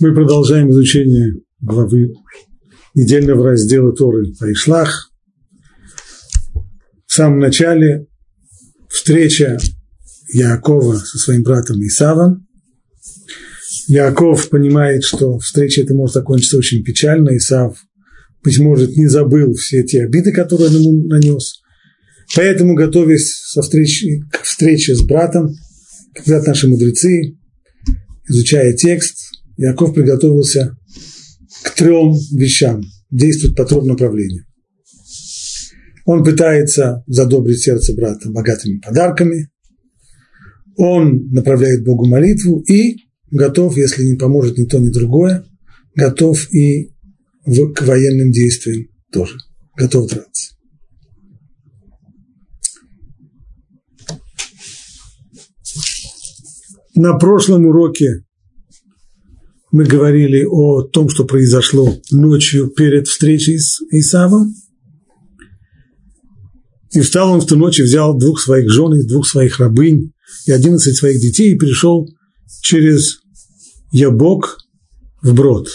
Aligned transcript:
Мы 0.00 0.12
продолжаем 0.12 0.72
изучение 0.72 1.34
главы 1.60 2.14
недельного 2.94 3.50
раздела 3.50 3.94
Торы 3.94 4.24
Айшлах. 4.40 5.12
В 7.06 7.12
самом 7.12 7.38
начале 7.38 8.08
встреча 8.88 9.56
Яакова 10.32 10.96
со 10.96 11.18
своим 11.18 11.44
братом 11.44 11.80
Исавом. 11.80 12.44
Яков 13.86 14.48
понимает, 14.48 15.04
что 15.04 15.38
встреча 15.38 15.82
эта 15.82 15.94
может 15.94 16.14
закончиться 16.14 16.58
очень 16.58 16.82
печально. 16.82 17.36
Исав, 17.36 17.78
быть 18.42 18.58
может, 18.58 18.96
не 18.96 19.06
забыл 19.06 19.54
все 19.54 19.84
те 19.84 20.02
обиды, 20.02 20.32
которые 20.32 20.70
он 20.70 20.76
ему 20.76 21.06
нанес. 21.06 21.62
Поэтому, 22.34 22.74
готовясь 22.74 23.32
со 23.32 23.62
встречи, 23.62 24.24
к 24.32 24.42
встрече 24.42 24.96
с 24.96 25.02
братом, 25.02 25.54
говорят 26.26 26.48
наши 26.48 26.66
мудрецы, 26.66 27.38
изучая 28.28 28.72
текст, 28.72 29.23
Яков 29.56 29.94
приготовился 29.94 30.76
к 31.62 31.74
трем 31.74 32.12
вещам, 32.32 32.82
действует 33.10 33.56
по 33.56 33.64
трем 33.64 33.86
направлениям. 33.86 34.44
Он 36.04 36.22
пытается 36.22 37.02
задобрить 37.06 37.60
сердце 37.60 37.94
брата 37.94 38.30
богатыми 38.30 38.78
подарками, 38.78 39.50
он 40.76 41.28
направляет 41.30 41.84
Богу 41.84 42.06
молитву 42.06 42.60
и 42.60 42.96
готов, 43.30 43.76
если 43.76 44.04
не 44.04 44.16
поможет 44.16 44.58
ни 44.58 44.64
то, 44.64 44.78
ни 44.78 44.88
другое, 44.88 45.44
готов 45.94 46.52
и 46.52 46.92
в, 47.46 47.72
к 47.72 47.82
военным 47.82 48.32
действиям 48.32 48.88
тоже, 49.12 49.36
готов 49.76 50.10
драться. 50.10 50.54
На 56.96 57.18
прошлом 57.18 57.66
уроке 57.66 58.23
мы 59.74 59.86
говорили 59.86 60.46
о 60.48 60.82
том, 60.82 61.08
что 61.08 61.24
произошло 61.24 61.98
ночью 62.12 62.68
перед 62.68 63.08
встречей 63.08 63.58
с 63.58 63.80
Исавом. 63.90 64.54
И 66.92 67.00
встал 67.00 67.32
он 67.32 67.40
в 67.40 67.46
ту 67.46 67.56
ночь 67.56 67.80
и 67.80 67.82
взял 67.82 68.16
двух 68.16 68.40
своих 68.40 68.70
жен 68.70 68.94
и 68.94 69.04
двух 69.04 69.26
своих 69.26 69.58
рабынь 69.58 70.12
и 70.46 70.52
одиннадцать 70.52 70.96
своих 70.96 71.20
детей 71.20 71.52
и 71.52 71.58
перешел 71.58 72.08
через 72.62 73.18
Ябок 73.90 74.58
в 75.22 75.34
брод. 75.34 75.68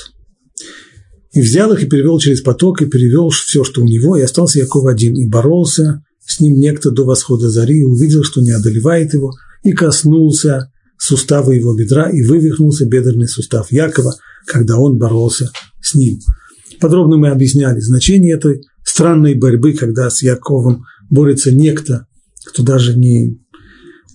И 1.34 1.42
взял 1.42 1.74
их 1.74 1.84
и 1.84 1.88
перевел 1.88 2.20
через 2.20 2.40
поток, 2.40 2.82
и 2.82 2.86
перевел 2.86 3.28
все, 3.32 3.66
что 3.66 3.82
у 3.82 3.86
него, 3.86 4.16
и 4.16 4.22
остался 4.22 4.60
Яков 4.60 4.86
один, 4.86 5.18
и 5.18 5.28
боролся 5.28 6.06
с 6.26 6.40
ним 6.40 6.58
некто 6.58 6.92
до 6.92 7.04
восхода 7.04 7.50
зари, 7.50 7.82
и 7.82 7.84
увидел, 7.84 8.24
что 8.24 8.40
не 8.40 8.52
одолевает 8.52 9.14
его, 9.14 9.34
и 9.64 9.74
коснулся 9.74 10.72
сустава 11.00 11.52
его 11.52 11.74
бедра, 11.76 12.10
и 12.10 12.22
вывихнулся 12.22 12.86
бедренный 12.86 13.28
сустав 13.28 13.72
Якова, 13.72 14.16
когда 14.46 14.78
он 14.78 14.98
боролся 14.98 15.50
с 15.82 15.96
ним. 15.96 16.20
Подробно 16.80 17.18
мы 17.18 17.30
объясняли 17.30 17.80
значение 17.80 18.36
этой 18.36 18.62
странной 18.84 19.34
борьбы, 19.34 19.74
когда 19.74 20.10
с 20.10 20.22
Яковом 20.22 20.84
борется 21.10 21.52
некто, 21.52 22.06
кто 22.46 22.64
даже 22.64 22.98
не, 22.98 23.40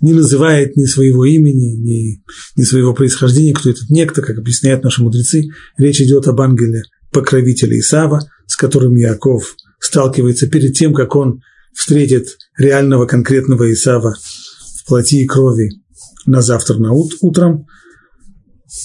не 0.01 0.13
называет 0.13 0.77
ни 0.77 0.85
своего 0.85 1.25
имени, 1.25 1.75
ни, 1.77 2.23
ни 2.57 2.65
своего 2.65 2.93
происхождения, 2.93 3.55
кто 3.55 3.71
этот 3.71 3.89
некто, 3.89 4.23
как 4.23 4.39
объясняют 4.39 4.85
наши 4.85 5.03
мудрецы. 5.03 5.49
Речь 5.79 6.01
идет 6.01 6.29
об 6.29 6.41
ангеле 6.41 6.83
покровителя 7.13 7.79
Исава, 7.79 8.21
с 8.47 8.57
которым 8.57 8.95
Яков 8.95 9.57
сталкивается 9.81 10.49
перед 10.49 10.75
тем, 10.75 10.93
как 10.93 11.17
он 11.17 11.41
встретит 11.75 12.37
реального 12.59 13.07
конкретного 13.07 13.73
Исава 13.73 14.15
в 14.15 14.87
плоти 14.87 15.23
и 15.23 15.27
крови 15.27 15.84
на 16.27 16.43
завтра 16.43 16.79
на 16.79 16.93
ут, 16.93 17.15
утром. 17.21 17.67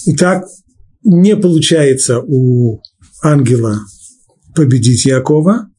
Итак, 0.06 0.44
не 1.02 1.36
получается 1.36 2.20
у 2.20 2.80
ангела 3.22 3.80
победить 4.54 5.04
Якова, 5.06 5.70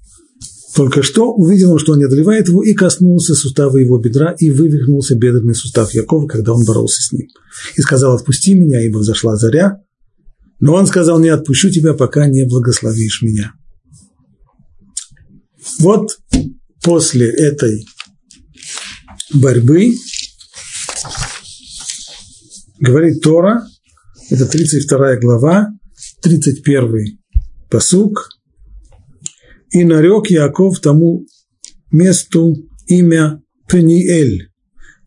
только 0.75 1.03
что 1.03 1.33
увидел 1.33 1.71
он, 1.73 1.79
что 1.79 1.93
он 1.93 2.03
одолевает 2.03 2.47
его, 2.47 2.63
и 2.63 2.73
коснулся 2.73 3.35
сустава 3.35 3.77
его 3.77 3.99
бедра, 3.99 4.33
и 4.39 4.49
вывихнулся 4.49 5.15
бедренный 5.15 5.55
сустав 5.55 5.93
Якова, 5.93 6.27
когда 6.27 6.53
он 6.53 6.63
боролся 6.63 7.01
с 7.01 7.11
ним. 7.11 7.27
И 7.75 7.81
сказал, 7.81 8.15
отпусти 8.15 8.53
меня, 8.53 8.81
ибо 8.85 8.99
взошла 8.99 9.35
заря. 9.35 9.81
Но 10.59 10.73
он 10.75 10.87
сказал, 10.87 11.19
не 11.19 11.29
отпущу 11.29 11.69
тебя, 11.69 11.93
пока 11.93 12.27
не 12.27 12.45
благословишь 12.45 13.21
меня. 13.21 13.53
Вот 15.79 16.17
после 16.83 17.29
этой 17.29 17.85
борьбы 19.33 19.93
говорит 22.81 23.21
Тора, 23.21 23.63
это 24.29 24.45
32 24.45 25.17
глава, 25.17 25.69
31 26.21 27.17
посук, 27.69 28.29
и 29.71 29.85
нарек 29.85 30.29
Яков 30.29 30.79
тому 30.79 31.25
месту 31.91 32.57
имя 32.87 33.41
Пениэль, 33.69 34.49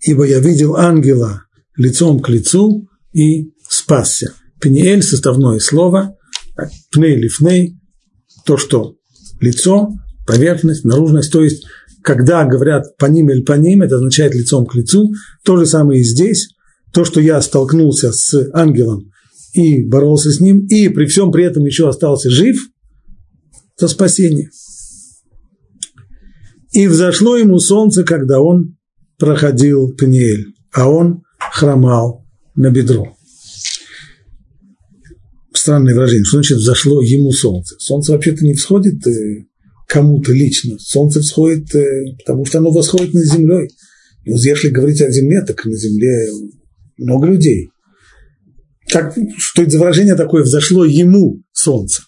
ибо 0.01 0.25
я 0.25 0.39
видел 0.39 0.77
ангела 0.77 1.43
лицом 1.77 2.21
к 2.21 2.29
лицу 2.31 2.89
и 3.13 3.53
спасся. 3.69 4.33
Пениэль– 4.61 5.03
составное 5.03 5.59
слово, 5.59 6.17
пней 6.91 7.17
лифней, 7.17 7.77
то, 8.47 8.57
что 8.57 8.97
лицо, 9.41 9.91
поверхность, 10.27 10.85
наружность, 10.85 11.33
то 11.33 11.43
есть 11.43 11.67
когда 12.03 12.45
говорят 12.45 12.97
по 12.99 13.07
ним 13.07 13.31
или 13.31 13.85
это 13.85 13.97
означает 13.97 14.35
лицом 14.35 14.67
к 14.67 14.75
лицу. 14.75 15.13
То 15.43 15.57
же 15.57 15.65
самое 15.65 16.03
и 16.03 16.05
здесь 16.05 16.54
то, 16.95 17.05
что 17.05 17.21
я 17.21 17.43
столкнулся 17.43 18.13
с 18.13 18.51
ангелом 18.55 19.11
и 19.53 19.83
боролся 19.83 20.31
с 20.31 20.41
ним, 20.41 20.67
и 20.67 20.89
при 20.89 21.07
всем 21.07 21.33
при 21.33 21.45
этом 21.45 21.65
еще 21.65 21.89
остался 21.89 22.31
жив, 22.31 22.57
за 23.77 23.89
спасение. 23.89 24.51
И 26.73 26.87
взошло 26.87 27.37
ему 27.37 27.59
солнце, 27.59 28.05
когда 28.05 28.41
он 28.41 28.77
проходил 29.19 29.93
Пниэль, 29.95 30.55
а 30.73 30.89
он 30.89 31.23
хромал 31.39 32.25
на 32.55 32.71
бедро. 32.71 33.17
Странное 35.53 35.95
выражение. 35.95 36.25
Что 36.25 36.39
значит 36.39 36.59
взошло 36.59 37.01
ему 37.01 37.33
солнце? 37.33 37.77
Солнце 37.79 38.13
вообще-то 38.13 38.45
не 38.45 38.55
всходит 38.55 39.07
э, 39.07 39.45
кому-то 39.89 40.33
лично. 40.33 40.77
Солнце 40.79 41.21
всходит, 41.21 41.75
э, 41.75 42.17
потому 42.19 42.45
что 42.45 42.59
оно 42.59 42.71
восходит 42.71 43.15
над 43.15 43.25
землей. 43.25 43.69
И 44.25 44.31
вот 44.31 44.41
если 44.41 44.69
говорить 44.69 45.01
о 45.01 45.11
земле, 45.11 45.43
так 45.43 45.65
на 45.65 45.77
земле 45.77 46.29
много 46.99 47.27
людей. 47.27 47.71
Как, 48.91 49.15
что 49.39 49.63
это 49.63 49.71
за 49.73 49.79
выражение 49.79 50.15
такое 50.15 50.43
«взошло 50.43 50.85
ему 50.85 51.43
солнце»? 51.53 52.03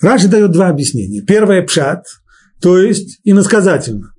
Раши 0.00 0.28
дает 0.28 0.52
два 0.52 0.68
объяснения. 0.68 1.22
Первое– 1.22 1.62
пшат, 1.66 2.06
то 2.60 2.78
есть 2.78 3.20
иносказательно. 3.24 4.12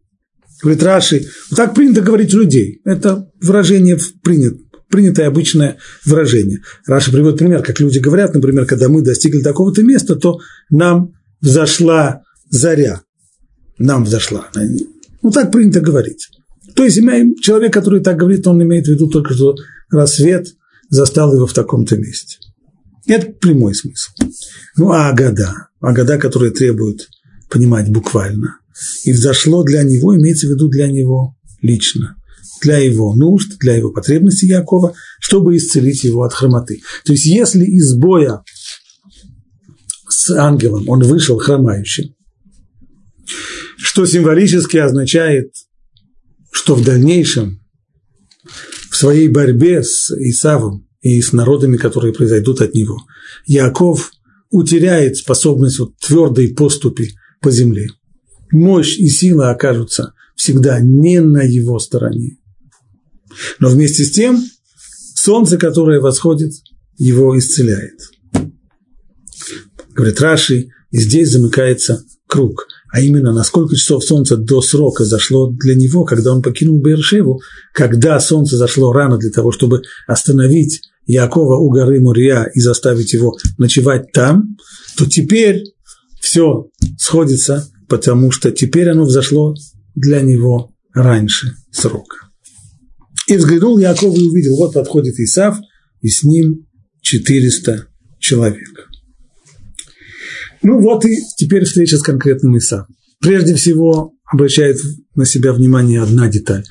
Говорит 0.61 0.83
Раши, 0.83 1.25
вот 1.49 1.57
так 1.57 1.73
принято 1.73 2.01
говорить 2.01 2.33
у 2.33 2.39
людей. 2.39 2.81
Это 2.85 3.29
выражение 3.41 3.97
принято, 4.23 4.57
принятое 4.89 5.27
обычное 5.27 5.77
выражение. 6.05 6.61
Раши 6.85 7.11
приводит 7.11 7.39
пример, 7.39 7.61
как 7.63 7.79
люди 7.79 7.99
говорят, 7.99 8.33
например, 8.33 8.65
когда 8.65 8.87
мы 8.87 9.01
достигли 9.01 9.41
такого-то 9.41 9.83
места, 9.83 10.15
то 10.15 10.39
нам 10.69 11.13
взошла 11.41 12.21
заря. 12.49 13.01
Нам 13.77 14.05
взошла. 14.05 14.49
Ну, 15.21 15.31
так 15.31 15.51
принято 15.51 15.81
говорить. 15.81 16.29
То 16.75 16.83
есть 16.83 16.97
человек, 17.41 17.73
который 17.73 18.01
так 18.01 18.17
говорит, 18.17 18.47
он 18.47 18.61
имеет 18.63 18.85
в 18.85 18.89
виду 18.89 19.09
только, 19.09 19.33
что 19.33 19.55
рассвет 19.93 20.47
застал 20.89 21.33
его 21.33 21.45
в 21.45 21.53
таком-то 21.53 21.97
месте. 21.97 22.37
Это 23.05 23.31
прямой 23.31 23.75
смысл. 23.75 24.11
Ну, 24.77 24.91
а 24.91 25.09
Агада, 25.09 25.67
Агада, 25.81 26.17
которая 26.17 26.51
требует 26.51 27.09
понимать 27.49 27.89
буквально. 27.91 28.59
И 29.03 29.11
взошло 29.11 29.63
для 29.63 29.83
него, 29.83 30.15
имеется 30.15 30.47
в 30.47 30.51
виду 30.51 30.69
для 30.69 30.87
него 30.87 31.35
лично, 31.61 32.15
для 32.61 32.77
его 32.77 33.13
нужд, 33.13 33.57
для 33.59 33.75
его 33.75 33.91
потребностей 33.91 34.47
Якова, 34.47 34.93
чтобы 35.19 35.57
исцелить 35.57 36.03
его 36.03 36.23
от 36.23 36.33
хромоты. 36.33 36.81
То 37.05 37.13
есть, 37.13 37.25
если 37.25 37.65
из 37.65 37.95
боя 37.95 38.43
с 40.09 40.29
ангелом 40.31 40.87
он 40.89 41.03
вышел 41.03 41.37
хромающим, 41.37 42.15
что 43.77 44.05
символически 44.05 44.77
означает, 44.77 45.51
что 46.51 46.75
в 46.75 46.83
дальнейшем 46.83 47.62
в 48.93 48.95
своей 48.95 49.27
борьбе 49.27 49.81
с 49.81 50.11
Исавом 50.11 50.87
и 51.01 51.19
с 51.19 51.33
народами, 51.33 51.77
которые 51.77 52.13
произойдут 52.13 52.61
от 52.61 52.75
него, 52.75 52.99
Яков 53.47 54.11
утеряет 54.51 55.17
способность 55.17 55.79
вот 55.79 55.97
твердой 55.97 56.53
поступи 56.53 57.15
по 57.41 57.49
земле. 57.49 57.89
Мощь 58.51 58.99
и 58.99 59.07
сила 59.09 59.49
окажутся 59.49 60.13
всегда 60.35 60.79
не 60.79 61.21
на 61.21 61.41
его 61.41 61.79
стороне. 61.79 62.37
Но 63.57 63.69
вместе 63.69 64.03
с 64.03 64.11
тем 64.11 64.39
солнце, 65.15 65.57
которое 65.57 65.99
восходит, 65.99 66.53
его 66.99 67.35
исцеляет. 67.35 67.99
Говорит 69.95 70.21
Раши, 70.21 70.69
и 70.91 70.99
здесь 70.99 71.31
замыкается 71.31 72.05
круг 72.27 72.67
а 72.93 73.01
именно 73.01 73.33
на 73.33 73.43
сколько 73.43 73.75
часов 73.75 74.03
солнце 74.03 74.37
до 74.37 74.61
срока 74.61 75.03
зашло 75.03 75.49
для 75.49 75.73
него, 75.73 76.05
когда 76.05 76.31
он 76.31 76.43
покинул 76.43 76.79
Бершеву, 76.79 77.41
когда 77.73 78.19
солнце 78.19 78.55
зашло 78.55 78.93
рано 78.93 79.17
для 79.17 79.31
того, 79.31 79.51
чтобы 79.51 79.81
остановить 80.05 80.79
Якова 81.07 81.57
у 81.57 81.71
горы 81.71 81.99
Мурия 81.99 82.43
и 82.53 82.59
заставить 82.59 83.13
его 83.13 83.35
ночевать 83.57 84.11
там, 84.11 84.57
то 84.95 85.07
теперь 85.07 85.63
все 86.21 86.67
сходится, 86.99 87.67
потому 87.89 88.29
что 88.29 88.51
теперь 88.51 88.89
оно 88.89 89.05
взошло 89.05 89.55
для 89.95 90.21
него 90.21 90.69
раньше 90.93 91.55
срока. 91.71 92.17
И 93.27 93.37
взглянул 93.37 93.79
Яков 93.79 94.15
и 94.15 94.21
увидел, 94.21 94.55
вот 94.55 94.75
подходит 94.75 95.15
Исав, 95.17 95.57
и 96.01 96.09
с 96.09 96.23
ним 96.23 96.67
400 97.01 97.87
человек. 98.19 98.69
Ну 100.63 100.79
вот 100.79 101.05
и 101.05 101.17
теперь 101.37 101.65
встреча 101.65 101.97
с 101.97 102.01
конкретным 102.01 102.57
Исавом. 102.57 102.87
Прежде 103.19 103.55
всего 103.55 104.13
обращает 104.31 104.77
на 105.15 105.25
себя 105.25 105.53
внимание 105.53 106.01
одна 106.01 106.29
деталь. 106.29 106.63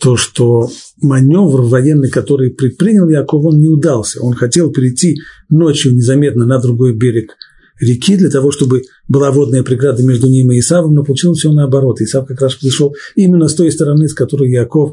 То, 0.00 0.16
что 0.16 0.70
маневр 1.02 1.62
военный, 1.62 2.08
который 2.08 2.50
предпринял 2.50 3.08
Яков, 3.08 3.44
он 3.44 3.58
не 3.58 3.68
удался. 3.68 4.22
Он 4.22 4.32
хотел 4.32 4.72
перейти 4.72 5.18
ночью 5.50 5.94
незаметно 5.94 6.46
на 6.46 6.58
другой 6.58 6.94
берег 6.94 7.36
реки 7.80 8.16
для 8.16 8.30
того, 8.30 8.50
чтобы 8.50 8.82
была 9.08 9.30
водная 9.30 9.62
преграда 9.62 10.02
между 10.02 10.28
ним 10.28 10.52
и 10.52 10.60
Исавом, 10.60 10.94
но 10.94 11.04
получилось 11.04 11.38
все 11.40 11.52
наоборот. 11.52 12.00
Исав 12.00 12.26
как 12.26 12.40
раз 12.40 12.54
пришел 12.54 12.94
именно 13.14 13.48
с 13.48 13.54
той 13.54 13.70
стороны, 13.72 14.08
с 14.08 14.14
которой 14.14 14.50
Яков 14.50 14.92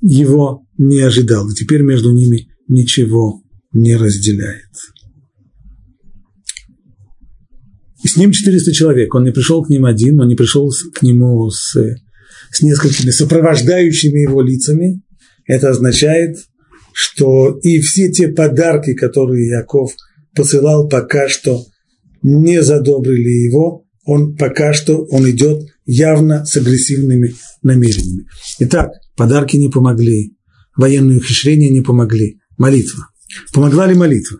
его 0.00 0.62
не 0.76 1.00
ожидал. 1.00 1.48
И 1.50 1.54
теперь 1.54 1.82
между 1.82 2.12
ними 2.12 2.48
ничего 2.68 3.42
не 3.72 3.96
разделяет. 3.96 4.70
И 7.76 7.80
с 8.06 8.16
ним 8.16 8.32
400 8.32 8.72
человек. 8.72 9.14
Он 9.14 9.24
не 9.24 9.32
пришел 9.32 9.64
к 9.64 9.68
ним 9.68 9.84
один, 9.84 10.20
он 10.20 10.28
не 10.28 10.36
пришел 10.36 10.70
к 10.94 11.02
нему 11.02 11.50
с, 11.50 11.76
с 12.50 12.62
несколькими 12.62 13.10
сопровождающими 13.10 14.20
его 14.20 14.42
лицами. 14.42 15.02
Это 15.46 15.70
означает, 15.70 16.36
что 16.92 17.58
и 17.62 17.80
все 17.80 18.10
те 18.10 18.28
подарки, 18.28 18.94
которые 18.94 19.48
Яков 19.48 19.92
посылал, 20.34 20.88
пока 20.88 21.28
что 21.28 21.64
не 22.22 22.62
задобрили 22.62 23.46
его, 23.46 23.84
он 24.04 24.36
пока 24.36 24.72
что 24.72 25.04
он 25.10 25.28
идет 25.30 25.68
явно 25.84 26.44
с 26.44 26.56
агрессивными 26.56 27.34
намерениями. 27.62 28.26
Итак, 28.60 28.92
подарки 29.16 29.56
не 29.56 29.68
помогли, 29.68 30.36
военные 30.76 31.18
ухищрения 31.18 31.70
не 31.70 31.82
помогли, 31.82 32.40
молитва. 32.56 33.08
Помогла 33.52 33.86
ли 33.86 33.94
молитва? 33.94 34.38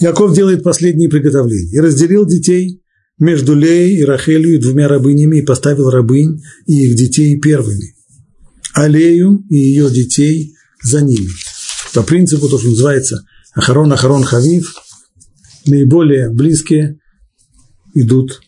Яков 0.00 0.34
делает 0.34 0.62
последние 0.62 1.10
приготовления. 1.10 1.76
И 1.76 1.78
разделил 1.78 2.26
детей 2.26 2.82
между 3.18 3.54
Леей 3.54 3.98
и 3.98 4.04
Рахелью 4.04 4.54
и 4.54 4.58
двумя 4.58 4.88
рабынями 4.88 5.38
и 5.38 5.42
поставил 5.42 5.90
рабынь 5.90 6.42
и 6.66 6.86
их 6.86 6.96
детей 6.96 7.38
первыми, 7.38 7.94
а 8.72 8.88
Лею 8.88 9.44
и 9.50 9.56
ее 9.56 9.90
детей 9.90 10.54
за 10.82 11.02
ними. 11.02 11.28
По 11.92 12.02
принципу, 12.02 12.48
то, 12.48 12.58
что 12.58 12.70
называется 12.70 13.26
Ахарон, 13.52 13.92
Ахарон, 13.92 14.24
Хавив, 14.24 14.74
наиболее 15.66 16.30
близкие 16.30 16.98
идут 17.94 18.40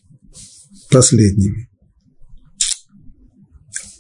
последними. 0.90 1.69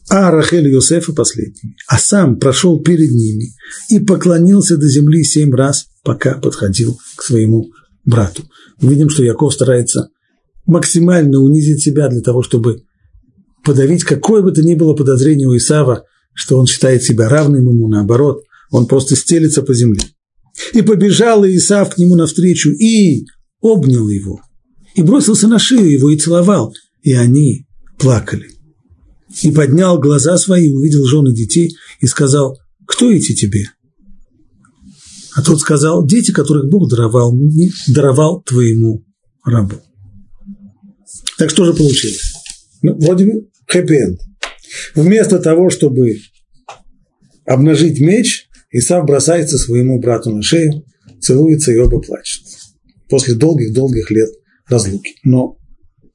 А 0.08 0.30
Рахель 0.30 0.68
и 0.68 0.72
Йосефа 0.72 1.12
последними, 1.12 1.76
а 1.86 1.98
сам 1.98 2.38
прошел 2.38 2.82
перед 2.82 3.10
ними 3.10 3.52
и 3.90 3.98
поклонился 3.98 4.78
до 4.78 4.88
земли 4.88 5.22
семь 5.22 5.54
раз, 5.54 5.88
пока 6.02 6.34
подходил 6.34 6.98
к 7.16 7.22
своему 7.22 7.70
брату. 8.04 8.42
Мы 8.80 8.90
видим, 8.90 9.08
что 9.08 9.22
Яков 9.22 9.54
старается 9.54 10.08
максимально 10.66 11.40
унизить 11.40 11.82
себя 11.82 12.08
для 12.08 12.20
того, 12.20 12.42
чтобы 12.42 12.82
подавить 13.64 14.04
какое 14.04 14.42
бы 14.42 14.52
то 14.52 14.62
ни 14.62 14.74
было 14.74 14.94
подозрение 14.94 15.48
у 15.48 15.56
Исава, 15.56 16.04
что 16.34 16.58
он 16.58 16.66
считает 16.66 17.02
себя 17.02 17.28
равным 17.28 17.68
ему, 17.68 17.88
наоборот, 17.88 18.42
он 18.70 18.86
просто 18.86 19.16
стелится 19.16 19.62
по 19.62 19.74
земле. 19.74 20.02
И 20.72 20.82
побежал 20.82 21.44
Исав 21.44 21.94
к 21.94 21.98
нему 21.98 22.16
навстречу 22.16 22.70
и 22.70 23.26
обнял 23.60 24.08
его, 24.08 24.40
и 24.94 25.02
бросился 25.02 25.48
на 25.48 25.58
шею 25.58 25.90
его 25.90 26.10
и 26.10 26.16
целовал, 26.16 26.74
и 27.02 27.12
они 27.12 27.66
плакали 27.98 28.52
и 29.42 29.50
поднял 29.50 29.98
глаза 29.98 30.36
свои, 30.36 30.70
увидел 30.70 31.06
жены 31.06 31.32
детей 31.32 31.74
и 32.00 32.06
сказал, 32.06 32.58
кто 32.86 33.10
эти 33.10 33.34
тебе? 33.34 33.64
А 35.34 35.42
тот 35.42 35.60
сказал, 35.60 36.06
дети, 36.06 36.30
которых 36.30 36.68
Бог 36.68 36.90
даровал 36.90 37.34
мне, 37.34 37.70
даровал 37.88 38.42
твоему 38.42 39.04
рабу. 39.44 39.76
Так 41.38 41.50
что 41.50 41.64
же 41.64 41.72
получилось? 41.72 42.32
Ну, 42.82 42.96
вроде 42.98 43.24
бы 43.24 43.48
хэппи-энд. 43.66 44.20
Вместо 44.94 45.38
того, 45.38 45.70
чтобы 45.70 46.18
обнажить 47.46 48.00
меч, 48.00 48.48
Исав 48.70 49.06
бросается 49.06 49.58
своему 49.58 50.00
брату 50.00 50.30
на 50.30 50.42
шею, 50.42 50.84
целуется 51.20 51.72
и 51.72 51.78
оба 51.78 52.00
плачут. 52.00 52.44
После 53.08 53.34
долгих-долгих 53.34 54.10
лет 54.10 54.30
разлуки. 54.68 55.14
Но 55.24 55.58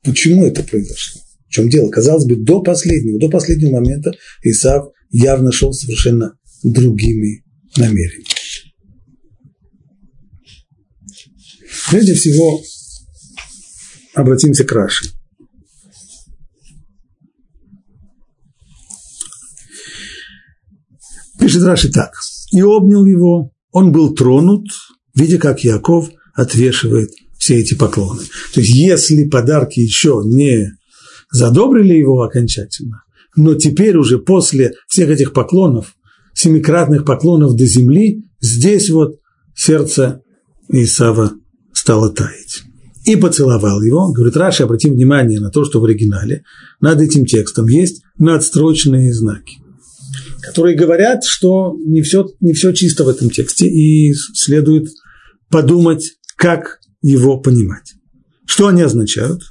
почему 0.04 0.46
это 0.46 0.64
произошло? 0.64 1.22
В 1.48 1.52
чем 1.52 1.70
дело? 1.70 1.90
Казалось 1.90 2.26
бы, 2.26 2.36
до 2.36 2.62
последнего, 2.62 3.20
до 3.20 3.30
последнего 3.30 3.74
момента 3.74 4.14
Исав 4.44 4.88
явно 5.12 5.52
шел 5.52 5.72
совершенно 5.74 6.34
другими 6.64 7.44
намерениями. 7.78 8.37
Прежде 11.90 12.14
всего, 12.16 12.62
обратимся 14.14 14.66
к 14.66 14.72
Раши. 14.72 15.10
Пишет 21.40 21.64
Раши 21.64 21.90
так. 21.92 22.12
«И 22.52 22.62
обнял 22.62 23.06
его, 23.06 23.52
он 23.72 23.92
был 23.92 24.14
тронут, 24.14 24.68
видя, 25.16 25.38
как 25.38 25.64
Яков 25.64 26.10
отвешивает 26.34 27.10
все 27.38 27.60
эти 27.60 27.74
поклоны». 27.74 28.24
То 28.54 28.62
есть, 28.62 28.74
если 28.74 29.28
подарки 29.28 29.80
еще 29.80 30.22
не 30.26 30.72
задобрили 31.32 31.94
его 31.94 32.22
окончательно, 32.22 33.04
но 33.36 33.56
теперь 33.56 33.98
уже 33.98 34.18
после 34.18 34.74
всех 34.88 35.10
этих 35.10 35.34
поклонов, 35.34 35.96
семикратных 36.34 37.06
поклонов 37.06 37.56
до 37.56 37.66
земли, 37.66 38.24
здесь 38.40 38.90
вот 38.90 39.20
сердце 39.56 40.22
Исава 40.70 41.34
стало 41.88 42.10
таять. 42.10 42.64
И 43.06 43.16
поцеловал 43.16 43.82
его. 43.82 44.12
Говорит, 44.12 44.36
Раши, 44.36 44.64
обратим 44.64 44.96
внимание 44.96 45.40
на 45.40 45.50
то, 45.50 45.64
что 45.64 45.80
в 45.80 45.86
оригинале 45.86 46.44
над 46.82 47.00
этим 47.00 47.26
текстом 47.26 47.66
есть 47.68 48.02
надстрочные 48.18 49.14
знаки, 49.14 49.60
которые 50.42 50.76
говорят, 50.76 51.24
что 51.24 51.78
не 51.86 52.02
все, 52.02 52.28
не 52.42 52.52
все 52.52 52.74
чисто 52.74 53.06
в 53.06 53.08
этом 53.08 53.30
тексте, 53.30 53.70
и 53.70 54.14
следует 54.14 54.90
подумать, 55.50 56.18
как 56.36 56.80
его 57.02 57.40
понимать. 57.40 57.94
Что 58.46 58.68
они 58.68 58.82
означают? 58.82 59.44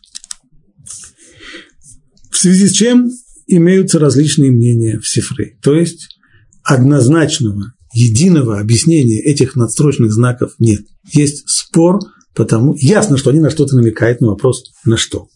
В 2.30 2.37
связи 2.37 2.68
с 2.68 2.72
чем 2.72 3.11
имеются 3.46 3.99
различные 3.99 4.50
мнения 4.50 5.00
в 5.00 5.08
Сифре. 5.08 5.56
То 5.62 5.75
есть 5.75 6.18
однозначного, 6.62 7.72
единого 7.94 8.61
объяснения 8.61 9.22
этих 9.22 9.56
надстрочных 9.56 10.12
знаков 10.12 10.52
нет. 10.58 10.82
Есть 11.11 11.49
спор, 11.49 12.00
потому 12.37 12.75
ясно, 12.78 13.16
что 13.16 13.31
они 13.31 13.40
на 13.40 13.50
что-то 13.50 13.75
намекают, 13.75 14.21
но 14.21 14.28
вопрос 14.28 14.64
на 14.85 14.97
что. 14.97 15.26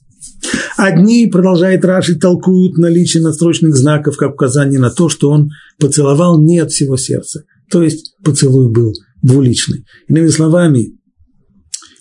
Одни, 0.77 1.27
продолжает 1.27 1.85
Раши, 1.85 2.17
толкуют 2.17 2.77
наличие 2.79 3.23
надстрочных 3.23 3.75
знаков 3.75 4.17
как 4.17 4.35
указание 4.35 4.79
на 4.79 4.91
то, 4.91 5.09
что 5.09 5.31
он 5.31 5.51
поцеловал 5.79 6.41
не 6.41 6.59
от 6.59 6.71
всего 6.71 6.97
сердца. 6.97 7.45
То 7.71 7.83
есть 7.83 8.15
поцелуй 8.23 8.71
был 8.71 8.93
двуличный. 9.23 9.85
Иными 10.09 10.29
словами, 10.29 10.99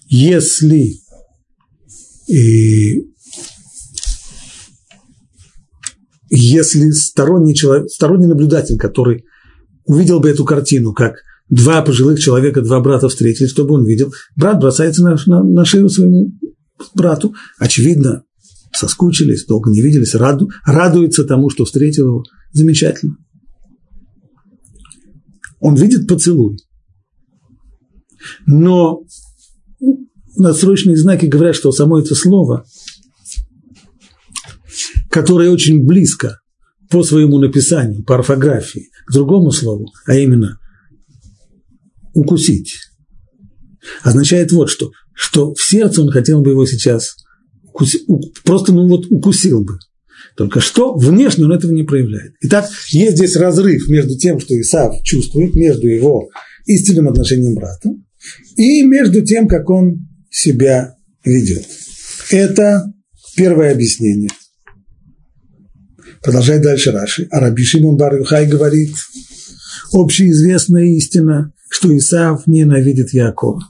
если 0.07 0.99
и 2.27 3.09
если 6.29 6.91
сторонний, 6.91 7.55
человек, 7.55 7.89
сторонний 7.89 8.27
наблюдатель, 8.27 8.77
который 8.77 9.25
увидел 9.85 10.19
бы 10.19 10.29
эту 10.29 10.45
картину, 10.45 10.93
как 10.93 11.15
два 11.49 11.81
пожилых 11.81 12.19
человека, 12.19 12.61
два 12.61 12.79
брата 12.79 13.09
встретились, 13.09 13.51
чтобы 13.51 13.75
он 13.75 13.85
видел, 13.85 14.11
брат 14.35 14.59
бросается 14.59 15.03
на, 15.03 15.17
на, 15.25 15.43
на 15.43 15.65
шею 15.65 15.89
своему 15.89 16.31
брату, 16.93 17.33
очевидно, 17.57 18.23
соскучились, 18.71 19.45
долго 19.45 19.71
не 19.71 19.81
виделись, 19.81 20.15
раду, 20.15 20.49
радуется 20.65 21.23
тому, 21.23 21.49
что 21.49 21.65
встретил 21.65 22.07
его, 22.07 22.23
замечательно. 22.51 23.17
Он 25.59 25.75
видит 25.75 26.07
поцелуй. 26.07 26.57
Но 28.45 29.01
надсрочные 30.37 30.95
знаки 30.95 31.25
говорят, 31.25 31.55
что 31.55 31.71
само 31.71 31.99
это 31.99 32.15
слово 32.15 32.65
которое 35.09 35.49
очень 35.49 35.85
близко 35.85 36.39
по 36.89 37.03
своему 37.03 37.39
написанию, 37.39 38.03
по 38.03 38.15
орфографии, 38.15 38.89
к 39.05 39.11
другому 39.11 39.51
слову, 39.51 39.91
а 40.05 40.15
именно 40.15 40.59
укусить, 42.13 42.75
означает 44.03 44.51
вот 44.51 44.69
что, 44.69 44.91
что 45.13 45.53
в 45.53 45.61
сердце 45.61 46.01
он 46.01 46.11
хотел 46.11 46.41
бы 46.41 46.51
его 46.51 46.65
сейчас 46.65 47.15
укусить, 47.63 48.05
просто 48.43 48.73
ну 48.73 48.87
вот 48.87 49.05
укусил 49.09 49.63
бы. 49.63 49.77
Только 50.35 50.61
что 50.61 50.95
внешне 50.95 51.45
он 51.45 51.53
этого 51.53 51.71
не 51.71 51.83
проявляет. 51.83 52.33
Итак, 52.41 52.69
есть 52.89 53.17
здесь 53.17 53.35
разрыв 53.35 53.89
между 53.89 54.17
тем, 54.17 54.39
что 54.39 54.59
Исав 54.59 55.01
чувствует, 55.03 55.53
между 55.53 55.87
его 55.87 56.29
истинным 56.65 57.09
отношением 57.09 57.55
брата, 57.55 57.89
и 58.55 58.83
между 58.83 59.21
тем, 59.21 59.47
как 59.47 59.69
он 59.69 60.07
себя 60.29 60.95
ведет. 61.25 61.65
Это 62.29 62.85
первое 63.35 63.71
объяснение. 63.71 64.29
Продолжает 66.21 66.61
дальше 66.61 66.91
Раши. 66.91 67.27
А 67.31 67.39
Раби 67.39 67.63
Шимон 67.63 67.97
Бар 67.97 68.17
Юхай 68.17 68.47
говорит, 68.47 68.93
общеизвестная 69.91 70.85
истина, 70.95 71.53
что 71.69 71.95
Исав 71.95 72.47
ненавидит 72.47 73.13
Якова. 73.13 73.61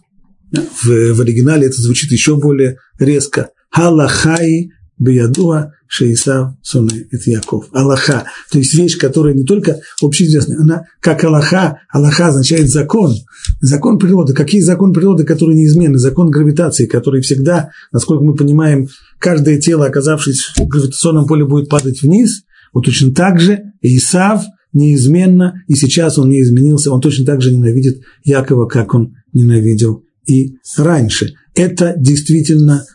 В, 0.51 1.13
в 1.13 1.21
оригинале 1.21 1.67
это 1.67 1.81
звучит 1.81 2.11
еще 2.11 2.35
более 2.35 2.77
резко. 2.97 3.49
Халахай 3.69 4.71
биядуа 4.97 5.73
шеисав 5.89 6.53
суне 6.61 7.07
это 7.11 7.31
Яков. 7.31 7.65
Аллаха. 7.73 8.25
То 8.51 8.59
есть 8.59 8.75
вещь, 8.75 8.97
которая 8.97 9.33
не 9.33 9.43
только 9.43 9.79
общеизвестная, 10.01 10.59
она 10.59 10.83
как 11.01 11.23
Аллаха. 11.23 11.79
Аллаха 11.91 12.27
означает 12.27 12.69
закон. 12.69 13.15
Закон 13.59 13.97
природы. 13.97 14.33
Какие 14.33 14.61
закон 14.61 14.93
природы, 14.93 15.23
которые 15.23 15.57
неизменны? 15.57 15.97
Закон 15.97 16.29
гравитации, 16.29 16.85
который 16.85 17.21
всегда, 17.21 17.71
насколько 17.91 18.23
мы 18.23 18.35
понимаем, 18.35 18.87
каждое 19.19 19.59
тело, 19.59 19.87
оказавшись 19.87 20.53
в 20.55 20.67
гравитационном 20.67 21.25
поле, 21.25 21.45
будет 21.45 21.69
падать 21.69 22.03
вниз. 22.03 22.43
Вот 22.71 22.85
точно 22.85 23.11
так 23.11 23.39
же 23.39 23.73
Исав 23.81 24.43
неизменно, 24.73 25.63
и 25.67 25.75
сейчас 25.75 26.17
он 26.17 26.29
не 26.29 26.41
изменился, 26.41 26.91
он 26.91 27.01
точно 27.01 27.25
так 27.25 27.41
же 27.41 27.53
ненавидит 27.53 28.01
Якова, 28.23 28.67
как 28.67 28.93
он 28.93 29.15
ненавидел 29.33 30.03
и 30.25 30.55
раньше. 30.77 31.33
Это 31.55 31.95
действительно 31.97 32.85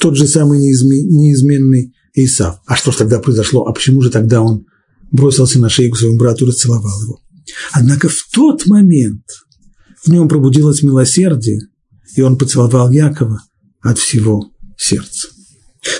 тот 0.00 0.16
же 0.16 0.26
самый 0.26 0.60
неизменный 0.60 1.94
Исав. 2.14 2.60
А 2.66 2.76
что 2.76 2.92
же 2.92 2.98
тогда 2.98 3.18
произошло? 3.18 3.66
А 3.66 3.72
почему 3.72 4.00
же 4.00 4.10
тогда 4.10 4.40
он 4.40 4.66
бросился 5.10 5.58
на 5.58 5.68
шею 5.68 5.92
к 5.92 5.98
своему 5.98 6.16
брату 6.16 6.44
и 6.44 6.48
расцеловал 6.48 7.02
его? 7.02 7.20
Однако 7.72 8.08
в 8.08 8.28
тот 8.32 8.66
момент 8.66 9.24
в 10.04 10.08
нем 10.08 10.28
пробудилось 10.28 10.82
милосердие, 10.82 11.60
и 12.16 12.22
он 12.22 12.38
поцеловал 12.38 12.90
Якова 12.90 13.42
от 13.80 13.98
всего 13.98 14.50
сердца. 14.76 15.28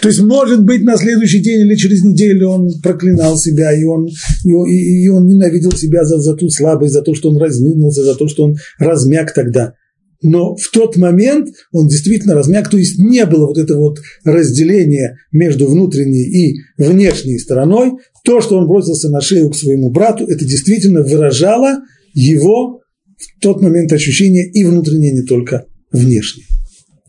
То 0.01 0.09
есть, 0.09 0.21
может 0.23 0.65
быть, 0.65 0.83
на 0.83 0.97
следующий 0.97 1.41
день 1.41 1.61
или 1.61 1.75
через 1.75 2.03
неделю 2.03 2.49
он 2.49 2.81
проклинал 2.83 3.37
себя, 3.37 3.73
и 3.73 3.85
он, 3.85 4.07
и, 4.45 5.05
и 5.05 5.09
он 5.09 5.27
ненавидел 5.27 5.73
себя 5.73 6.05
за, 6.05 6.19
за 6.19 6.35
ту 6.35 6.49
слабость, 6.49 6.93
за 6.93 7.03
то, 7.03 7.15
что 7.15 7.31
он 7.31 7.39
разнылся, 7.39 8.03
за 8.03 8.15
то, 8.15 8.29
что 8.29 8.45
он 8.45 8.57
размяк 8.79 9.33
тогда. 9.35 9.75
Но 10.23 10.57
в 10.57 10.71
тот 10.71 10.97
момент 10.97 11.49
он 11.71 11.89
действительно 11.89 12.35
размяк, 12.35 12.71
то 12.71 12.79
есть 12.79 12.99
не 12.99 13.27
было 13.27 13.47
вот 13.47 13.59
этого 13.59 13.91
вот 13.91 13.99
разделения 14.25 15.19
между 15.33 15.69
внутренней 15.69 16.25
и 16.25 16.55
внешней 16.79 17.39
стороной. 17.39 17.93
То, 18.25 18.41
что 18.41 18.57
он 18.57 18.67
бросился 18.67 19.11
на 19.11 19.21
шею 19.21 19.51
к 19.51 19.57
своему 19.57 19.91
брату, 19.91 20.25
это 20.25 20.47
действительно 20.47 21.03
выражало 21.03 21.81
его 22.15 22.81
в 23.19 23.41
тот 23.43 23.61
момент 23.61 23.93
ощущение 23.93 24.51
и 24.51 24.65
внутреннее, 24.65 25.13
не 25.13 25.23
только 25.25 25.67
внешнее. 25.93 26.47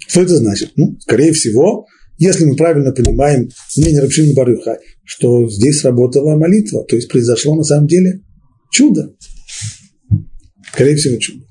Что 0.08 0.22
это 0.22 0.36
значит? 0.36 0.72
Ну, 0.76 0.98
скорее 1.00 1.32
всего, 1.32 1.86
если 2.18 2.46
мы 2.46 2.56
правильно 2.56 2.92
понимаем 2.92 3.50
мнение 3.76 4.02
Рабшина 4.02 4.34
Барюха, 4.34 4.78
что 5.04 5.50
здесь 5.50 5.82
сработала 5.82 6.38
молитва, 6.38 6.86
то 6.86 6.96
есть 6.96 7.10
произошло 7.10 7.56
на 7.56 7.64
самом 7.64 7.88
деле 7.88 8.24
чудо. 8.72 9.14
Скорее 10.72 10.96
всего, 10.96 11.18
чудо. 11.20 11.46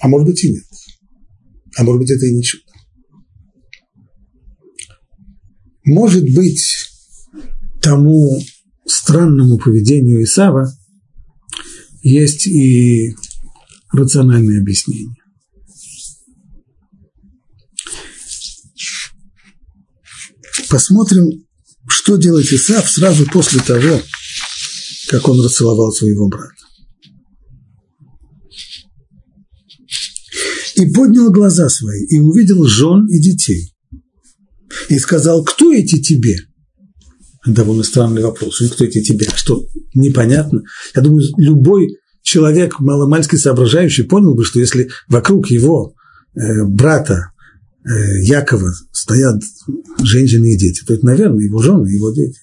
А 0.00 0.08
может 0.08 0.26
быть 0.28 0.44
и 0.44 0.52
нет. 0.52 0.64
А 1.76 1.84
может 1.84 2.00
быть 2.00 2.10
это 2.10 2.26
и 2.26 2.34
не 2.34 2.42
чудо. 2.42 2.64
Может 5.84 6.24
быть, 6.34 6.62
тому 7.80 8.40
странному 8.86 9.58
поведению 9.58 10.22
Исава 10.22 10.72
есть 12.02 12.46
и 12.46 13.14
рациональное 13.92 14.60
объяснение. 14.60 15.19
Посмотрим, 20.70 21.44
что 21.88 22.16
делает 22.16 22.46
Исаав 22.52 22.88
сразу 22.88 23.26
после 23.26 23.60
того, 23.60 24.00
как 25.08 25.28
он 25.28 25.44
расцеловал 25.44 25.90
своего 25.90 26.28
брата. 26.28 26.54
И 30.76 30.86
поднял 30.92 31.30
глаза 31.30 31.68
свои, 31.68 32.06
и 32.06 32.18
увидел 32.20 32.64
жен 32.66 33.06
и 33.08 33.20
детей. 33.20 33.74
И 34.88 34.98
сказал, 34.98 35.42
кто 35.44 35.72
эти 35.72 36.00
тебе? 36.00 36.38
Довольно 37.44 37.82
странный 37.82 38.22
вопрос. 38.22 38.62
Кто 38.72 38.84
эти 38.84 39.02
тебе? 39.02 39.26
Что, 39.34 39.66
непонятно? 39.94 40.62
Я 40.94 41.02
думаю, 41.02 41.26
любой 41.36 41.96
человек 42.22 42.78
маломальски 42.78 43.36
соображающий 43.36 44.04
понял 44.04 44.34
бы, 44.34 44.44
что 44.44 44.60
если 44.60 44.90
вокруг 45.08 45.50
его 45.50 45.94
э, 46.34 46.64
брата 46.64 47.32
Якова 48.22 48.72
стоят 48.92 49.42
женщины 50.02 50.54
и 50.54 50.58
дети, 50.58 50.84
то 50.84 50.94
это, 50.94 51.04
наверное, 51.06 51.44
его 51.44 51.60
жены, 51.62 51.88
его 51.88 52.12
дети. 52.12 52.38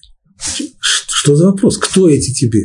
Что 0.80 1.36
за 1.36 1.46
вопрос? 1.46 1.78
Кто 1.78 2.08
эти 2.08 2.32
тебе? 2.32 2.64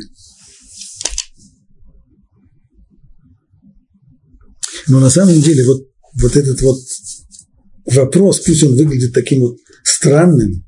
Но 4.87 4.99
на 4.99 5.09
самом 5.09 5.39
деле 5.41 5.65
вот, 5.65 5.87
вот 6.21 6.35
этот 6.35 6.61
вот 6.61 6.77
вопрос, 7.85 8.41
пусть 8.41 8.63
он 8.63 8.75
выглядит 8.75 9.13
таким 9.13 9.41
вот 9.41 9.57
странным, 9.83 10.65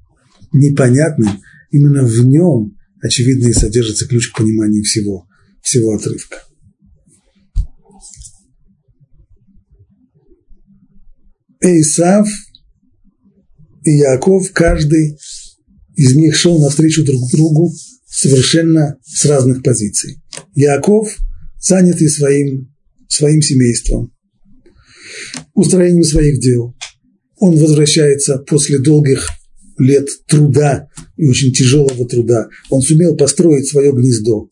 непонятным, 0.53 1.41
именно 1.71 2.05
в 2.05 2.25
нем, 2.25 2.77
очевидно, 3.01 3.47
и 3.47 3.53
содержится 3.53 4.07
ключ 4.07 4.31
к 4.31 4.37
пониманию 4.37 4.83
всего, 4.83 5.27
всего 5.61 5.93
отрывка. 5.93 6.43
Эйсав 11.65 12.27
и 13.83 13.97
Яков, 13.97 14.51
каждый 14.53 15.17
из 15.95 16.15
них 16.15 16.35
шел 16.35 16.59
навстречу 16.59 17.03
друг 17.03 17.31
другу 17.31 17.73
совершенно 18.07 18.97
с 19.03 19.25
разных 19.25 19.63
позиций. 19.63 20.21
Яков, 20.53 21.17
занятый 21.59 22.07
своим, 22.09 22.71
своим 23.07 23.41
семейством, 23.41 24.13
устроением 25.53 26.03
своих 26.03 26.39
дел, 26.39 26.75
он 27.37 27.57
возвращается 27.57 28.37
после 28.37 28.79
долгих 28.79 29.29
лет 29.77 30.07
труда 30.27 30.87
и 31.17 31.27
очень 31.27 31.51
тяжелого 31.51 32.07
труда. 32.07 32.47
Он 32.69 32.81
сумел 32.81 33.17
построить 33.17 33.67
свое 33.67 33.91
гнездо. 33.91 34.49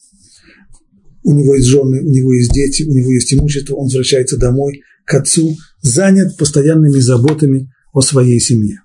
У 1.23 1.33
него 1.33 1.55
есть 1.55 1.67
жены, 1.67 2.01
у 2.01 2.09
него 2.09 2.33
есть 2.33 2.51
дети, 2.51 2.83
у 2.83 2.91
него 2.91 3.11
есть 3.13 3.33
имущество, 3.33 3.75
он 3.75 3.85
возвращается 3.85 4.37
домой 4.37 4.81
к 5.05 5.13
отцу, 5.13 5.55
занят 5.83 6.37
постоянными 6.37 6.97
заботами 6.97 7.71
о 7.91 8.01
своей 8.01 8.39
семье. 8.39 8.81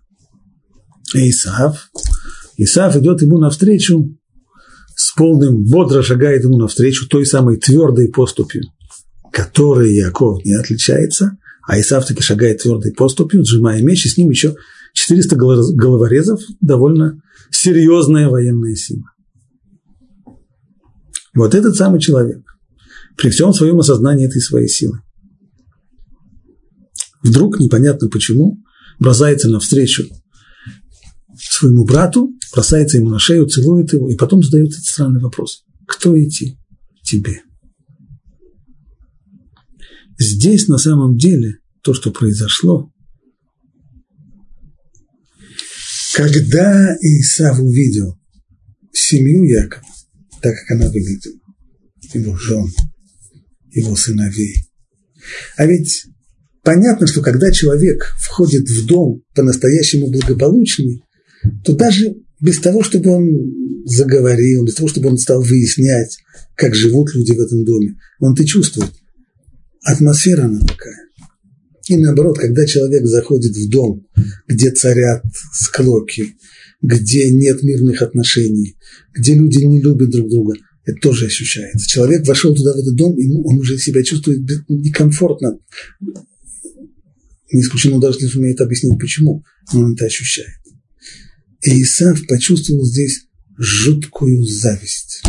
И 1.14 1.30
Исаав, 1.30 1.90
Исаав 2.58 2.96
идет 2.96 3.22
ему 3.22 3.38
навстречу 3.38 4.14
с 4.94 5.14
полным, 5.14 5.64
бодро 5.64 6.02
шагает 6.02 6.44
ему 6.44 6.58
навстречу 6.58 7.08
той 7.08 7.24
самой 7.24 7.56
твердой 7.56 8.10
поступью, 8.10 8.64
которой 9.32 9.94
Яков 9.94 10.44
не 10.44 10.54
отличается, 10.54 11.38
а 11.66 11.80
Исаав 11.80 12.04
таки 12.04 12.20
шагает 12.20 12.62
твердой 12.62 12.92
поступью, 12.92 13.44
сжимая 13.44 13.80
меч, 13.80 14.04
и 14.04 14.08
с 14.08 14.18
ним 14.18 14.30
еще 14.30 14.56
400 14.92 15.36
головорезов, 15.36 16.40
довольно 16.60 17.22
серьезная 17.50 18.28
военная 18.28 18.74
сила. 18.74 19.04
Вот 21.34 21.54
этот 21.54 21.76
самый 21.76 22.00
человек, 22.00 22.42
при 23.16 23.30
всем 23.30 23.52
своем 23.52 23.78
осознании 23.78 24.26
этой 24.26 24.40
своей 24.40 24.68
силы, 24.68 25.00
вдруг, 27.22 27.58
непонятно 27.60 28.08
почему, 28.08 28.62
бросается 28.98 29.48
навстречу 29.48 30.04
своему 31.38 31.84
брату, 31.84 32.30
бросается 32.52 32.98
ему 32.98 33.10
на 33.10 33.18
шею, 33.18 33.46
целует 33.46 33.92
его, 33.92 34.10
и 34.10 34.16
потом 34.16 34.42
задает 34.42 34.72
этот 34.72 34.84
странный 34.84 35.20
вопрос. 35.20 35.64
Кто 35.86 36.18
идти 36.20 36.58
тебе? 37.02 37.42
Здесь 40.18 40.68
на 40.68 40.78
самом 40.78 41.16
деле 41.16 41.58
то, 41.82 41.94
что 41.94 42.10
произошло, 42.10 42.92
когда 46.14 46.96
Исав 47.00 47.60
увидел 47.60 48.18
семью 48.92 49.44
Якова, 49.44 49.84
так 50.42 50.54
как 50.56 50.76
она 50.76 50.90
выглядела, 50.90 51.38
его 52.14 52.36
жен, 52.36 52.66
его 53.70 53.94
сыновей, 53.94 54.56
а 55.56 55.66
ведь 55.66 56.06
понятно, 56.68 57.06
что 57.06 57.22
когда 57.22 57.50
человек 57.50 58.14
входит 58.18 58.68
в 58.68 58.84
дом 58.84 59.22
по-настоящему 59.34 60.10
благополучный, 60.10 61.02
то 61.64 61.74
даже 61.74 62.16
без 62.42 62.58
того, 62.58 62.82
чтобы 62.82 63.08
он 63.08 63.26
заговорил, 63.86 64.66
без 64.66 64.74
того, 64.74 64.86
чтобы 64.86 65.08
он 65.08 65.16
стал 65.16 65.40
выяснять, 65.40 66.18
как 66.54 66.74
живут 66.74 67.14
люди 67.14 67.32
в 67.32 67.40
этом 67.40 67.64
доме, 67.64 67.94
он-то 68.20 68.44
чувствует. 68.44 68.90
Атмосфера 69.82 70.44
она 70.44 70.60
такая. 70.60 70.98
И 71.86 71.96
наоборот, 71.96 72.38
когда 72.38 72.66
человек 72.66 73.06
заходит 73.06 73.56
в 73.56 73.70
дом, 73.70 74.06
где 74.46 74.70
царят 74.70 75.22
склоки, 75.54 76.34
где 76.82 77.32
нет 77.32 77.62
мирных 77.62 78.02
отношений, 78.02 78.76
где 79.14 79.32
люди 79.32 79.64
не 79.64 79.80
любят 79.80 80.10
друг 80.10 80.28
друга, 80.28 80.52
это 80.84 80.98
тоже 81.00 81.26
ощущается. 81.28 81.88
Человек 81.88 82.26
вошел 82.26 82.54
туда, 82.54 82.74
в 82.74 82.76
этот 82.76 82.94
дом, 82.94 83.16
и 83.18 83.26
он 83.26 83.56
уже 83.56 83.78
себя 83.78 84.02
чувствует 84.02 84.40
некомфортно. 84.68 85.58
Не 87.52 87.60
исключено 87.60 88.00
даже 88.00 88.18
не 88.20 88.26
сумеет 88.26 88.60
объяснить, 88.60 88.98
почему, 88.98 89.42
он 89.72 89.94
это 89.94 90.06
ощущает. 90.06 90.58
И 91.62 91.82
Исав 91.82 92.26
почувствовал 92.26 92.84
здесь 92.84 93.26
жуткую 93.56 94.44
зависть. 94.44 95.22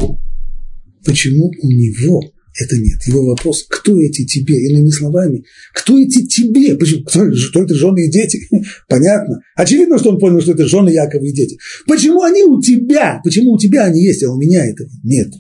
Почему 1.06 1.52
у 1.62 1.72
него 1.72 2.22
это 2.60 2.78
нет. 2.78 3.02
Его 3.06 3.26
вопрос, 3.26 3.66
кто 3.70 4.00
эти 4.02 4.26
тебе? 4.26 4.56
Иными 4.68 4.90
словами, 4.90 5.46
кто 5.74 5.98
эти 5.98 6.26
тебе? 6.26 6.76
Почему? 6.76 7.04
Кто, 7.04 7.26
кто 7.50 7.64
это 7.64 7.74
жены 7.76 8.08
и 8.08 8.12
дети? 8.12 8.40
Понятно. 8.90 9.40
Очевидно, 9.56 9.98
что 9.98 10.12
он 10.12 10.20
понял, 10.20 10.42
что 10.42 10.52
это 10.52 10.68
жены 10.68 10.90
Якова 10.90 11.24
и 11.24 11.32
дети. 11.32 11.58
Почему 11.88 12.22
они 12.24 12.44
у 12.44 12.62
тебя? 12.62 13.22
Почему 13.24 13.54
у 13.54 13.58
тебя 13.58 13.86
они 13.86 14.04
есть, 14.04 14.24
а 14.24 14.32
у 14.32 14.38
меня 14.38 14.66
этого 14.66 14.90
нет? 15.04 15.32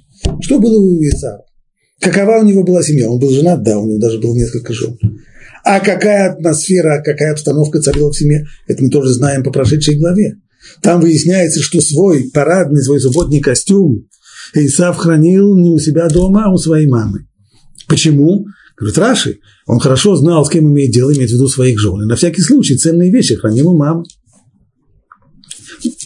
Что 0.42 0.60
было 0.60 0.80
у 0.80 1.02
Исава? 1.02 1.46
Какова 2.00 2.40
у 2.40 2.46
него 2.46 2.64
была 2.64 2.82
семья? 2.82 3.10
Он 3.10 3.20
был 3.20 3.30
женат, 3.32 3.64
да, 3.64 3.78
у 3.78 3.88
него 3.88 4.00
даже 4.00 4.20
было 4.20 4.34
несколько 4.34 4.74
жен. 4.74 4.98
А 5.72 5.80
какая 5.82 6.32
атмосфера, 6.32 7.00
какая 7.06 7.32
обстановка 7.32 7.80
царила 7.80 8.10
в 8.10 8.18
семье, 8.18 8.48
это 8.66 8.84
мы 8.84 8.90
тоже 8.90 9.14
знаем 9.14 9.44
по 9.44 9.52
прошедшей 9.52 10.00
главе. 10.00 10.38
Там 10.82 11.00
выясняется, 11.00 11.62
что 11.62 11.80
свой 11.80 12.32
парадный, 12.34 12.82
свой 12.82 13.00
субботний 13.00 13.40
костюм 13.40 14.08
Исав 14.56 14.98
хранил 14.98 15.56
не 15.56 15.70
у 15.70 15.78
себя 15.78 16.08
дома, 16.08 16.46
а 16.46 16.52
у 16.52 16.58
своей 16.58 16.88
мамы. 16.88 17.28
Почему? 17.88 18.48
Говорит, 18.80 18.98
Раши, 18.98 19.38
он 19.68 19.78
хорошо 19.80 20.16
знал, 20.16 20.44
с 20.44 20.50
кем 20.50 20.66
имеет 20.66 20.92
дело, 20.92 21.14
имеет 21.14 21.30
в 21.30 21.34
виду 21.34 21.48
своих 21.48 21.78
жен. 21.78 22.02
И 22.02 22.08
на 22.08 22.16
всякий 22.16 22.42
случай 22.42 22.76
ценные 22.76 23.12
вещи 23.12 23.36
хранил 23.36 23.70
у 23.70 23.78
мамы. 23.78 24.06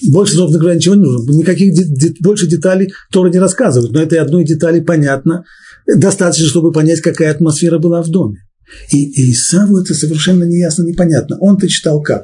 Больше, 0.10 0.34
собственно 0.34 0.60
говоря, 0.60 0.76
ничего 0.76 0.96
не 0.96 1.04
нужно. 1.04 1.32
Никаких 1.32 1.74
де- 1.74 1.86
де- 1.86 2.16
больше 2.20 2.48
деталей 2.48 2.92
Тора 3.14 3.30
не 3.30 3.40
рассказывают. 3.40 3.94
Но 3.94 4.02
этой 4.02 4.20
одной 4.20 4.44
детали 4.44 4.82
понятно. 4.82 5.46
Достаточно, 5.88 6.48
чтобы 6.48 6.74
понять, 6.74 7.00
какая 7.00 7.32
атмосфера 7.32 7.80
была 7.80 8.02
в 8.02 8.10
доме. 8.10 8.43
И, 8.92 9.32
Исаву 9.32 9.80
это 9.80 9.94
совершенно 9.94 10.44
неясно, 10.44 10.84
непонятно. 10.84 11.38
Он-то 11.40 11.68
читал 11.68 12.02
как? 12.02 12.24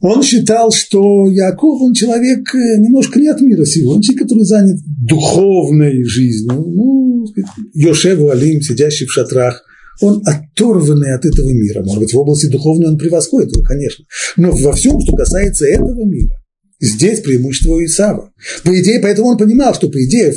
Он 0.00 0.22
считал, 0.22 0.72
что 0.72 1.30
Яков, 1.30 1.80
он 1.80 1.94
человек 1.94 2.52
э, 2.54 2.78
немножко 2.78 3.20
не 3.20 3.28
от 3.28 3.40
мира 3.40 3.64
сего, 3.64 3.92
он 3.92 4.02
человек, 4.02 4.24
который 4.24 4.44
занят 4.44 4.80
духовной 4.84 6.02
жизнью, 6.04 6.64
ну, 6.66 7.24
Йошеву 7.72 8.30
Алим, 8.30 8.62
сидящий 8.62 9.06
в 9.06 9.12
шатрах, 9.12 9.62
он 10.00 10.22
оторванный 10.26 11.14
от 11.14 11.24
этого 11.24 11.50
мира. 11.50 11.84
Может 11.84 12.00
быть, 12.00 12.12
в 12.12 12.18
области 12.18 12.46
духовной 12.46 12.88
он 12.88 12.98
превосходит 12.98 13.52
его, 13.52 13.62
конечно. 13.62 14.04
Но 14.36 14.50
во 14.50 14.72
всем, 14.72 15.00
что 15.00 15.14
касается 15.14 15.66
этого 15.66 16.04
мира, 16.04 16.34
здесь 16.80 17.20
преимущество 17.20 17.84
Исава. 17.84 18.32
По 18.64 18.80
идее, 18.80 18.98
поэтому 19.00 19.28
он 19.28 19.38
понимал, 19.38 19.74
что, 19.74 19.88
по 19.88 20.04
идее, 20.04 20.34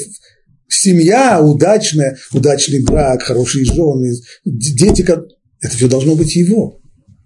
семья 0.67 1.41
удачная, 1.41 2.17
удачный 2.33 2.83
брак, 2.83 3.23
хорошие 3.23 3.65
жены, 3.65 4.13
дети, 4.45 5.01
это 5.01 5.75
все 5.75 5.87
должно 5.87 6.15
быть 6.15 6.35
его. 6.35 6.81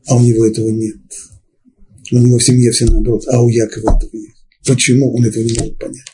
А 0.08 0.16
у 0.16 0.22
него 0.22 0.46
этого 0.46 0.70
нет. 0.70 0.98
У 2.12 2.18
него 2.18 2.40
в 2.40 2.44
семье 2.44 2.72
все 2.72 2.86
наоборот, 2.86 3.24
а 3.28 3.42
у 3.42 3.50
Якова 3.50 3.98
этого 3.98 4.10
нет. 4.14 4.34
Почему 4.66 5.16
он 5.16 5.26
этого 5.26 5.44
не 5.44 5.54
может 5.54 5.78
понять? 5.78 6.08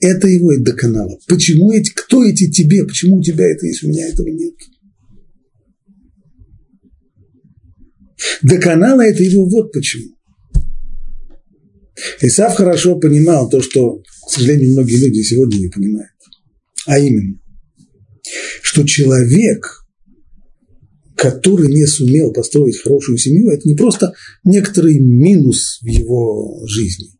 Это 0.00 0.26
его 0.26 0.52
и 0.52 0.58
доконало. 0.58 1.18
Почему 1.28 1.70
эти, 1.72 1.90
кто 1.94 2.24
эти 2.24 2.50
тебе, 2.50 2.84
почему 2.84 3.16
у 3.16 3.22
тебя 3.22 3.46
это 3.46 3.66
есть, 3.66 3.84
у 3.84 3.88
меня 3.88 4.08
этого 4.08 4.28
нет? 4.28 4.54
Доконало 8.42 9.00
это 9.02 9.22
его 9.22 9.48
вот 9.48 9.72
почему. 9.72 10.16
Исав 12.20 12.56
хорошо 12.56 12.98
понимал 12.98 13.48
то, 13.48 13.62
что, 13.62 14.02
к 14.26 14.30
сожалению, 14.30 14.72
многие 14.72 14.96
люди 14.96 15.22
сегодня 15.22 15.56
не 15.56 15.68
понимают. 15.68 16.11
А 16.86 16.98
именно, 16.98 17.38
что 18.62 18.84
человек– 18.84 19.78
который 21.22 21.72
не 21.72 21.86
сумел 21.86 22.32
построить 22.32 22.82
хорошую 22.82 23.16
семью, 23.16 23.50
это 23.50 23.68
не 23.68 23.76
просто 23.76 24.12
некоторый 24.42 24.98
минус 24.98 25.78
в 25.80 25.86
его 25.86 26.66
жизни. 26.66 27.10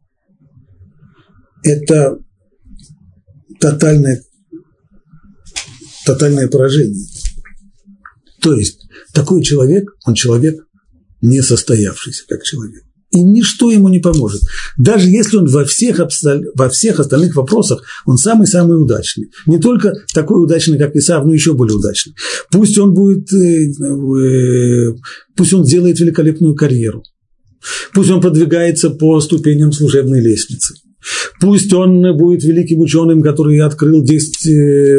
Это 1.63 2.19
тотальное, 3.61 4.25
тотальное 6.05 6.49
поражение. 6.49 7.07
То 8.41 8.55
есть 8.55 8.81
такой 9.15 9.41
человек, 9.45 9.89
он 10.05 10.15
человек 10.15 10.67
не 11.21 11.41
состоявшийся 11.41 12.25
как 12.27 12.43
человек 12.43 12.83
и 13.13 13.21
ничто 13.21 13.71
ему 13.71 13.89
не 13.89 14.01
поможет. 14.01 14.41
Даже 14.79 15.09
если 15.09 15.37
он 15.37 15.47
во 15.47 15.65
всех, 15.65 16.01
во 16.55 16.69
всех 16.69 16.99
остальных 16.99 17.37
вопросах, 17.37 17.83
он 18.07 18.17
самый-самый 18.17 18.81
удачный. 18.83 19.31
Не 19.47 19.59
только 19.59 19.93
такой 20.15 20.43
удачный, 20.43 20.79
как 20.79 20.97
Исав, 20.97 21.25
но 21.25 21.33
еще 21.33 21.53
более 21.53 21.77
удачный. 21.77 22.15
Пусть 22.51 22.79
он 22.79 22.95
будет, 22.95 23.33
э, 23.33 23.71
э, 23.71 24.95
пусть 25.37 25.53
он 25.53 25.63
делает 25.65 26.01
великолепную 26.01 26.55
карьеру. 26.55 27.05
Пусть 27.93 28.11
он 28.11 28.21
продвигается 28.21 28.91
по 28.91 29.21
ступеням 29.21 29.73
служебной 29.73 30.21
лестницы. 30.21 30.75
Пусть 31.41 31.73
он 31.73 32.17
будет 32.17 32.45
великим 32.45 32.81
ученым, 32.81 33.23
который 33.23 33.61
открыл 33.61 34.05
10 34.05 34.47
э, 34.47 34.99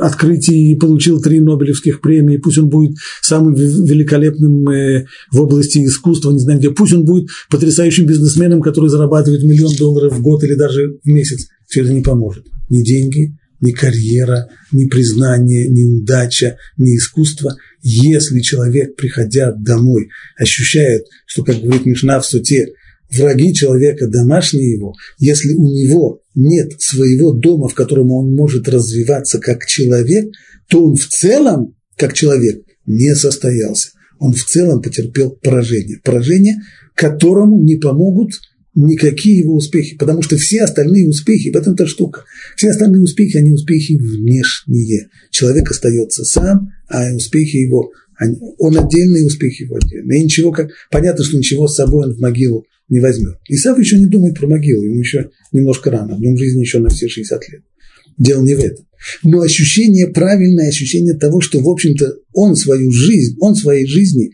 открытий 0.00 0.72
и 0.72 0.76
получил 0.76 1.20
три 1.20 1.40
Нобелевских 1.40 2.00
премии. 2.00 2.36
Пусть 2.36 2.58
он 2.58 2.68
будет 2.68 2.96
самым 3.20 3.54
великолепным 3.54 4.68
э, 4.68 5.06
в 5.32 5.40
области 5.40 5.84
искусства, 5.84 6.32
не 6.32 6.40
знаю 6.40 6.58
где. 6.58 6.70
Пусть 6.70 6.92
он 6.92 7.04
будет 7.04 7.28
потрясающим 7.50 8.06
бизнесменом, 8.06 8.62
который 8.62 8.90
зарабатывает 8.90 9.42
миллион 9.42 9.74
долларов 9.76 10.16
в 10.16 10.22
год 10.22 10.44
или 10.44 10.54
даже 10.54 10.98
в 11.02 11.08
месяц. 11.08 11.48
Все 11.66 11.82
это 11.82 11.92
не 11.92 12.02
поможет. 12.02 12.44
Ни 12.70 12.82
деньги, 12.82 13.36
ни 13.60 13.72
карьера, 13.72 14.48
ни 14.72 14.86
признание, 14.86 15.68
ни 15.68 15.84
удача, 15.84 16.56
ни 16.76 16.96
искусство. 16.96 17.56
Если 17.82 18.40
человек, 18.40 18.96
приходя 18.96 19.52
домой, 19.52 20.10
ощущает, 20.38 21.04
что, 21.26 21.42
как 21.44 21.60
говорит 21.60 21.86
Мишна 21.86 22.20
в 22.20 22.26
суте, 22.26 22.68
враги 23.16 23.54
человека, 23.54 24.06
домашние 24.08 24.72
его, 24.72 24.94
если 25.18 25.54
у 25.54 25.70
него 25.72 26.20
нет 26.34 26.80
своего 26.80 27.32
дома, 27.32 27.68
в 27.68 27.74
котором 27.74 28.10
он 28.12 28.34
может 28.34 28.68
развиваться 28.68 29.38
как 29.38 29.66
человек, 29.66 30.26
то 30.68 30.84
он 30.84 30.96
в 30.96 31.06
целом, 31.06 31.74
как 31.96 32.14
человек, 32.14 32.62
не 32.86 33.14
состоялся. 33.14 33.90
Он 34.18 34.32
в 34.32 34.44
целом 34.44 34.82
потерпел 34.82 35.30
поражение. 35.30 36.00
Поражение, 36.02 36.56
которому 36.94 37.62
не 37.62 37.76
помогут 37.76 38.32
никакие 38.74 39.38
его 39.38 39.54
успехи, 39.54 39.96
потому 39.96 40.22
что 40.22 40.36
все 40.36 40.62
остальные 40.62 41.08
успехи, 41.08 41.50
в 41.50 41.56
этом-то 41.56 41.86
штука, 41.86 42.24
все 42.56 42.70
остальные 42.70 43.02
успехи, 43.02 43.36
они 43.36 43.52
успехи 43.52 43.96
внешние. 43.96 45.08
Человек 45.30 45.70
остается 45.70 46.24
сам, 46.24 46.72
а 46.88 47.14
успехи 47.14 47.56
его, 47.56 47.92
он 48.58 48.76
отдельные 48.76 49.26
успехи 49.26 49.62
его 49.62 49.76
отдельные. 49.76 50.20
И 50.20 50.24
ничего, 50.24 50.50
как, 50.50 50.70
понятно, 50.90 51.24
что 51.24 51.36
ничего 51.36 51.68
с 51.68 51.76
собой 51.76 52.06
он 52.06 52.14
в 52.14 52.20
могилу 52.20 52.66
не 52.94 53.00
возьмет. 53.00 53.38
Исав 53.48 53.76
еще 53.78 53.98
не 53.98 54.06
думает 54.06 54.36
про 54.36 54.46
могилу, 54.46 54.84
ему 54.84 55.00
еще 55.00 55.30
немножко 55.52 55.90
рано, 55.90 56.14
в 56.14 56.20
нем 56.20 56.36
жизни 56.38 56.60
еще 56.60 56.78
на 56.78 56.90
все 56.90 57.08
60 57.08 57.48
лет. 57.50 57.62
Дело 58.16 58.42
не 58.42 58.54
в 58.54 58.60
этом. 58.60 58.86
Но 59.24 59.40
ощущение, 59.40 60.06
правильное 60.06 60.68
ощущение 60.68 61.14
того, 61.14 61.40
что, 61.40 61.60
в 61.60 61.68
общем-то, 61.68 62.14
он 62.32 62.54
свою 62.54 62.92
жизнь, 62.92 63.36
он 63.40 63.56
своей 63.56 63.86
жизни 63.86 64.30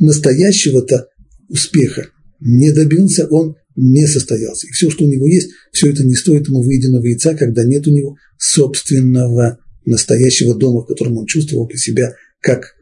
настоящего-то 0.00 1.06
успеха 1.48 2.08
не 2.40 2.72
добился, 2.72 3.28
он 3.28 3.54
не 3.76 4.08
состоялся. 4.08 4.66
И 4.66 4.72
все, 4.72 4.90
что 4.90 5.04
у 5.04 5.08
него 5.08 5.28
есть, 5.28 5.50
все 5.72 5.90
это 5.90 6.02
не 6.04 6.16
стоит 6.16 6.48
ему 6.48 6.62
выеденного 6.62 7.06
яйца, 7.06 7.34
когда 7.34 7.64
нет 7.64 7.86
у 7.86 7.90
него 7.92 8.16
собственного 8.38 9.58
настоящего 9.84 10.56
дома, 10.56 10.82
в 10.82 10.86
котором 10.86 11.18
он 11.18 11.26
чувствовал 11.26 11.70
себя 11.76 12.14
как, 12.40 12.74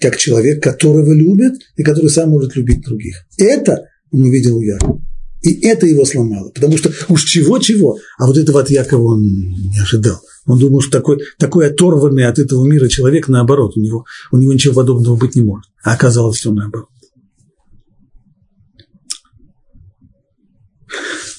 как 0.00 0.16
человек, 0.16 0.62
которого 0.62 1.12
любят 1.12 1.54
и 1.76 1.82
который 1.82 2.10
сам 2.10 2.30
может 2.30 2.56
любить 2.56 2.80
других. 2.80 3.26
Это 3.36 3.86
он 4.12 4.22
увидел 4.22 4.60
Якова. 4.60 5.00
И 5.42 5.66
это 5.66 5.86
его 5.86 6.04
сломало, 6.04 6.50
потому 6.50 6.76
что 6.76 6.92
уж 7.08 7.24
чего-чего, 7.24 7.98
а 8.18 8.26
вот 8.26 8.36
этого 8.36 8.60
от 8.60 8.70
Якова 8.70 9.14
он 9.14 9.22
не 9.22 9.80
ожидал. 9.80 10.20
Он 10.46 10.58
думал, 10.58 10.82
что 10.82 10.92
такой, 10.92 11.18
такой 11.38 11.68
оторванный 11.68 12.26
от 12.26 12.38
этого 12.38 12.66
мира 12.66 12.88
человек, 12.88 13.28
наоборот, 13.28 13.76
у 13.76 13.80
него, 13.80 14.04
у 14.32 14.36
него 14.36 14.52
ничего 14.52 14.74
подобного 14.74 15.16
быть 15.16 15.36
не 15.36 15.42
может. 15.42 15.70
А 15.82 15.94
оказалось 15.94 16.38
все 16.38 16.52
наоборот. 16.52 16.88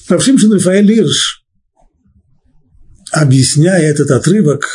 Равшимшин 0.08 0.52
Рафаэль 0.52 0.92
Ирш, 0.98 1.44
объясняя 3.12 3.82
этот 3.82 4.10
отрывок, 4.10 4.66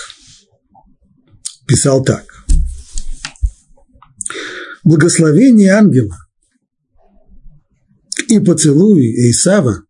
писал 1.67 2.03
так. 2.03 2.23
Благословение 4.83 5.73
ангела 5.73 6.15
и 8.29 8.39
поцелуи 8.39 9.29
Исава 9.29 9.83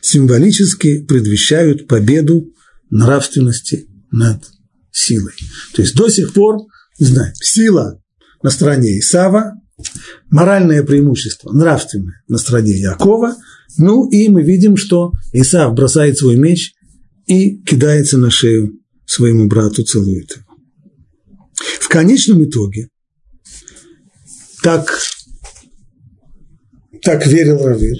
символически 0.00 1.02
предвещают 1.04 1.86
победу 1.86 2.52
нравственности 2.90 3.88
над 4.10 4.42
силой. 4.90 5.32
То 5.74 5.82
есть 5.82 5.94
до 5.94 6.08
сих 6.08 6.32
пор, 6.32 6.58
не 6.98 7.06
знаю, 7.06 7.32
сила 7.36 8.00
на 8.42 8.50
стороне 8.50 8.98
Исава, 8.98 9.54
моральное 10.30 10.82
преимущество, 10.82 11.52
нравственное 11.52 12.22
на 12.28 12.38
стороне 12.38 12.78
Якова. 12.78 13.36
Ну 13.78 14.08
и 14.10 14.28
мы 14.28 14.42
видим, 14.42 14.76
что 14.76 15.12
Исав 15.32 15.74
бросает 15.74 16.18
свой 16.18 16.36
меч 16.36 16.74
и 17.26 17.56
кидается 17.62 18.18
на 18.18 18.30
шею 18.30 18.78
своему 19.06 19.46
брату, 19.46 19.82
целует 19.82 20.32
его. 20.32 20.44
В 21.80 21.88
конечном 21.88 22.44
итоге, 22.44 22.88
так, 24.62 24.98
так 27.02 27.26
верил 27.26 27.58
Равир, 27.58 27.98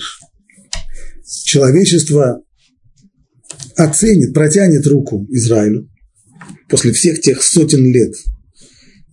человечество 1.45 2.41
оценит, 3.77 4.33
протянет 4.33 4.87
руку 4.87 5.27
Израилю 5.31 5.88
после 6.69 6.93
всех 6.93 7.21
тех 7.21 7.43
сотен 7.43 7.93
лет, 7.93 8.15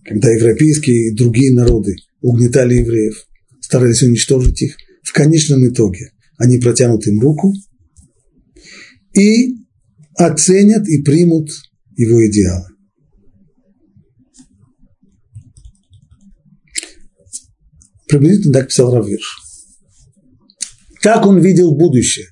когда 0.04 0.30
европейские 0.30 1.08
и 1.08 1.14
другие 1.14 1.52
народы 1.54 1.96
угнетали 2.20 2.74
евреев, 2.74 3.26
старались 3.60 4.02
уничтожить 4.02 4.62
их, 4.62 4.76
в 5.02 5.12
конечном 5.12 5.66
итоге 5.68 6.12
они 6.36 6.58
протянут 6.58 7.06
им 7.06 7.20
руку 7.20 7.52
и 9.12 9.56
оценят 10.16 10.88
и 10.88 11.02
примут 11.02 11.50
его 11.96 12.26
идеалы. 12.26 12.66
Приблизительно 18.08 18.54
так 18.54 18.68
писал 18.68 18.94
Равирш. 18.94 19.49
Так 21.02 21.26
он 21.26 21.40
видел 21.40 21.74
будущее. 21.74 22.26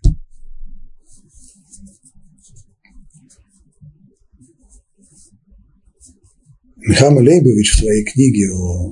Михаил 6.77 7.19
Лейбович 7.19 7.73
в 7.73 7.79
своей 7.79 8.05
книге 8.05 8.51
о, 8.51 8.91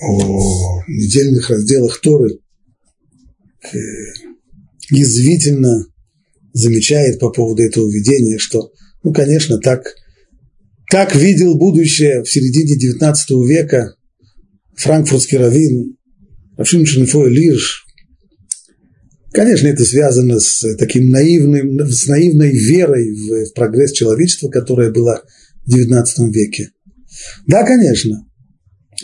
о 0.00 0.84
недельных 0.86 1.50
разделах 1.50 2.00
Торы 2.00 2.38
э, 3.72 3.78
язвительно 4.90 5.86
замечает 6.52 7.18
по 7.18 7.30
поводу 7.30 7.62
этого 7.62 7.88
видения, 7.90 8.38
что, 8.38 8.70
ну, 9.02 9.12
конечно, 9.12 9.58
так, 9.58 9.82
так 10.90 11.16
видел 11.16 11.56
будущее 11.56 12.22
в 12.22 12.30
середине 12.30 12.74
XIX 12.74 13.14
века 13.46 13.96
франкфуртский 14.76 15.38
раввин 15.38 15.96
Равшин 16.56 16.86
Шенфой 16.86 17.30
Лирш. 17.30 17.81
Конечно, 19.32 19.68
это 19.68 19.84
связано 19.84 20.38
с 20.38 20.76
таким 20.76 21.08
наивным, 21.08 21.80
с 21.88 22.06
наивной 22.06 22.52
верой 22.52 23.10
в, 23.14 23.50
в 23.50 23.54
прогресс 23.54 23.92
человечества, 23.92 24.50
которая 24.50 24.90
была 24.90 25.22
в 25.64 25.74
XIX 25.74 26.04
веке. 26.30 26.70
Да, 27.46 27.64
конечно, 27.64 28.28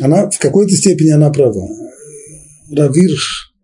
она 0.00 0.28
в 0.30 0.38
какой-то 0.38 0.76
степени 0.76 1.10
она 1.10 1.30
права. 1.30 1.68
Равирш 2.70 3.54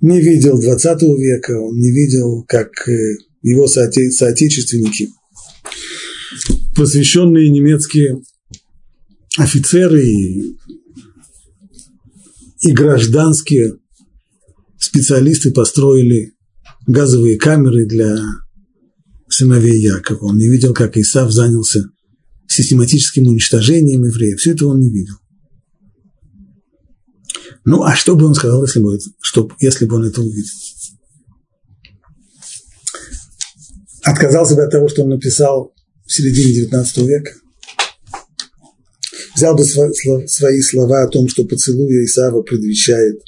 не 0.00 0.20
видел 0.20 0.60
20 0.60 1.02
века, 1.18 1.60
он 1.60 1.76
не 1.76 1.90
видел, 1.90 2.44
как 2.46 2.88
э, 2.88 3.16
его 3.42 3.66
соотече- 3.66 4.10
соотечественники, 4.10 5.08
посвященные 6.76 7.50
немецкие 7.50 8.22
офицеры 9.36 10.04
и, 10.04 10.56
и 12.60 12.72
гражданские 12.72 13.72
специалисты 14.98 15.52
построили 15.52 16.34
газовые 16.86 17.38
камеры 17.38 17.86
для 17.86 18.18
сыновей 19.28 19.80
Якова. 19.80 20.26
Он 20.26 20.36
не 20.36 20.48
видел, 20.48 20.74
как 20.74 20.96
Исав 20.96 21.30
занялся 21.30 21.84
систематическим 22.48 23.26
уничтожением 23.28 24.04
евреев. 24.04 24.40
Все 24.40 24.52
это 24.52 24.66
он 24.66 24.80
не 24.80 24.90
видел. 24.90 25.14
Ну, 27.64 27.84
а 27.84 27.94
что 27.94 28.16
бы 28.16 28.26
он 28.26 28.34
сказал, 28.34 28.64
если 28.64 28.80
бы, 28.80 28.98
что, 29.20 29.48
если 29.60 29.84
бы 29.84 29.96
он 29.96 30.06
это 30.06 30.20
увидел? 30.20 30.50
Отказался 34.02 34.56
бы 34.56 34.64
от 34.64 34.70
того, 34.70 34.88
что 34.88 35.02
он 35.04 35.10
написал 35.10 35.74
в 36.06 36.12
середине 36.12 36.66
XIX 36.66 37.06
века? 37.06 37.32
Взял 39.36 39.54
бы 39.54 39.64
свои 39.64 40.60
слова 40.62 41.04
о 41.04 41.08
том, 41.08 41.28
что 41.28 41.44
поцелуя 41.44 42.04
Исава 42.04 42.42
предвещает 42.42 43.22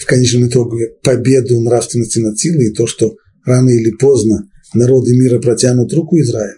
в 0.00 0.06
конечном 0.06 0.48
итоге 0.48 0.94
победу 1.02 1.60
нравственности 1.60 2.18
над 2.20 2.38
силой 2.38 2.68
и 2.70 2.72
то, 2.72 2.86
что 2.86 3.16
рано 3.44 3.68
или 3.68 3.90
поздно 3.90 4.48
народы 4.72 5.14
мира 5.14 5.38
протянут 5.38 5.92
руку 5.92 6.18
Израиля? 6.18 6.56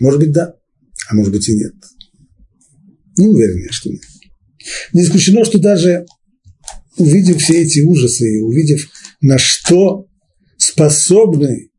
Может 0.00 0.20
быть, 0.20 0.32
да, 0.32 0.54
а 1.08 1.14
может 1.14 1.32
быть 1.32 1.48
и 1.48 1.54
нет. 1.54 1.72
Не 3.16 3.28
уверен 3.28 3.62
я, 3.62 3.70
что 3.70 3.90
нет. 3.90 4.02
Не 4.92 5.02
исключено, 5.02 5.44
что 5.44 5.58
даже 5.58 6.04
увидев 6.98 7.40
все 7.40 7.62
эти 7.62 7.80
ужасы 7.80 8.24
и 8.28 8.38
увидев, 8.38 8.88
на 9.20 9.38
что 9.38 10.06
способны 10.56 11.70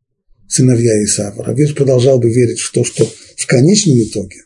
сыновья 0.48 1.02
Исава, 1.04 1.44
Равир 1.44 1.74
продолжал 1.74 2.18
бы 2.18 2.30
верить 2.32 2.60
в 2.60 2.72
то, 2.72 2.84
что 2.84 3.04
в 3.36 3.46
конечном 3.46 3.98
итоге, 3.98 4.36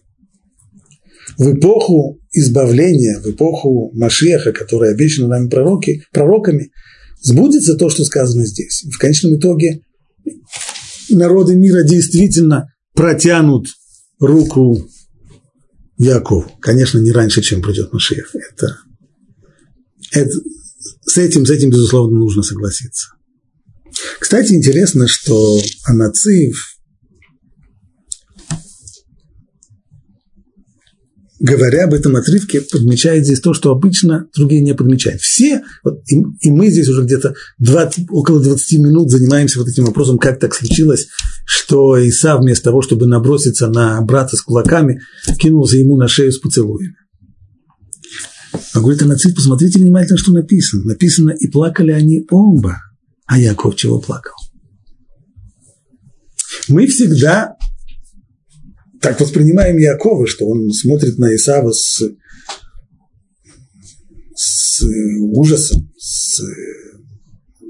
в 1.40 1.55
эпоху 1.55 2.20
избавления, 2.33 3.18
в 3.18 3.26
эпоху 3.31 3.92
Машеха, 3.94 4.53
которая 4.53 4.92
обещана 4.92 5.29
нами 5.29 5.48
пророки, 5.48 6.05
пророками, 6.12 6.70
сбудется 7.22 7.76
то, 7.76 7.88
что 7.88 8.05
сказано 8.05 8.44
здесь. 8.44 8.85
В 8.92 8.98
конечном 8.98 9.38
итоге 9.38 9.81
народы 11.09 11.57
мира 11.57 11.83
действительно 11.83 12.66
протянут 12.92 13.68
руку 14.18 14.87
Яков. 15.96 16.46
Конечно, 16.61 16.98
не 16.98 17.11
раньше, 17.11 17.40
чем 17.40 17.62
придет 17.62 17.90
Машех. 17.90 18.35
Это, 18.35 18.76
это, 20.12 20.33
с, 21.07 21.16
этим, 21.16 21.46
с 21.46 21.50
этим, 21.50 21.70
безусловно, 21.70 22.18
нужно 22.18 22.42
согласиться. 22.42 23.14
Кстати, 24.18 24.53
интересно, 24.53 25.09
что 25.09 25.59
Анациев 25.85 26.80
говоря 31.40 31.85
об 31.85 31.94
этом 31.94 32.16
отрывке, 32.16 32.61
подмечает 32.61 33.24
здесь 33.24 33.40
то, 33.40 33.55
что 33.55 33.72
обычно 33.72 34.29
другие 34.37 34.61
не 34.61 34.74
подмечают. 34.74 35.22
Все, 35.22 35.62
вот, 35.83 36.03
и, 36.07 36.22
и 36.40 36.50
мы 36.50 36.68
здесь 36.68 36.88
уже 36.88 37.03
где-то 37.03 37.35
20, 37.59 38.07
около 38.11 38.40
20 38.40 38.79
минут 38.79 39.11
занимаемся 39.11 39.59
вот 39.59 39.68
этим 39.68 39.87
вопросом, 39.87 40.18
как 40.18 40.38
так 40.38 40.55
случилось, 40.55 41.09
что 41.46 41.96
Иса 41.96 42.37
вместо 42.37 42.64
того, 42.64 42.83
чтобы 42.83 43.07
наброситься 43.07 43.68
на 43.68 44.00
брата 44.03 44.37
с 44.37 44.42
кулаками, 44.42 45.00
кинулся 45.38 45.79
ему 45.79 45.96
на 45.96 46.09
шею 46.09 46.31
с 46.31 46.38
поцелуями. 46.38 46.94
А 48.74 48.81
говорит 48.81 49.03
Анацит, 49.03 49.35
посмотрите 49.35 49.81
внимательно, 49.81 50.18
что 50.18 50.33
написано. 50.33 50.85
Написано, 50.85 51.31
и 51.31 51.48
плакали 51.48 51.92
они 51.92 52.26
оба. 52.31 52.79
А 53.26 53.38
Яков 53.38 53.76
чего 53.76 54.00
плакал? 54.00 54.35
Мы 56.68 56.87
всегда 56.87 57.57
так 59.01 59.21
воспринимаем 59.21 59.79
Якова, 59.79 60.27
что 60.27 60.47
он 60.47 60.71
смотрит 60.73 61.19
на 61.19 61.35
Исава 61.35 61.73
с, 61.73 62.03
с 64.35 64.85
ужасом, 65.33 65.91
с, 65.99 66.43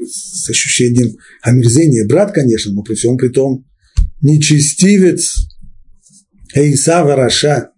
с 0.04 0.50
ощущением 0.50 1.16
омерзения. 1.42 2.06
Брат, 2.06 2.32
конечно, 2.32 2.72
но 2.72 2.82
при 2.82 2.94
всем 2.94 3.16
при 3.16 3.28
том 3.28 3.64
нечестивец 4.20 5.36
Исава 6.54 7.14
Раша, 7.14 7.70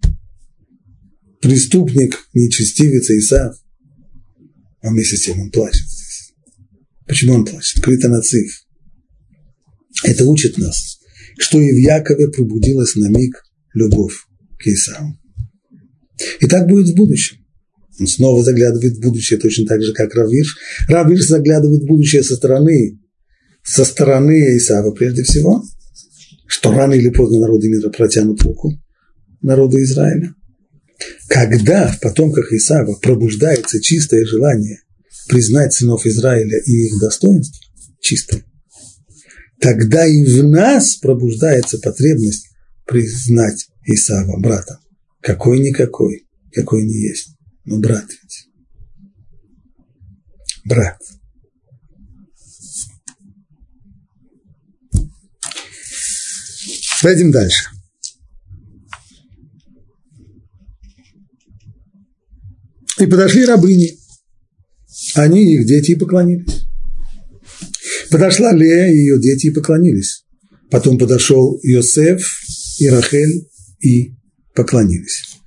преступник, 1.41 2.19
нечестивец 2.33 3.11
Исав. 3.11 3.57
А 4.81 4.91
вместе 4.91 5.17
с 5.17 5.23
тем 5.23 5.41
он 5.41 5.51
плачет 5.51 5.87
здесь. 5.87 6.33
Почему 7.07 7.35
он 7.35 7.45
плачет? 7.45 7.83
Критонацив. 7.83 8.51
Это 10.05 10.25
учит 10.25 10.59
нас, 10.59 10.99
что 11.39 11.59
и 11.59 11.71
в 11.73 11.77
Якове 11.77 12.29
пробудилась 12.29 12.95
на 12.97 13.09
миг 13.09 13.43
любовь 13.75 14.15
к 14.59 14.67
Исаву. 14.67 15.19
И 16.41 16.47
так 16.47 16.69
будет 16.69 16.89
в 16.89 16.95
будущем. 16.95 17.39
Он 18.01 18.07
снова 18.07 18.43
заглядывает 18.43 18.97
в 18.97 19.01
будущее 19.01 19.39
точно 19.39 19.67
так 19.67 19.83
же, 19.83 19.93
как 19.93 20.15
Равирш. 20.15 20.57
Равирш 20.89 21.27
заглядывает 21.27 21.83
в 21.83 21.87
будущее 21.87 22.23
со 22.23 22.37
стороны, 22.37 22.99
со 23.63 23.85
стороны 23.85 24.57
Исава 24.57 24.93
прежде 24.93 25.23
всего, 25.23 25.63
что 26.47 26.73
рано 26.73 26.95
или 26.95 27.11
поздно 27.11 27.41
народы 27.41 27.69
мира 27.69 27.91
протянут 27.91 28.43
руку 28.43 28.73
народу 29.41 29.81
Израиля. 29.83 30.35
Когда 31.29 31.89
в 31.89 32.01
потомках 32.01 32.53
Исава 32.53 32.95
пробуждается 32.95 33.81
чистое 33.81 34.25
желание 34.25 34.81
признать 35.29 35.73
сынов 35.73 36.07
Израиля 36.07 36.59
и 36.65 36.87
их 36.87 37.01
достоинство, 37.01 37.59
чистое, 38.01 38.45
тогда 39.63 40.05
и 40.05 40.25
в 40.25 40.45
нас 40.45 40.97
пробуждается 40.97 41.79
потребность 41.79 42.49
признать 42.85 43.69
Исава 43.85 44.39
брата. 44.41 44.81
Какой-никакой, 45.21 46.27
какой 46.53 46.85
не 46.85 46.95
есть, 46.95 47.37
но 47.65 47.79
брат 47.79 48.05
ведь. 48.11 48.49
Брат. 50.65 50.99
Пойдем 57.01 57.31
дальше. 57.31 57.69
И 62.99 63.07
подошли 63.07 63.45
рабыни. 63.45 63.99
Они 65.15 65.55
их 65.55 65.67
дети 65.67 65.93
и 65.93 65.97
поклонились. 65.97 66.62
Подошла 68.13 68.53
Лея 68.53 68.93
и 68.93 68.99
ее 68.99 69.19
дети 69.19 69.47
и 69.47 69.51
поклонились. 69.51 70.27
Потом 70.71 70.99
подошел 70.99 71.59
Йосеф 71.63 72.23
и 72.79 72.89
Рахель 72.89 73.49
и 73.81 74.15
поклонились. 74.55 75.39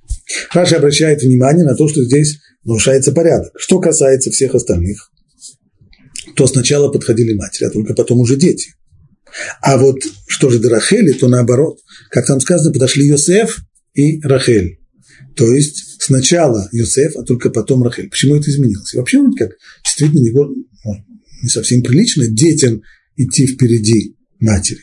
Раша 0.52 0.78
обращает 0.78 1.22
внимание 1.22 1.64
на 1.64 1.76
то, 1.76 1.86
что 1.86 2.02
здесь 2.02 2.38
нарушается 2.64 3.12
порядок. 3.12 3.52
Что 3.56 3.78
касается 3.78 4.32
всех 4.32 4.56
остальных, 4.56 5.12
то 6.34 6.48
сначала 6.48 6.90
подходили 6.90 7.34
матери, 7.34 7.66
а 7.66 7.70
только 7.70 7.94
потом 7.94 8.18
уже 8.18 8.34
дети. 8.34 8.74
А 9.62 9.78
вот 9.78 9.98
что 10.26 10.50
же 10.50 10.58
до 10.58 10.68
Рахели, 10.68 11.12
то 11.12 11.28
наоборот, 11.28 11.78
как 12.10 12.26
там 12.26 12.40
сказано, 12.40 12.72
подошли 12.72 13.06
Йосеф 13.06 13.60
и 13.94 14.20
Рахель. 14.22 14.80
То 15.36 15.54
есть 15.54 16.02
сначала 16.02 16.68
Йосеф, 16.72 17.16
а 17.16 17.22
только 17.22 17.50
потом 17.50 17.84
Рахель. 17.84 18.10
Почему 18.10 18.34
это 18.34 18.50
изменилось? 18.50 18.92
И 18.92 18.96
вообще, 18.96 19.20
вроде 19.20 19.38
как, 19.38 19.50
действительно 19.84 20.20
ну, 20.84 21.06
не 21.42 21.48
совсем 21.48 21.82
прилично 21.82 22.26
детям 22.26 22.82
идти 23.16 23.46
впереди 23.46 24.16
матери. 24.40 24.80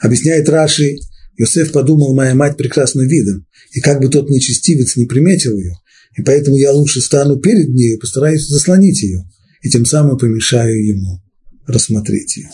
Объясняет 0.00 0.48
Раши, 0.48 0.96
Йосеф 1.36 1.72
подумал, 1.72 2.14
моя 2.14 2.34
мать 2.34 2.56
прекрасным 2.56 3.06
видом, 3.06 3.46
и 3.72 3.80
как 3.80 4.00
бы 4.00 4.08
тот 4.08 4.28
нечестивец 4.28 4.96
не 4.96 5.06
приметил 5.06 5.56
ее, 5.56 5.74
и 6.16 6.22
поэтому 6.22 6.56
я 6.56 6.72
лучше 6.72 7.00
стану 7.00 7.38
перед 7.38 7.68
ней 7.68 7.94
и 7.94 7.98
постараюсь 7.98 8.46
заслонить 8.46 9.02
ее, 9.02 9.24
и 9.62 9.70
тем 9.70 9.84
самым 9.84 10.18
помешаю 10.18 10.84
ему 10.84 11.22
рассмотреть 11.66 12.36
ее. 12.36 12.50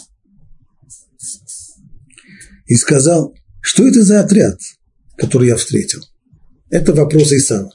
И 2.66 2.76
сказал, 2.76 3.34
что 3.60 3.86
это 3.86 4.02
за 4.02 4.20
отряд, 4.20 4.58
который 5.16 5.48
я 5.48 5.56
встретил? 5.56 6.00
Это 6.70 6.92
вопрос 6.92 7.32
Исава. 7.32 7.70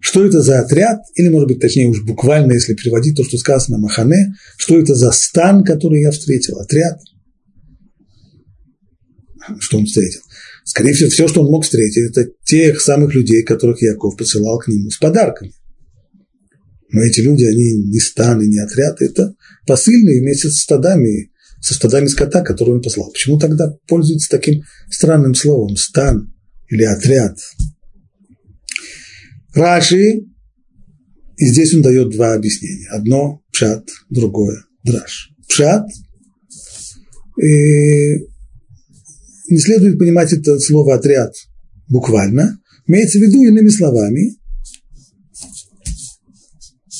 Что 0.00 0.24
это 0.24 0.40
за 0.40 0.60
отряд, 0.60 1.00
или, 1.14 1.28
может 1.28 1.48
быть, 1.48 1.60
точнее 1.60 1.86
уж 1.86 2.02
буквально, 2.02 2.52
если 2.52 2.74
переводить 2.74 3.16
то, 3.16 3.24
что 3.24 3.36
сказано 3.36 3.78
Махане, 3.78 4.34
что 4.56 4.78
это 4.78 4.94
за 4.94 5.12
стан, 5.12 5.62
который 5.62 6.00
я 6.00 6.10
встретил, 6.10 6.58
отряд? 6.58 6.98
Что 9.58 9.78
он 9.78 9.84
встретил? 9.84 10.20
Скорее 10.64 10.94
всего, 10.94 11.10
все, 11.10 11.28
что 11.28 11.42
он 11.42 11.50
мог 11.50 11.64
встретить, 11.64 12.10
это 12.10 12.30
тех 12.44 12.80
самых 12.80 13.14
людей, 13.14 13.42
которых 13.42 13.82
Яков 13.82 14.16
посылал 14.16 14.58
к 14.58 14.68
нему 14.68 14.90
с 14.90 14.96
подарками. 14.96 15.52
Но 16.92 17.02
эти 17.02 17.20
люди, 17.20 17.44
они 17.44 17.88
не 17.88 18.00
станы, 18.00 18.46
не 18.46 18.58
отряд, 18.58 19.00
это 19.02 19.34
посыльные 19.66 20.20
вместе 20.20 20.48
со 20.48 20.60
стадами, 20.60 21.30
со 21.60 21.74
стадами 21.74 22.06
скота, 22.06 22.42
которые 22.42 22.76
он 22.76 22.82
послал. 22.82 23.10
Почему 23.12 23.38
тогда 23.38 23.76
пользуется 23.86 24.30
таким 24.30 24.62
странным 24.90 25.34
словом 25.34 25.76
«стан» 25.76 26.32
или 26.68 26.84
«отряд»? 26.84 27.38
Раши, 29.54 30.26
и 31.36 31.46
здесь 31.46 31.74
он 31.74 31.82
дает 31.82 32.10
два 32.10 32.34
объяснения. 32.34 32.88
Одно– 32.90 33.42
пшат, 33.52 33.88
другое– 34.10 34.64
драж. 34.84 35.30
Пшат 35.48 35.86
и 37.40 38.28
не 39.48 39.58
следует 39.58 39.98
понимать 39.98 40.32
это 40.32 40.58
слово 40.58 40.94
«отряд» 40.94 41.34
буквально. 41.88 42.58
Имеется 42.86 43.18
в 43.18 43.22
виду 43.22 43.42
иными 43.42 43.68
словами, 43.68 44.36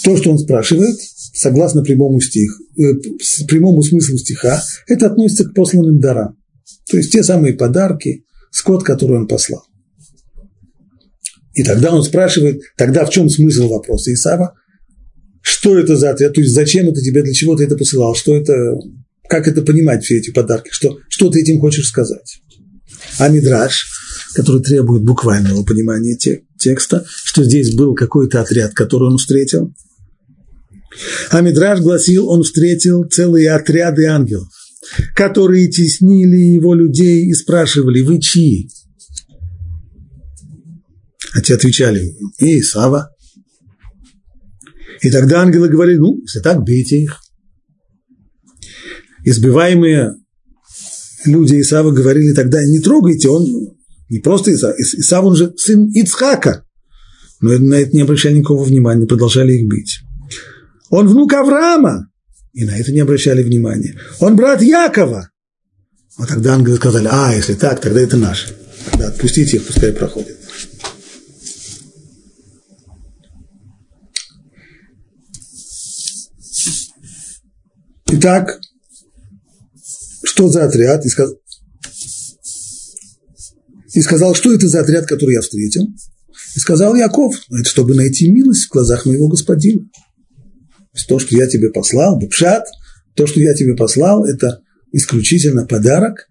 то, 0.05 0.17
что 0.17 0.31
он 0.31 0.39
спрашивает, 0.39 0.97
согласно 1.35 1.83
прямому, 1.83 2.21
стих, 2.21 2.51
э, 2.79 2.95
прямому 3.47 3.83
смыслу 3.83 4.17
стиха, 4.19 4.63
это 4.89 5.07
относится 5.07 5.45
к 5.45 5.55
посланным 5.55 6.01
дарам. 6.01 6.37
То 6.91 6.97
есть 6.97 7.13
те 7.13 7.23
самые 7.23 7.55
подарки, 7.55 8.25
скот, 8.51 8.83
который 8.83 9.19
он 9.19 9.29
послал. 9.29 9.63
И 11.55 11.63
тогда 11.63 11.93
он 11.93 12.03
спрашивает, 12.03 12.61
тогда 12.77 13.05
в 13.05 13.11
чем 13.11 13.29
смысл 13.29 13.69
вопроса 13.69 14.13
Исава? 14.13 14.55
Что 15.43 15.79
это 15.79 15.97
за 15.97 16.11
ответ? 16.11 16.35
То 16.35 16.41
есть 16.41 16.55
зачем 16.55 16.89
это 16.89 17.01
тебе, 17.01 17.23
для 17.23 17.33
чего 17.33 17.57
ты 17.57 17.65
это 17.65 17.77
посылал? 17.77 18.15
Что 18.15 18.37
это, 18.37 18.55
как 19.29 19.49
это 19.49 19.63
понимать, 19.63 20.05
все 20.05 20.19
эти 20.19 20.31
подарки? 20.31 20.69
Что, 20.71 20.99
что 21.09 21.31
ты 21.31 21.41
этим 21.41 21.61
хочешь 21.61 21.89
сказать? 21.89 22.41
А 23.19 23.29
Мидраш, 23.29 23.87
который 24.35 24.63
требует 24.63 25.03
буквального 25.03 25.65
понимания 25.65 26.17
текста, 26.59 27.05
что 27.25 27.43
здесь 27.45 27.75
был 27.75 27.95
какой-то 27.95 28.43
отряд, 28.43 28.75
который 28.75 29.09
он 29.09 29.17
встретил. 29.17 29.75
А 31.31 31.41
Мидраш 31.41 31.81
гласил, 31.81 32.29
он 32.29 32.43
встретил 32.43 33.05
целые 33.05 33.53
отряды 33.53 34.07
ангелов, 34.07 34.49
которые 35.17 35.69
теснили 35.69 36.37
его 36.37 36.75
людей 36.75 37.25
и 37.27 37.33
спрашивали, 37.33 38.03
вы 38.03 38.21
чьи? 38.21 38.71
А 41.33 41.41
те 41.41 41.55
отвечали, 41.55 42.17
и 42.39 42.61
Исава. 42.61 43.11
И 45.03 45.11
тогда 45.11 45.41
ангелы 45.41 45.69
говорили, 45.69 45.99
ну, 45.99 46.21
если 46.23 46.41
так, 46.41 46.63
бейте 46.63 46.97
их. 46.97 47.21
Избиваемые 49.25 50.15
люди 51.25 51.61
Исава 51.61 51.91
говорили 51.91 52.33
тогда, 52.33 52.63
не 52.65 52.81
трогайте, 52.81 53.29
он 53.29 53.47
не 54.09 54.19
просто 54.19 54.53
Исав, 54.53 54.75
Исав, 54.79 55.25
он 55.25 55.37
же 55.37 55.55
сын 55.57 55.89
Ицхака. 55.91 56.65
Но 57.41 57.59
на 57.59 57.75
это 57.75 57.93
не 57.93 58.03
обращали 58.03 58.39
никакого 58.39 58.65
внимания, 58.65 59.07
продолжали 59.07 59.53
их 59.53 59.69
бить. 59.69 60.01
Он 60.91 61.09
внук 61.09 61.33
Авраама, 61.33 62.11
и 62.53 62.65
на 62.65 62.77
это 62.77 62.93
не 62.93 63.01
обращали 63.01 63.43
внимания. 63.43 63.99
Он 64.19 64.37
брат 64.37 64.61
Якова. 64.61 65.31
А 66.19 66.27
тогда 66.27 66.55
ангелы 66.55 66.77
сказали, 66.77 67.09
а, 67.11 67.33
если 67.35 67.55
так, 67.55 67.81
тогда 67.81 68.01
это 68.01 68.17
наш. 68.17 68.49
Тогда 68.91 69.09
отпустите 69.09 69.59
их, 69.59 69.67
пускай 69.67 69.93
проходят. 69.93 70.40
Итак, 78.13 78.61
что 80.25 80.49
за 80.49 80.65
отряд? 80.65 81.07
И, 81.07 81.09
сказ... 81.09 81.31
и 83.95 84.01
сказал, 84.03 84.35
что 84.35 84.53
это 84.53 84.69
за 84.69 84.81
отряд, 84.81 85.07
который 85.07 85.35
я 85.35 85.41
встретил? 85.41 85.87
И 86.57 86.59
сказал 86.59 86.97
Яков, 86.97 87.37
это 87.51 87.69
чтобы 87.69 87.95
найти 87.95 88.31
милость 88.31 88.67
в 88.67 88.73
глазах 88.73 89.07
моего 89.07 89.29
господина. 89.29 89.89
То, 91.07 91.21
что 91.21 91.37
я 91.37 91.47
тебе 91.47 91.71
послал, 91.71 92.19
бепшат, 92.19 92.65
то, 93.15 93.27
что 93.27 93.41
я 93.41 93.55
тебе 93.55 93.77
послал, 93.77 94.25
это 94.25 94.61
исключительно 94.93 95.67
подарок. 95.67 96.27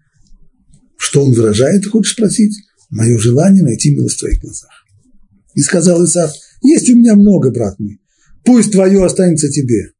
Что 0.98 1.24
он 1.24 1.32
выражает, 1.32 1.82
ты 1.82 1.88
хочешь 1.88 2.12
спросить? 2.12 2.56
Мое 2.90 3.18
желание 3.18 3.62
найти 3.62 3.94
милость 3.94 4.16
в 4.16 4.20
твоих 4.20 4.40
глазах. 4.40 4.70
И 5.54 5.60
сказал 5.62 6.04
Исаак, 6.04 6.32
есть 6.62 6.90
у 6.90 6.96
меня 6.96 7.14
много, 7.14 7.50
брат 7.50 7.78
мой, 7.78 8.00
пусть 8.44 8.72
твое 8.72 9.02
останется 9.04 9.48
тебе. 9.48 9.92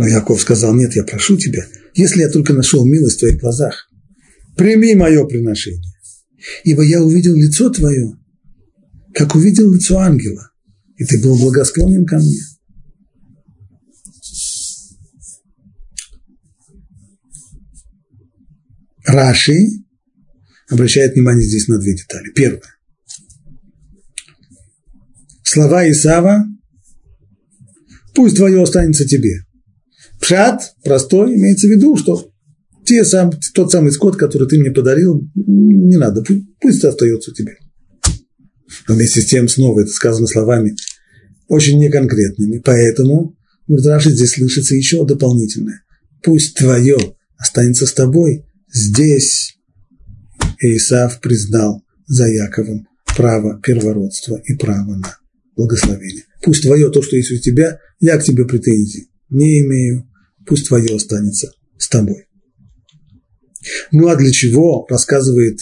Но 0.00 0.06
Яков 0.06 0.40
сказал, 0.40 0.74
нет, 0.74 0.96
я 0.96 1.04
прошу 1.04 1.36
тебя, 1.36 1.62
если 1.92 2.20
я 2.20 2.30
только 2.30 2.54
нашел 2.54 2.86
милость 2.86 3.16
в 3.16 3.20
твоих 3.20 3.38
глазах, 3.38 3.90
прими 4.56 4.94
мое 4.94 5.26
приношение. 5.26 5.92
Ибо 6.64 6.82
я 6.82 7.02
увидел 7.02 7.36
лицо 7.36 7.68
твое, 7.68 8.18
как 9.12 9.34
увидел 9.34 9.70
лицо 9.70 9.98
ангела, 9.98 10.52
и 10.96 11.04
ты 11.04 11.20
был 11.20 11.38
благосклонен 11.38 12.06
ко 12.06 12.16
мне. 12.16 12.40
Раши 19.04 19.58
обращает 20.70 21.12
внимание 21.12 21.46
здесь 21.46 21.68
на 21.68 21.78
две 21.78 21.94
детали. 21.94 22.32
Первое. 22.34 22.74
Слова 25.42 25.86
Исава 25.90 26.46
«Пусть 28.14 28.36
твое 28.36 28.62
останется 28.62 29.06
тебе». 29.06 29.44
Пшат 30.20 30.74
простой, 30.84 31.34
имеется 31.34 31.66
в 31.66 31.70
виду, 31.70 31.96
что 31.96 32.30
те 32.84 33.04
сам, 33.04 33.30
тот 33.54 33.70
самый 33.70 33.92
скот, 33.92 34.16
который 34.16 34.48
ты 34.48 34.58
мне 34.58 34.70
подарил, 34.70 35.28
не 35.34 35.96
надо, 35.96 36.24
пусть 36.60 36.84
остается 36.84 37.32
тебе. 37.32 37.56
Но 38.88 38.94
вместе 38.94 39.20
с 39.20 39.26
тем 39.26 39.48
снова 39.48 39.80
это 39.80 39.90
сказано 39.90 40.26
словами 40.26 40.76
очень 41.48 41.78
неконкретными, 41.78 42.58
поэтому 42.58 43.36
в 43.66 43.72
Мирдраше 43.72 44.10
здесь 44.10 44.32
слышится 44.32 44.74
еще 44.74 45.04
дополнительное. 45.04 45.82
Пусть 46.22 46.54
твое 46.54 46.96
останется 47.36 47.86
с 47.86 47.92
тобой. 47.92 48.44
Здесь 48.72 49.56
Исав 50.60 51.20
признал 51.20 51.82
за 52.06 52.28
Яковом 52.28 52.86
право 53.16 53.60
первородства 53.60 54.40
и 54.44 54.54
право 54.54 54.96
на 54.96 55.18
благословение. 55.56 56.24
Пусть 56.42 56.62
твое, 56.62 56.90
то, 56.90 57.02
что 57.02 57.16
есть 57.16 57.32
у 57.32 57.38
тебя, 57.38 57.78
я 57.98 58.18
к 58.18 58.24
тебе 58.24 58.44
претензий 58.44 59.10
не 59.30 59.60
имею 59.60 60.09
пусть 60.46 60.68
твое 60.68 60.96
останется 60.96 61.52
с 61.78 61.88
тобой. 61.88 62.26
Ну 63.92 64.08
а 64.08 64.16
для 64.16 64.30
чего, 64.30 64.86
рассказывает 64.88 65.58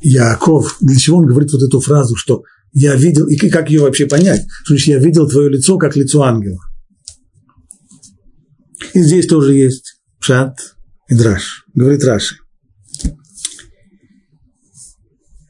Яков, 0.00 0.76
для 0.80 0.96
чего 0.96 1.18
он 1.18 1.26
говорит 1.26 1.52
вот 1.52 1.62
эту 1.62 1.80
фразу, 1.80 2.14
что 2.16 2.42
я 2.72 2.94
видел, 2.94 3.26
и 3.26 3.36
как 3.36 3.70
ее 3.70 3.80
вообще 3.80 4.06
понять, 4.06 4.46
что 4.64 4.74
значит 4.74 4.88
я 4.88 4.98
видел 4.98 5.28
твое 5.28 5.48
лицо, 5.50 5.78
как 5.78 5.96
лицо 5.96 6.22
ангела. 6.22 6.60
И 8.94 9.02
здесь 9.02 9.26
тоже 9.26 9.54
есть 9.54 10.00
пшат 10.20 10.56
и 11.08 11.14
драш, 11.14 11.64
говорит 11.74 12.04
Раши. 12.04 12.36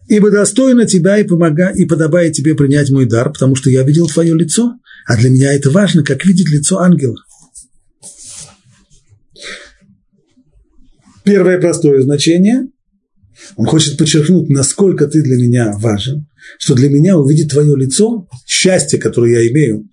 ибо 0.09 0.31
достойно 0.31 0.87
тебя 0.87 1.19
и, 1.19 1.25
помога, 1.25 1.71
и 1.71 1.85
подобает 1.85 2.33
тебе 2.33 2.55
принять 2.55 2.91
мой 2.91 3.07
дар, 3.07 3.31
потому 3.31 3.55
что 3.55 3.71
я 3.71 3.83
видел 3.83 4.09
твое 4.09 4.35
лицо, 4.35 4.73
а 5.07 5.17
для 5.17 5.31
меня 5.31 5.53
это 5.53 5.71
важно, 5.71 6.03
как 6.03 6.25
видеть 6.25 6.51
лицо 6.51 6.79
ангела. 6.79 7.17
Первое 11.29 11.61
простое 11.61 12.01
значение. 12.01 12.69
Он 13.57 13.67
хочет 13.67 13.99
подчеркнуть, 13.99 14.49
насколько 14.49 15.07
ты 15.07 15.23
для 15.23 15.37
меня 15.37 15.77
важен, 15.77 16.27
что 16.59 16.75
для 16.75 16.89
меня 16.89 17.19
увидеть 17.19 17.51
твое 17.51 17.77
лицо, 17.77 18.27
счастье, 18.47 18.99
которое 18.99 19.43
я 19.43 19.51
имею, 19.51 19.91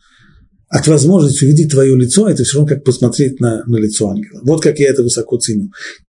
от 0.70 0.88
возможности 0.88 1.44
увидеть 1.44 1.72
твое 1.72 1.94
лицо, 1.98 2.30
это 2.30 2.46
все 2.46 2.60
равно 2.60 2.74
как 2.74 2.86
посмотреть 2.86 3.42
на, 3.42 3.66
на 3.66 3.76
лицо 3.76 4.10
ангела. 4.10 4.40
Вот 4.44 4.64
как 4.64 4.80
я 4.80 4.88
это 4.88 5.04
высоко 5.04 5.38
ценю. 5.38 5.72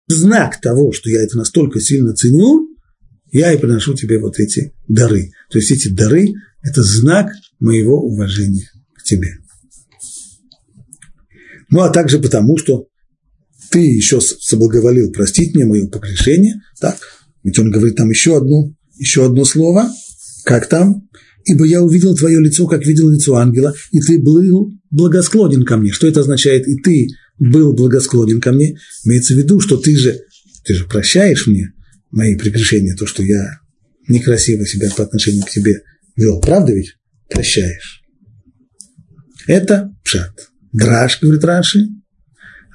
Знак 0.07 0.59
того, 0.59 0.91
что 0.91 1.07
я 1.11 1.21
это 1.21 1.37
настолько 1.37 1.79
сильно 1.79 2.15
ценю, 2.15 2.67
я 3.31 3.53
и 3.53 3.59
приношу 3.59 3.93
тебе 3.93 4.19
вот 4.19 4.39
эти 4.39 4.73
дары. 4.87 5.29
То 5.51 5.59
есть 5.59 5.69
эти 5.69 5.87
дары– 5.87 6.29
это 6.63 6.81
знак 6.81 7.31
моего 7.59 8.01
уважения 8.01 8.71
к 8.95 9.03
тебе. 9.03 9.35
Ну, 11.69 11.81
а 11.81 11.91
также 11.91 12.17
потому, 12.17 12.57
что 12.57 12.87
ты 13.71 13.79
еще 13.79 14.19
соблаговолил 14.21 15.11
простить 15.11 15.55
мне 15.55 15.65
мое 15.65 15.87
погрешение, 15.87 16.55
так, 16.79 16.97
ведь 17.43 17.57
он 17.57 17.71
говорит 17.71 17.95
там 17.95 18.09
еще 18.09 18.37
одно, 18.37 18.73
еще 18.97 19.25
одно 19.25 19.45
слово, 19.45 19.89
как 20.43 20.67
там, 20.67 21.07
ибо 21.45 21.65
я 21.65 21.81
увидел 21.81 22.15
твое 22.15 22.39
лицо, 22.39 22.67
как 22.67 22.85
видел 22.85 23.09
лицо 23.09 23.35
ангела, 23.35 23.73
и 23.91 23.99
ты 23.99 24.19
был 24.19 24.71
благосклонен 24.89 25.63
ко 25.63 25.77
мне. 25.77 25.91
Что 25.91 26.07
это 26.07 26.19
означает? 26.19 26.67
И 26.67 26.75
ты 26.75 27.07
был 27.39 27.73
благосклонен 27.73 28.41
ко 28.41 28.51
мне. 28.51 28.77
Имеется 29.05 29.33
в 29.33 29.37
виду, 29.37 29.59
что 29.59 29.77
ты 29.77 29.95
же, 29.95 30.19
ты 30.65 30.73
же 30.73 30.85
прощаешь 30.85 31.47
мне 31.47 31.73
мои 32.11 32.35
прегрешения, 32.35 32.95
то, 32.95 33.07
что 33.07 33.23
я 33.23 33.59
некрасиво 34.07 34.65
себя 34.65 34.89
по 34.95 35.03
отношению 35.03 35.43
к 35.43 35.49
тебе 35.49 35.81
вел. 36.15 36.39
Правда 36.41 36.73
ведь? 36.73 36.97
Прощаешь. 37.29 38.03
Это 39.47 39.91
пшат. 40.03 40.49
Драж, 40.73 41.19
говорит 41.21 41.43
Раши, 41.43 41.87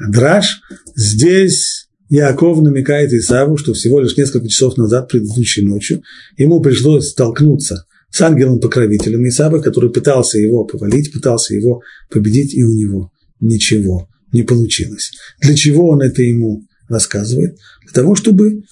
Драж, 0.01 0.61
здесь 0.95 1.89
Яков 2.09 2.63
намекает 2.63 3.13
Исаву, 3.13 3.57
что 3.57 3.73
всего 3.73 4.01
лишь 4.01 4.17
несколько 4.17 4.49
часов 4.49 4.77
назад, 4.77 5.09
предыдущей 5.09 5.63
ночью, 5.63 6.03
ему 6.37 6.61
пришлось 6.61 7.11
столкнуться 7.11 7.87
с 8.11 8.21
ангелом-покровителем 8.21 9.27
Исава, 9.29 9.61
который 9.61 9.91
пытался 9.91 10.39
его 10.39 10.65
повалить, 10.65 11.13
пытался 11.13 11.55
его 11.55 11.83
победить, 12.11 12.55
и 12.55 12.63
у 12.63 12.73
него 12.73 13.11
ничего 13.41 14.09
не 14.33 14.43
получилось. 14.43 15.13
Для 15.41 15.55
чего 15.55 15.89
он 15.89 16.03
это 16.03 16.23
ему 16.23 16.63
рассказывает? 16.89 17.57
Для 17.83 17.93
того, 17.93 18.15
чтобы 18.15 18.63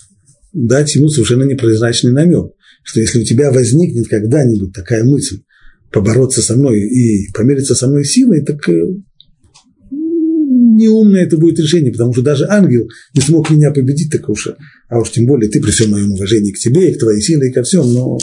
дать 0.53 0.95
ему 0.95 1.09
совершенно 1.09 1.45
непрозрачный 1.45 2.13
намек, 2.13 2.53
что 2.83 3.01
если 3.01 3.21
у 3.21 3.25
тебя 3.25 3.51
возникнет 3.51 4.09
когда-нибудь 4.09 4.73
такая 4.73 5.05
мысль 5.05 5.41
побороться 5.91 6.43
со 6.43 6.57
мной 6.57 6.81
и 6.81 7.33
помериться 7.33 7.75
со 7.75 7.89
мной 7.89 8.05
силой, 8.05 8.43
так 8.43 8.69
э, 8.69 8.97
неумное 10.77 11.25
это 11.25 11.37
будет 11.39 11.59
решение, 11.59 11.93
потому 11.93 12.13
что 12.13 12.23
даже 12.23 12.47
ангел 12.49 12.89
не 13.15 13.21
смог 13.21 13.51
меня 13.51 13.71
победить, 13.71 14.11
так 14.11 14.29
уж, 14.29 14.49
а 14.89 14.99
уж 14.99 15.11
тем 15.11 15.27
более 15.27 15.51
ты 15.51 15.61
при 15.61 15.71
всем 15.71 15.91
моем 15.91 16.13
уважении 16.13 16.53
к 16.53 16.59
тебе, 16.59 16.91
и 16.91 16.95
к 16.95 16.99
твоей 16.99 17.21
силе, 17.21 17.49
и 17.49 17.53
ко 17.53 17.63
всем, 17.63 17.93
но, 17.93 18.19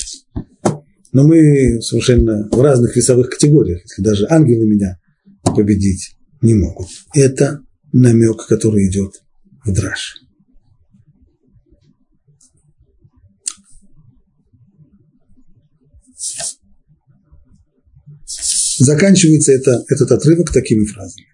но 1.13 1.27
мы 1.27 1.81
совершенно 1.81 2.47
в 2.51 2.61
разных 2.61 2.95
весовых 2.95 3.29
категориях, 3.29 3.81
если 3.83 4.01
даже 4.01 4.27
ангелы 4.29 4.65
меня 4.65 4.97
победить 5.43 6.15
не 6.41 6.53
могут. 6.53 6.87
Это 7.13 7.61
намек, 7.91 8.45
который 8.47 8.87
идет 8.87 9.13
в 9.65 9.73
драж. 9.73 10.15
Заканчивается 18.79 19.51
это, 19.51 19.83
этот 19.89 20.11
отрывок 20.11 20.51
такими 20.51 20.85
фразами. 20.85 21.30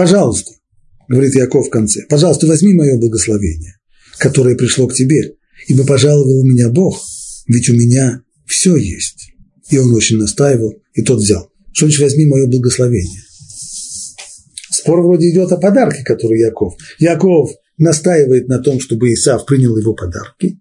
Пожалуйста, 0.00 0.52
говорит 1.08 1.34
Яков 1.34 1.66
в 1.66 1.70
конце, 1.70 2.06
пожалуйста, 2.08 2.46
возьми 2.46 2.72
мое 2.72 2.96
благословение, 2.96 3.74
которое 4.16 4.56
пришло 4.56 4.86
к 4.86 4.94
тебе, 4.94 5.34
ибо 5.68 5.84
пожаловал 5.84 6.42
меня 6.42 6.70
Бог, 6.70 6.98
ведь 7.46 7.68
у 7.68 7.74
меня 7.74 8.22
все 8.46 8.76
есть. 8.76 9.32
И 9.68 9.76
он 9.76 9.94
очень 9.94 10.16
настаивал, 10.16 10.72
и 10.94 11.02
тот 11.02 11.18
взял. 11.18 11.50
Что 11.74 11.84
значит 11.84 12.00
возьми 12.00 12.24
мое 12.24 12.46
благословение? 12.46 13.20
Спор 14.70 15.02
вроде 15.02 15.28
идет 15.28 15.52
о 15.52 15.58
подарке, 15.58 16.02
который 16.02 16.40
Яков. 16.40 16.72
Яков 16.98 17.50
настаивает 17.76 18.48
на 18.48 18.58
том, 18.58 18.80
чтобы 18.80 19.12
Исав 19.12 19.44
принял 19.44 19.76
его 19.76 19.92
подарки, 19.92 20.58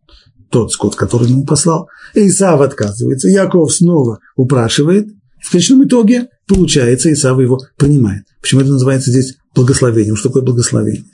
тот 0.52 0.73
скот, 0.73 0.97
который 0.97 1.30
ему 1.30 1.45
послал. 1.45 1.88
Исав 2.13 2.60
отказывается. 2.60 3.30
Яков 3.30 3.73
снова 3.73 4.19
упрашивает. 4.36 5.08
В 5.41 5.52
конечном 5.52 5.86
итоге 5.86 6.30
получается, 6.47 7.12
Исав 7.13 7.39
его 7.39 7.60
принимает. 7.78 8.23
Почему 8.41 8.62
это 8.62 8.71
называется 8.71 9.12
здесь 9.12 9.36
благословением? 9.56 10.15
Что 10.15 10.30
такое 10.30 10.43
благословение? 10.43 11.06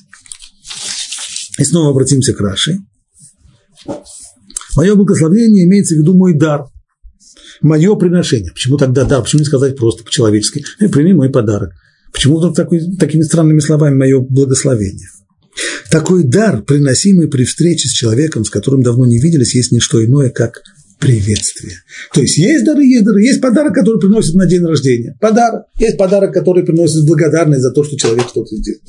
И 1.57 1.63
снова 1.63 1.91
обратимся 1.91 2.33
к 2.33 2.39
Раши. 2.39 2.79
Мое 4.75 4.95
благословение 4.95 5.65
имеется 5.65 5.95
в 5.95 5.99
виду 5.99 6.15
мой 6.15 6.33
дар, 6.33 6.65
мое 7.61 7.95
приношение. 7.95 8.51
Почему 8.51 8.77
тогда 8.77 9.05
дар? 9.05 9.23
Почему 9.23 9.39
не 9.39 9.45
сказать 9.45 9.77
просто 9.77 10.03
по-человечески? 10.03 10.65
«Э, 10.79 10.89
прими 10.89 11.13
мой 11.13 11.29
подарок. 11.29 11.71
Почему 12.11 12.37
вдруг 12.37 12.55
такой, 12.55 12.81
такими 12.97 13.21
странными 13.21 13.59
словами 13.59 13.95
мое 13.95 14.19
благословение? 14.19 15.07
Такой 15.89 16.23
дар, 16.23 16.61
приносимый 16.61 17.29
при 17.29 17.45
встрече 17.45 17.87
с 17.87 17.91
человеком, 17.91 18.43
с 18.43 18.49
которым 18.49 18.81
давно 18.81 19.05
не 19.05 19.19
виделись, 19.19 19.55
есть 19.55 19.71
не 19.71 19.79
что 19.79 20.03
иное, 20.03 20.29
как 20.29 20.61
приветствие. 21.05 21.73
То 22.13 22.21
есть 22.21 22.37
есть 22.37 22.65
дары, 22.65 22.83
есть 22.83 23.05
дары, 23.05 23.21
есть 23.21 23.39
подарок, 23.39 23.75
который 23.75 23.99
приносит 23.99 24.33
на 24.33 24.47
день 24.47 24.63
рождения. 24.63 25.15
Подарок. 25.21 25.65
Есть 25.77 25.97
подарок, 25.97 26.33
который 26.33 26.63
приносит 26.65 27.05
благодарность 27.05 27.61
за 27.61 27.71
то, 27.71 27.83
что 27.83 27.95
человек 27.95 28.27
что-то 28.27 28.55
сделал. 28.55 28.79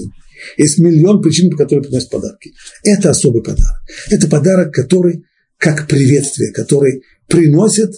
Есть 0.57 0.79
миллион 0.79 1.21
причин, 1.21 1.51
по 1.51 1.59
которым 1.59 1.85
приносят 1.85 2.11
подарки. 2.11 2.53
Это 2.85 3.11
особый 3.11 3.43
подарок. 3.43 3.83
Это 4.11 4.29
подарок, 4.29 4.73
который 4.73 5.25
как 5.59 5.87
приветствие, 5.89 6.53
который 6.53 7.03
приносит 7.29 7.93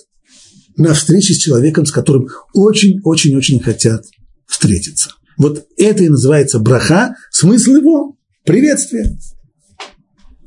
на 0.76 0.94
встрече 0.94 1.34
с 1.34 1.38
человеком, 1.38 1.86
с 1.86 1.92
которым 1.92 2.28
очень-очень-очень 2.54 3.60
хотят 3.60 4.04
встретиться. 4.48 5.10
Вот 5.36 5.66
это 5.76 6.02
и 6.02 6.08
называется 6.08 6.58
браха. 6.58 7.14
Смысл 7.30 7.76
его– 7.76 8.16
приветствие. 8.44 9.16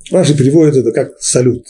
Ваши 0.10 0.36
переводят 0.36 0.76
это 0.76 0.92
как 0.92 1.12
салют. 1.22 1.66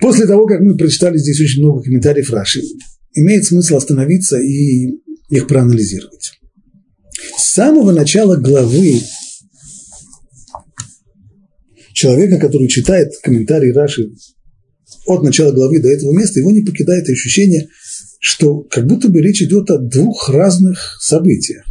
После 0.00 0.26
того, 0.26 0.46
как 0.46 0.60
мы 0.60 0.76
прочитали 0.76 1.18
здесь 1.18 1.40
очень 1.40 1.62
много 1.62 1.82
комментариев 1.82 2.30
Раши, 2.30 2.62
имеет 3.14 3.44
смысл 3.44 3.76
остановиться 3.76 4.38
и 4.38 5.00
их 5.28 5.46
проанализировать. 5.46 6.32
С 7.38 7.52
самого 7.54 7.92
начала 7.92 8.36
главы 8.36 9.00
человека, 11.92 12.38
который 12.38 12.68
читает 12.68 13.12
комментарии 13.22 13.72
Раши 13.72 14.10
от 15.06 15.22
начала 15.22 15.52
главы 15.52 15.80
до 15.80 15.88
этого 15.88 16.12
места, 16.12 16.40
его 16.40 16.50
не 16.50 16.62
покидает 16.62 17.08
ощущение, 17.08 17.68
что 18.20 18.60
как 18.62 18.86
будто 18.86 19.08
бы 19.08 19.22
речь 19.22 19.42
идет 19.42 19.70
о 19.70 19.78
двух 19.78 20.28
разных 20.28 20.98
событиях. 21.00 21.64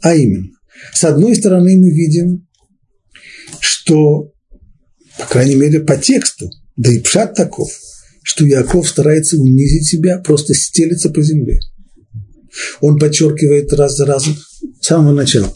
А 0.00 0.14
именно, 0.14 0.50
с 0.92 1.02
одной 1.04 1.34
стороны 1.34 1.76
мы 1.76 1.90
видим, 1.90 2.46
что, 3.60 4.32
по 5.18 5.26
крайней 5.26 5.56
мере, 5.56 5.80
по 5.80 5.96
тексту 5.96 6.50
да 6.76 6.92
и 6.92 7.00
пшат 7.00 7.34
таков, 7.34 7.68
что 8.22 8.44
Яков 8.44 8.88
старается 8.88 9.36
унизить 9.36 9.86
себя, 9.86 10.18
просто 10.18 10.54
стелиться 10.54 11.10
по 11.10 11.22
земле. 11.22 11.60
Он 12.80 12.98
подчеркивает 12.98 13.72
раз 13.72 13.96
за 13.96 14.06
разом 14.06 14.36
с 14.80 14.86
самого 14.86 15.12
начала. 15.12 15.52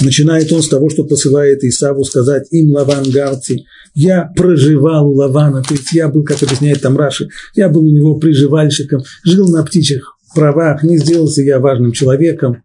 Начинает 0.00 0.50
он 0.52 0.62
с 0.62 0.68
того, 0.68 0.88
что 0.88 1.04
посылает 1.04 1.62
Исаву 1.62 2.04
сказать 2.04 2.46
им 2.50 2.72
Лаван 2.72 3.10
Гарти, 3.10 3.66
я 3.94 4.30
проживал 4.36 5.08
у 5.08 5.14
Лавана, 5.14 5.62
то 5.62 5.74
есть 5.74 5.92
я 5.92 6.08
был, 6.08 6.22
как 6.22 6.42
объясняет 6.42 6.80
там 6.80 6.96
Раши, 6.96 7.28
я 7.54 7.68
был 7.68 7.82
у 7.82 7.90
него 7.90 8.18
приживальщиком, 8.18 9.02
жил 9.24 9.48
на 9.48 9.64
птичьих 9.64 10.16
правах, 10.34 10.82
не 10.82 10.96
сделался 10.96 11.42
я 11.42 11.58
важным 11.58 11.92
человеком. 11.92 12.62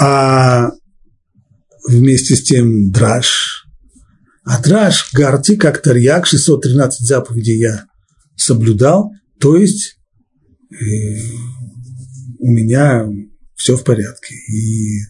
А 0.00 0.70
вместе 1.88 2.36
с 2.36 2.42
тем 2.42 2.90
драж. 2.90 3.64
А 4.44 4.62
драж, 4.62 5.10
гарти, 5.12 5.56
как 5.56 5.82
тарьяк, 5.82 6.26
613 6.26 7.06
заповедей 7.06 7.58
я 7.58 7.84
соблюдал, 8.36 9.10
то 9.40 9.56
есть 9.56 9.98
э, 10.70 10.76
у 12.38 12.50
меня 12.50 13.06
все 13.54 13.76
в 13.76 13.84
порядке. 13.84 14.34
И 14.50 15.00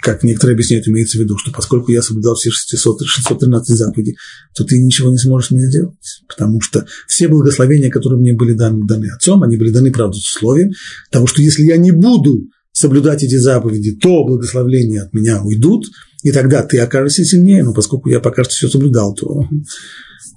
как 0.00 0.22
некоторые 0.22 0.54
объясняют, 0.54 0.86
имеется 0.86 1.18
в 1.18 1.22
виду, 1.22 1.36
что 1.38 1.50
поскольку 1.50 1.90
я 1.90 2.02
соблюдал 2.02 2.34
все 2.34 2.50
600, 2.50 3.06
613 3.06 3.76
заповедей, 3.76 4.16
то 4.54 4.64
ты 4.64 4.78
ничего 4.78 5.10
не 5.10 5.16
сможешь 5.16 5.50
мне 5.50 5.66
сделать. 5.66 6.22
Потому 6.28 6.60
что 6.60 6.86
все 7.08 7.26
благословения, 7.28 7.90
которые 7.90 8.20
мне 8.20 8.34
были 8.34 8.52
даны, 8.52 8.86
даны 8.86 9.06
отцом, 9.06 9.42
они 9.42 9.56
были 9.56 9.70
даны, 9.70 9.90
правда, 9.90 10.16
с 10.16 10.36
условием 10.36 10.72
того, 11.10 11.26
что 11.26 11.42
если 11.42 11.62
я 11.62 11.78
не 11.78 11.90
буду 11.90 12.48
соблюдать 12.74 13.22
эти 13.22 13.36
заповеди, 13.36 13.92
то 13.92 14.24
благословления 14.24 15.04
от 15.04 15.14
меня 15.14 15.40
уйдут, 15.42 15.86
и 16.24 16.32
тогда 16.32 16.62
ты 16.64 16.80
окажешься 16.80 17.24
сильнее, 17.24 17.62
но 17.62 17.72
поскольку 17.72 18.10
я 18.10 18.18
пока 18.18 18.42
что 18.42 18.52
все 18.52 18.68
соблюдал, 18.68 19.14
то, 19.14 19.46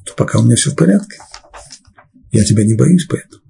то 0.06 0.14
пока 0.16 0.40
у 0.40 0.44
меня 0.44 0.56
все 0.56 0.70
в 0.70 0.76
порядке. 0.76 1.18
Я 2.32 2.46
тебя 2.46 2.64
не 2.64 2.76
боюсь 2.76 3.08
поэтому. 3.10 3.42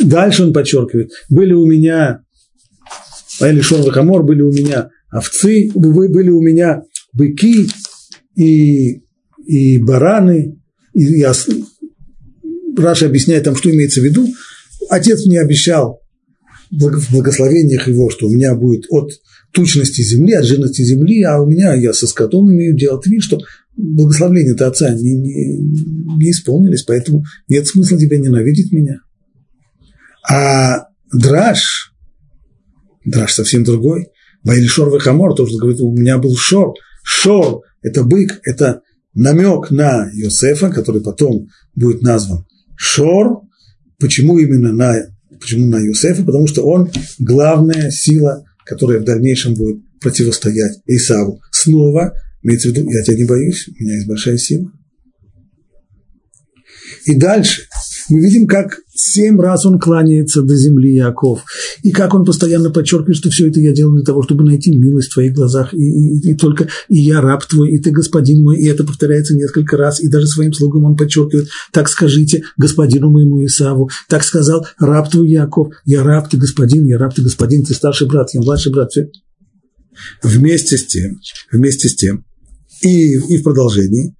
Дальше 0.00 0.44
он 0.44 0.52
подчеркивает, 0.52 1.12
были 1.30 1.54
у 1.54 1.64
меня, 1.64 2.22
или 3.40 3.60
Шон 3.60 3.90
Хамор, 3.90 4.22
были 4.22 4.42
у 4.42 4.52
меня 4.52 4.90
овцы, 5.10 5.70
были 5.74 6.28
у 6.28 6.42
меня 6.42 6.82
быки 7.14 7.68
и, 8.34 9.02
и 9.46 9.78
бараны, 9.78 10.60
и, 10.92 11.22
и 11.22 11.26
Раша 12.76 13.06
объясняет 13.06 13.44
там, 13.44 13.56
что 13.56 13.70
имеется 13.70 14.00
в 14.00 14.04
виду. 14.04 14.28
Отец 14.90 15.24
мне 15.26 15.40
обещал 15.40 16.01
в 16.72 17.12
благословениях 17.12 17.86
его, 17.86 18.10
что 18.10 18.26
у 18.26 18.30
меня 18.30 18.54
будет 18.54 18.86
от 18.88 19.10
тучности 19.52 20.00
земли, 20.02 20.32
от 20.32 20.46
жирности 20.46 20.82
земли, 20.82 21.22
а 21.22 21.40
у 21.40 21.46
меня, 21.46 21.74
я 21.74 21.92
со 21.92 22.06
скотом 22.06 22.50
имею 22.50 22.74
делать 22.74 23.06
вид, 23.06 23.22
что 23.22 23.38
благословления-то 23.76 24.66
отца 24.66 24.94
не, 24.94 25.14
не, 25.14 25.58
не 26.16 26.30
исполнились, 26.30 26.82
поэтому 26.82 27.24
нет 27.48 27.66
смысла 27.66 27.98
тебя 27.98 28.18
ненавидеть 28.18 28.72
меня. 28.72 29.00
А 30.28 30.86
драж, 31.12 31.94
драж 33.04 33.32
совсем 33.32 33.64
другой. 33.64 34.08
Ваили 34.42 34.66
шор 34.66 34.92
вехамор, 34.92 35.34
тоже 35.34 35.58
говорит, 35.58 35.80
у 35.80 35.92
меня 35.92 36.18
был 36.18 36.34
шор. 36.34 36.74
Шор– 37.04 37.62
это 37.82 38.02
бык, 38.02 38.40
это 38.44 38.80
намек 39.14 39.70
на 39.70 40.10
Йосефа, 40.14 40.70
который 40.70 41.02
потом 41.02 41.48
будет 41.74 42.02
назван 42.02 42.46
Шор. 42.76 43.42
Почему 43.98 44.38
именно 44.38 44.72
на, 44.72 44.94
почему 45.42 45.66
на 45.66 45.78
Йосефа? 45.78 46.24
Потому 46.24 46.46
что 46.46 46.62
он 46.64 46.90
главная 47.18 47.90
сила, 47.90 48.44
которая 48.64 49.00
в 49.00 49.04
дальнейшем 49.04 49.54
будет 49.54 49.82
противостоять 50.00 50.80
Исаву. 50.86 51.40
Снова, 51.50 52.14
имеется 52.42 52.68
в 52.68 52.72
виду, 52.72 52.88
я 52.90 53.02
тебя 53.02 53.16
не 53.16 53.24
боюсь, 53.24 53.68
у 53.68 53.82
меня 53.82 53.94
есть 53.94 54.08
большая 54.08 54.38
сила. 54.38 54.70
И 57.04 57.14
дальше 57.14 57.62
мы 58.12 58.20
видим, 58.20 58.46
как 58.46 58.80
семь 58.94 59.40
раз 59.40 59.64
он 59.64 59.78
кланяется 59.78 60.42
до 60.42 60.54
земли 60.54 60.94
Яков, 60.94 61.44
и 61.82 61.90
как 61.90 62.14
он 62.14 62.24
постоянно 62.24 62.70
подчеркивает, 62.70 63.16
что 63.16 63.30
все 63.30 63.48
это 63.48 63.58
я 63.58 63.72
делаю 63.72 63.96
для 63.96 64.04
того, 64.04 64.22
чтобы 64.22 64.44
найти 64.44 64.76
милость 64.76 65.10
в 65.10 65.14
твоих 65.14 65.32
глазах, 65.32 65.72
и, 65.72 65.78
и, 65.78 66.32
и 66.32 66.34
только 66.34 66.68
и 66.88 66.98
я 66.98 67.20
раб 67.22 67.44
твой, 67.46 67.70
и 67.72 67.78
ты 67.78 67.90
господин 67.90 68.42
мой, 68.42 68.58
и 68.58 68.66
это 68.66 68.84
повторяется 68.84 69.34
несколько 69.34 69.76
раз, 69.78 70.00
и 70.00 70.08
даже 70.08 70.26
своим 70.26 70.52
слугам 70.52 70.84
он 70.84 70.96
подчеркивает, 70.96 71.48
так 71.72 71.88
скажите 71.88 72.42
господину 72.58 73.10
моему 73.10 73.44
Исаву, 73.46 73.90
так 74.08 74.24
сказал 74.24 74.66
раб 74.78 75.10
твой 75.10 75.30
Яков, 75.30 75.72
я 75.86 76.02
раб, 76.02 76.28
ты 76.28 76.36
господин, 76.36 76.84
я 76.84 76.98
раб, 76.98 77.14
ты 77.14 77.22
господин, 77.22 77.64
ты 77.64 77.72
старший 77.72 78.06
брат, 78.06 78.34
я 78.34 78.40
младший 78.40 78.72
брат. 78.72 78.90
Вместе 80.22 80.76
с 80.76 80.86
тем, 80.86 81.20
вместе 81.50 81.88
с 81.88 81.94
тем, 81.94 82.24
и, 82.82 83.14
и 83.14 83.38
в 83.38 83.42
продолжении, 83.42 84.14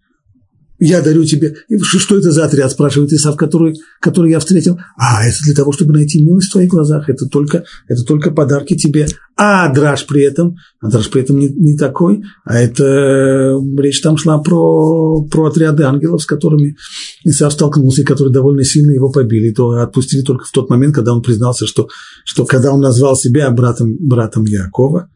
я 0.85 1.01
дарю 1.01 1.25
тебе, 1.25 1.55
что 1.83 2.19
это 2.19 2.33
за 2.33 2.45
отряд, 2.45 2.73
спрашивает 2.73 3.13
Исав, 3.13 3.37
который, 3.37 3.77
который 4.01 4.33
я 4.33 4.41
встретил. 4.41 4.79
А, 4.97 5.25
это 5.25 5.37
для 5.45 5.55
того, 5.55 5.71
чтобы 5.71 5.93
найти 5.93 6.23
милость 6.25 6.49
в 6.49 6.53
твоих 6.53 6.71
глазах, 6.71 7.09
это 7.09 7.27
только, 7.27 7.65
это 7.87 8.03
только 8.03 8.33
подарки 8.33 8.77
тебе. 8.77 9.07
А 9.37 9.73
драж 9.73 10.07
при 10.07 10.25
этом, 10.25 10.57
а 10.81 10.89
драж 10.89 11.09
при 11.09 11.23
этом 11.23 11.39
не, 11.39 11.49
не 11.49 11.77
такой, 11.77 12.23
а 12.45 12.59
это 12.59 13.61
речь 13.79 14.01
там 14.01 14.17
шла 14.17 14.39
про, 14.39 15.23
про 15.31 15.47
отряды 15.47 15.85
ангелов, 15.85 16.23
с 16.23 16.27
которыми 16.27 16.77
Исав 17.25 17.53
столкнулся, 17.53 18.03
и 18.03 18.05
которые 18.05 18.33
довольно 18.33 18.65
сильно 18.65 18.91
его 18.91 19.11
побили, 19.11 19.53
то 19.53 19.71
отпустили 19.71 20.23
только 20.23 20.47
в 20.47 20.51
тот 20.51 20.69
момент, 20.69 20.97
когда 20.97 21.13
он 21.13 21.23
признался, 21.23 21.67
что, 21.67 21.89
что 22.25 22.45
когда 22.45 22.73
он 22.73 22.81
назвал 22.81 23.15
себя 23.15 23.49
братом, 23.51 23.97
братом 24.01 24.45
Якова. 24.47 25.11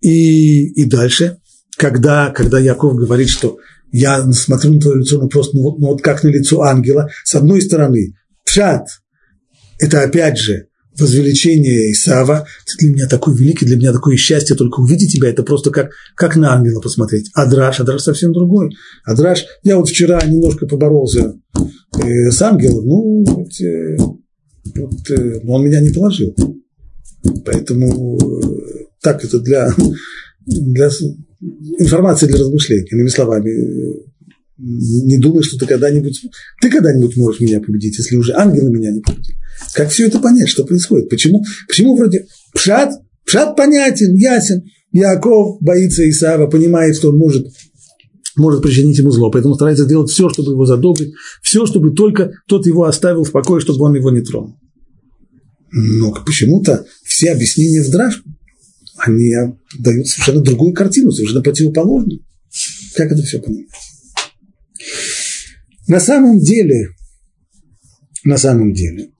И, 0.00 0.66
и 0.72 0.84
дальше, 0.86 1.38
когда, 1.76 2.30
когда 2.30 2.58
Яков 2.58 2.96
говорит, 2.96 3.28
что 3.28 3.58
я 3.96 4.28
смотрю 4.32 4.74
на 4.74 4.80
твое 4.80 4.98
лицо, 4.98 5.20
ну 5.20 5.28
просто, 5.28 5.56
ну 5.56 5.62
вот, 5.62 5.78
ну 5.78 5.86
вот 5.86 6.02
как 6.02 6.24
на 6.24 6.28
лицо 6.28 6.62
ангела. 6.62 7.08
С 7.24 7.36
одной 7.36 7.62
стороны, 7.62 8.14
пшат– 8.44 8.88
это 9.78 10.02
опять 10.02 10.36
же 10.36 10.66
возвеличение 10.98 11.92
Исава. 11.92 12.44
Ты 12.66 12.86
для 12.86 12.94
меня 12.94 13.06
такой 13.06 13.36
великий, 13.36 13.66
для 13.66 13.76
меня 13.76 13.92
такое 13.92 14.16
счастье, 14.16 14.56
только 14.56 14.80
увидеть 14.80 15.12
тебя, 15.12 15.28
это 15.28 15.44
просто 15.44 15.70
как, 15.70 15.92
как 16.16 16.34
на 16.34 16.54
ангела 16.54 16.80
посмотреть. 16.80 17.30
Адраш, 17.34 17.78
Адраш 17.78 18.02
совсем 18.02 18.32
другой. 18.32 18.70
Адраш, 19.04 19.44
я 19.62 19.76
вот 19.76 19.88
вчера 19.88 20.20
немножко 20.26 20.66
поборолся 20.66 21.34
э, 22.02 22.30
с 22.32 22.42
ангелом, 22.42 22.84
ну, 22.84 23.24
вот, 23.24 23.60
э, 23.60 23.96
вот, 24.74 25.10
э, 25.10 25.40
он 25.46 25.64
меня 25.64 25.80
не 25.80 25.90
положил. 25.90 26.34
Поэтому 27.44 28.18
э, 28.18 28.86
так 29.00 29.24
это 29.24 29.38
для, 29.38 29.72
для 30.46 30.90
информация 31.78 32.28
для 32.28 32.38
размышления, 32.38 32.86
иными 32.90 33.08
словами, 33.08 33.50
не 34.56 35.18
думай, 35.18 35.42
что 35.42 35.58
ты 35.58 35.66
когда-нибудь, 35.66 36.22
ты 36.60 36.70
когда-нибудь 36.70 37.16
можешь 37.16 37.40
меня 37.40 37.60
победить, 37.60 37.98
если 37.98 38.16
уже 38.16 38.32
ангелы 38.34 38.70
меня 38.70 38.92
не 38.92 39.00
победили. 39.00 39.36
Как 39.74 39.90
все 39.90 40.06
это 40.06 40.20
понять, 40.20 40.48
что 40.48 40.64
происходит? 40.64 41.08
Почему, 41.08 41.44
почему 41.66 41.96
вроде 41.96 42.26
Пшат, 42.54 42.92
Пшат 43.26 43.56
понятен, 43.56 44.14
ясен, 44.14 44.62
Яков 44.92 45.58
боится 45.60 46.08
Исава, 46.08 46.46
понимает, 46.46 46.96
что 46.96 47.10
он 47.10 47.18
может, 47.18 47.48
может 48.36 48.62
причинить 48.62 48.98
ему 48.98 49.10
зло, 49.10 49.30
поэтому 49.30 49.54
старается 49.54 49.84
сделать 49.84 50.10
все, 50.10 50.28
чтобы 50.28 50.52
его 50.52 50.66
задобрить, 50.66 51.14
все, 51.42 51.66
чтобы 51.66 51.92
только 51.92 52.30
тот 52.46 52.66
его 52.66 52.84
оставил 52.84 53.24
в 53.24 53.32
покое, 53.32 53.60
чтобы 53.60 53.84
он 53.84 53.94
его 53.96 54.10
не 54.10 54.20
тронул. 54.20 54.56
Но 55.72 56.12
почему-то 56.24 56.86
все 57.04 57.32
объяснения 57.32 57.82
в 57.82 57.90
драж 57.90 58.22
они 59.06 59.32
дают 59.78 60.06
совершенно 60.06 60.40
другую 60.40 60.72
картину, 60.72 61.10
совершенно 61.10 61.42
противоположную. 61.42 62.20
Как 62.94 63.12
это 63.12 63.22
все 63.22 63.40
понимать? 63.40 63.68
На 65.86 66.00
самом 66.00 66.40
деле, 66.40 66.90
на 68.24 68.38
самом 68.38 68.72
деле, 68.72 69.10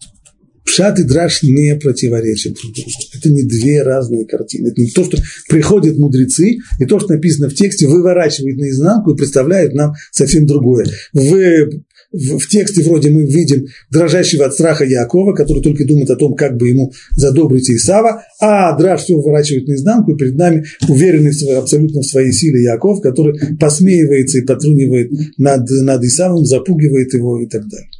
Пшат 0.64 0.99
и 0.99 1.05
Драш 1.05 1.43
не 1.43 1.76
противоречат 1.76 2.55
друг 2.55 2.74
другу. 2.74 2.91
Это 3.14 3.30
не 3.30 3.45
две 3.45 3.82
разные 3.82 4.26
картины. 4.26 4.68
Это 4.68 4.80
не 4.80 4.91
то, 4.91 5.05
что 5.05 5.18
приходят 5.49 5.99
мудрецы, 5.99 6.57
и 6.80 6.85
то, 6.87 6.99
что 6.99 7.12
написано 7.12 7.49
в 7.49 7.55
тексте, 7.55 7.87
выворачивают 7.87 8.59
наизнанку 8.59 9.12
и 9.12 9.16
представляют 9.16 9.74
нам 9.74 9.93
совсем 10.11 10.47
другое. 10.47 10.87
В 11.12 11.70
в, 12.15 12.39
в 12.39 12.49
тексте 12.49 12.83
вроде 12.85 13.11
мы 13.11 13.23
видим 13.27 13.67
дрожащего 13.91 14.47
от 14.47 14.55
страха 14.55 14.85
Якова, 14.85 15.35
который 15.35 15.62
только 15.62 15.85
думает 15.85 16.11
о 16.11 16.17
том, 16.17 16.35
как 16.35 16.57
бы 16.57 16.69
ему 16.69 16.93
задобрить 17.17 17.69
Исава, 17.71 18.23
а 18.41 18.77
драж 18.79 19.03
все 19.03 19.17
выворачивает 19.17 19.67
наизнанку, 19.67 20.12
и 20.12 20.17
перед 20.17 20.37
нами 20.37 20.65
уверенный 20.89 21.31
в 21.31 21.35
своей, 21.35 21.59
абсолютно 21.59 22.01
в 22.01 22.07
своей 22.07 22.33
силе 22.33 22.62
Яков, 22.62 23.01
который 23.01 23.57
посмеивается 23.57 24.39
и 24.39 24.43
потрунивает 24.43 25.11
над, 25.39 25.69
над 25.69 26.03
Исавом, 26.05 26.45
запугивает 26.45 27.12
его 27.15 27.41
и 27.41 27.47
так 27.47 27.62
далее. 27.69 27.91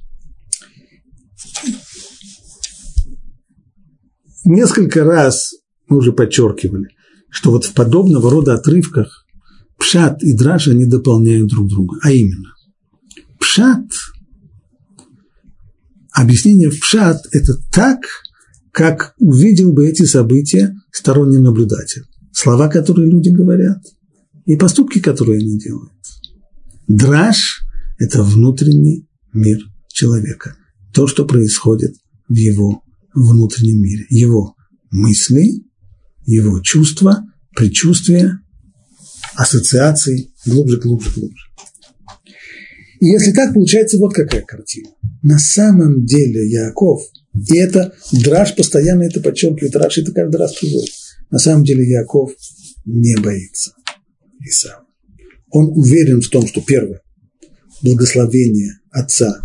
Несколько 4.45 5.05
раз 5.05 5.55
мы 5.89 5.99
уже 5.99 6.13
подчеркивали, 6.13 6.89
что 7.31 7.51
вот 7.51 7.65
в 7.65 7.73
подобного 7.73 8.31
рода 8.31 8.55
отрывках 8.55 9.25
Пшат 9.79 10.23
и 10.23 10.33
Драж, 10.33 10.69
они 10.69 10.87
дополняют 10.87 11.49
друг 11.49 11.69
друга. 11.69 11.97
А 12.03 12.13
именно, 12.13 12.54
пшат, 13.55 13.87
объяснение 16.11 16.71
в 16.71 16.81
пшат– 16.81 17.23
это 17.33 17.55
так, 17.73 18.01
как 18.73 19.15
увидел 19.19 19.73
бы 19.73 19.89
эти 19.89 20.05
события 20.05 20.75
сторонний 20.91 21.39
наблюдатель. 21.39 22.03
Слова, 22.33 22.69
которые 22.69 23.09
люди 23.09 23.29
говорят, 23.29 23.79
и 24.45 24.57
поступки, 24.57 24.99
которые 24.99 25.39
они 25.39 25.57
делают. 25.59 25.93
Драж– 26.89 27.61
это 27.99 28.25
внутренний 28.25 29.07
мир 29.33 29.61
человека. 29.89 30.57
То, 30.93 31.07
что 31.07 31.25
происходит 31.25 31.95
в 32.29 32.35
его 32.35 32.83
внутреннем 33.15 33.81
мире. 33.81 34.07
Его 34.11 34.57
мысли, 34.91 35.63
его 36.27 36.61
чувства, 36.61 37.25
предчувствия, 37.55 38.41
ассоциации 39.37 40.33
глубже, 40.45 40.79
глубже, 40.79 41.11
глубже. 41.15 41.54
И 43.01 43.07
если 43.07 43.33
так, 43.33 43.55
получается 43.55 43.99
вот 43.99 44.15
какая 44.15 44.43
картина. 44.43 44.91
На 45.23 45.39
самом 45.39 46.05
деле 46.05 46.49
Яков, 46.49 47.03
и 47.35 47.57
это 47.59 47.95
Драж 48.13 48.55
постоянно 48.55 49.05
это 49.05 49.21
подчеркивает, 49.21 49.73
Драж 49.73 49.99
это 49.99 50.13
каждый 50.13 50.37
раз 50.37 50.55
приводит. 50.55 50.91
На 51.31 51.39
самом 51.39 51.65
деле 51.65 51.89
Яков 51.89 52.33
не 52.85 53.17
боится 53.17 53.73
Исава. 54.41 54.85
Он 55.51 55.69
уверен 55.69 56.21
в 56.21 56.29
том, 56.29 56.47
что 56.47 56.61
первое, 56.61 57.01
благословение 57.83 58.81
отца, 58.91 59.41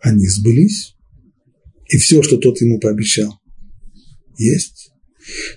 они 0.00 0.26
сбылись, 0.26 0.96
и 1.88 1.98
все, 1.98 2.22
что 2.22 2.36
тот 2.36 2.60
ему 2.60 2.80
пообещал, 2.80 3.38
есть. 4.38 4.92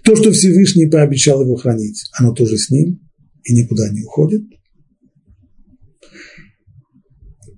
То, 0.04 0.16
что 0.16 0.32
Всевышний 0.32 0.88
пообещал 0.88 1.42
его 1.42 1.56
хранить, 1.56 2.04
оно 2.14 2.34
тоже 2.34 2.58
с 2.58 2.70
ним 2.70 3.00
и 3.44 3.54
никуда 3.54 3.90
не 3.90 4.04
уходит– 4.04 4.44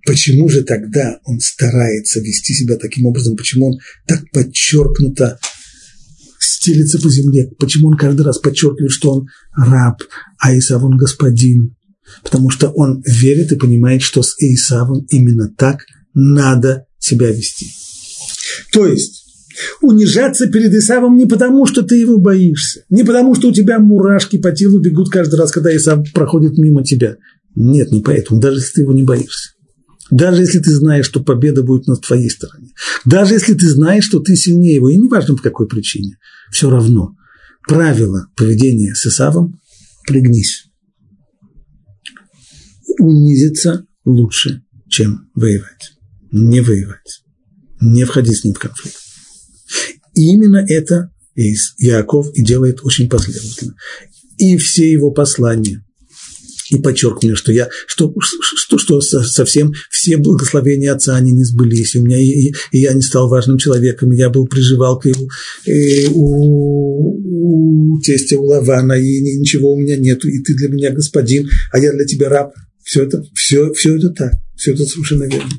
Почему 0.05 0.49
же 0.49 0.63
тогда 0.63 1.19
он 1.25 1.39
старается 1.39 2.19
вести 2.19 2.53
себя 2.53 2.77
таким 2.77 3.05
образом? 3.05 3.35
Почему 3.35 3.67
он 3.67 3.79
так 4.07 4.29
подчеркнуто 4.31 5.39
стелится 6.61 6.99
по 6.99 7.09
земле. 7.09 7.49
Почему 7.59 7.87
он 7.89 7.97
каждый 7.97 8.21
раз 8.23 8.39
подчеркивает, 8.39 8.91
что 8.91 9.13
он 9.13 9.27
раб, 9.55 10.03
а 10.39 10.57
Исав 10.57 10.83
он 10.83 10.97
господин? 10.97 11.75
Потому 12.23 12.49
что 12.49 12.69
он 12.69 13.01
верит 13.05 13.51
и 13.51 13.55
понимает, 13.55 14.01
что 14.01 14.21
с 14.21 14.35
Исавом 14.39 15.05
именно 15.09 15.49
так 15.55 15.85
надо 16.13 16.85
себя 16.99 17.31
вести. 17.31 17.67
То 18.73 18.85
есть 18.85 19.25
унижаться 19.81 20.47
перед 20.47 20.73
Исавом 20.73 21.15
не 21.15 21.25
потому, 21.25 21.65
что 21.65 21.83
ты 21.83 21.97
его 21.97 22.17
боишься, 22.17 22.83
не 22.89 23.03
потому, 23.03 23.35
что 23.35 23.49
у 23.49 23.53
тебя 23.53 23.79
мурашки 23.79 24.37
по 24.37 24.51
телу 24.51 24.79
бегут 24.79 25.09
каждый 25.09 25.35
раз, 25.35 25.51
когда 25.51 25.75
Исав 25.75 26.11
проходит 26.11 26.57
мимо 26.57 26.83
тебя. 26.83 27.17
Нет, 27.55 27.91
не 27.91 28.01
поэтому, 28.01 28.39
даже 28.39 28.57
если 28.57 28.73
ты 28.73 28.81
его 28.81 28.93
не 28.93 29.03
боишься. 29.03 29.50
Даже 30.11 30.41
если 30.41 30.59
ты 30.59 30.71
знаешь, 30.75 31.05
что 31.05 31.23
победа 31.23 31.63
будет 31.63 31.87
на 31.87 31.95
твоей 31.95 32.29
стороне. 32.29 32.73
Даже 33.05 33.33
если 33.33 33.53
ты 33.53 33.67
знаешь, 33.69 34.03
что 34.03 34.19
ты 34.19 34.35
сильнее 34.35 34.75
его, 34.75 34.89
и 34.89 34.97
неважно 34.97 35.35
по 35.35 35.41
какой 35.41 35.67
причине, 35.67 36.17
все 36.51 36.69
равно 36.69 37.15
правило 37.67 38.27
поведения 38.35 38.93
с 38.93 39.05
Исавом– 39.05 39.59
пригнись. 40.07 40.65
Унизиться 42.99 43.85
лучше, 44.03 44.63
чем 44.89 45.29
воевать. 45.33 45.93
Не 46.31 46.59
воевать. 46.59 47.23
Не 47.79 48.03
входить 48.03 48.39
с 48.39 48.43
ним 48.43 48.53
в 48.53 48.59
конфликт. 48.59 48.97
И 50.13 50.33
именно 50.33 50.63
это 50.67 51.11
Иаков 51.35 52.27
и 52.33 52.43
делает 52.43 52.81
очень 52.83 53.09
последовательно. 53.09 53.75
И 54.37 54.57
все 54.57 54.91
его 54.91 55.11
послания– 55.11 55.85
и 56.71 56.79
подчеркнули, 56.79 57.35
что 57.35 57.51
я, 57.51 57.69
что, 57.85 58.13
что, 58.19 58.77
что 58.77 59.01
совсем 59.01 59.73
все 59.89 60.17
благословения 60.17 60.93
отца, 60.93 61.15
они 61.15 61.33
не 61.33 61.43
сбылись, 61.43 61.95
у 61.95 62.03
меня, 62.03 62.17
и, 62.17 62.53
и 62.71 62.79
я 62.79 62.93
не 62.93 63.01
стал 63.01 63.27
важным 63.27 63.57
человеком, 63.57 64.11
я 64.11 64.29
был 64.29 64.47
приживалкой 64.47 65.11
у, 65.11 65.29
и 65.69 66.07
у, 66.07 67.95
у 67.95 68.01
тестя, 68.01 68.39
у 68.39 68.45
Лавана, 68.45 68.93
и 68.93 69.37
ничего 69.37 69.73
у 69.73 69.77
меня 69.77 69.97
нету, 69.97 70.29
и 70.29 70.39
ты 70.39 70.55
для 70.55 70.69
меня 70.69 70.91
господин, 70.91 71.49
а 71.73 71.79
я 71.79 71.91
для 71.91 72.05
тебя 72.05 72.29
раб. 72.29 72.53
Все 72.83 73.03
это, 73.03 73.23
все, 73.35 73.71
все 73.73 73.97
это 73.97 74.09
так, 74.09 74.33
все 74.55 74.73
это 74.73 74.85
совершенно 74.85 75.25
верно. 75.25 75.51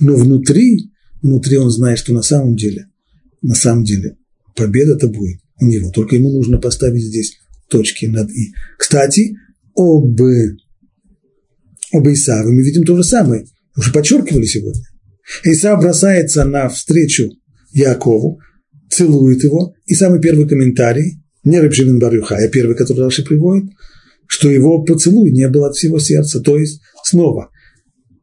Но 0.00 0.16
внутри, 0.16 0.90
внутри 1.22 1.58
он 1.58 1.70
знает, 1.70 1.98
что 2.00 2.12
на 2.12 2.22
самом 2.22 2.56
деле, 2.56 2.88
на 3.40 3.54
самом 3.54 3.84
деле 3.84 4.16
победа-то 4.56 5.06
будет 5.06 5.38
у 5.60 5.66
него, 5.66 5.90
только 5.92 6.16
ему 6.16 6.32
нужно 6.32 6.58
поставить 6.58 7.04
здесь 7.04 7.38
точки 7.70 8.06
над 8.06 8.30
«и». 8.30 8.52
Кстати, 8.78 9.36
об, 9.76 10.20
об 11.92 12.08
Исаве 12.08 12.50
мы 12.50 12.62
видим 12.62 12.84
то 12.84 12.96
же 12.96 13.04
самое. 13.04 13.46
Уже 13.76 13.92
подчеркивали 13.92 14.44
сегодня. 14.44 14.82
Исав 15.42 15.80
бросается 15.80 16.44
навстречу 16.44 17.30
Якову, 17.72 18.38
целует 18.90 19.42
его, 19.42 19.74
и 19.86 19.94
самый 19.94 20.20
первый 20.20 20.48
комментарий, 20.48 21.22
не 21.42 21.60
Рабшимин 21.60 21.98
Барюха, 21.98 22.36
а 22.36 22.48
первый, 22.48 22.76
который 22.76 22.98
дальше 22.98 23.24
приводит, 23.24 23.70
что 24.26 24.48
его 24.48 24.82
поцелуй 24.82 25.30
не 25.30 25.48
был 25.48 25.64
от 25.64 25.74
всего 25.74 25.98
сердца. 25.98 26.40
То 26.40 26.56
есть, 26.56 26.80
снова, 27.04 27.50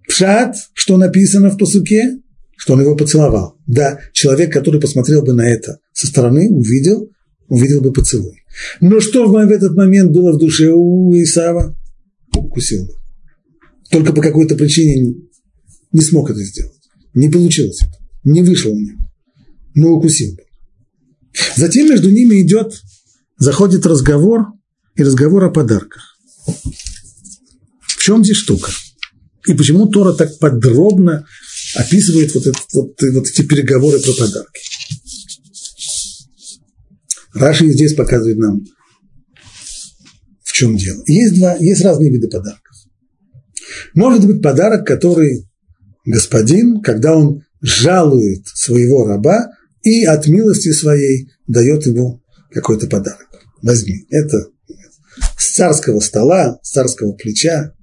пшат, 0.08 0.56
что 0.74 0.97
написано 0.97 1.49
в 1.49 1.58
посуке, 1.58 2.20
что 2.58 2.74
он 2.74 2.82
его 2.82 2.95
поцеловал. 2.95 3.58
Да, 3.68 3.99
человек, 4.14 4.54
который 4.54 4.80
посмотрел 4.80 5.24
бы 5.24 5.34
на 5.34 5.47
это 5.49 5.80
со 5.93 6.08
стороны, 6.08 6.49
увидел, 6.49 7.10
увидел 7.47 7.82
бы 7.82 7.91
поцелуй. 7.91 8.40
Но 8.80 8.99
что 8.99 9.28
в 9.28 9.36
этот 9.36 9.76
момент 9.76 10.12
было 10.12 10.34
в 10.34 10.39
душе 10.39 10.72
у 10.72 11.14
Исава? 11.16 11.78
Укусил. 12.36 12.89
Только 13.89 14.14
по 14.14 14.22
какой-то 14.22 14.56
причине 14.56 15.16
не 15.91 16.02
смог 16.02 16.30
это 16.30 16.43
сделать. 16.43 16.80
Не 17.14 17.30
получилось 17.30 17.82
это. 17.82 17.97
Не 18.24 18.41
вышло 18.41 18.70
у 18.70 18.80
него. 18.80 18.99
Но 19.76 19.91
укусил. 19.93 20.38
Затем 21.56 21.89
между 21.89 22.10
ними 22.10 22.41
идет, 22.41 22.82
заходит 23.38 23.86
разговор, 23.86 24.47
и 24.95 25.04
разговор 25.04 25.43
о 25.45 25.52
подарках. 25.52 26.18
В 27.82 27.97
чем 27.97 28.24
здесь 28.24 28.38
штука? 28.38 28.72
И 29.47 29.54
почему 29.54 29.88
Тора 29.88 30.14
так 30.14 30.38
подробно 30.39 31.26
описывает 31.76 32.34
вот, 32.36 32.45
этот, 32.45 32.66
вот, 32.74 33.02
вот 33.14 33.28
эти 33.28 33.41
переговоры 33.43 33.99
про 33.99 34.14
подарки? 34.14 34.62
Раши 37.34 37.69
здесь 37.71 37.93
показывает 37.93 38.38
нам, 38.38 38.61
в 40.43 40.51
чем 40.51 40.75
дело. 40.75 41.03
Есть, 41.07 41.36
два, 41.36 41.55
есть 41.55 41.82
разные 41.82 42.11
виды 42.11 42.27
подарков. 42.27 42.75
Может 43.93 44.25
быть 44.25 44.41
подарок, 44.41 44.86
который 44.86 45.47
господин, 46.05 46.82
когда 46.82 47.15
он 47.15 47.43
жалует 47.61 48.47
своего 48.47 49.05
раба 49.05 49.49
и 49.84 50.03
от 50.03 50.27
милости 50.27 50.71
своей 50.71 51.29
дает 51.47 51.86
ему 51.86 52.21
какой-то 52.51 52.88
подарок. 52.88 53.27
Возьми. 53.61 54.05
Это 54.09 54.47
с 55.38 55.53
царского 55.53 55.99
стола, 55.99 56.59
с 56.63 56.71
царского 56.71 57.13
плеча. 57.13 57.73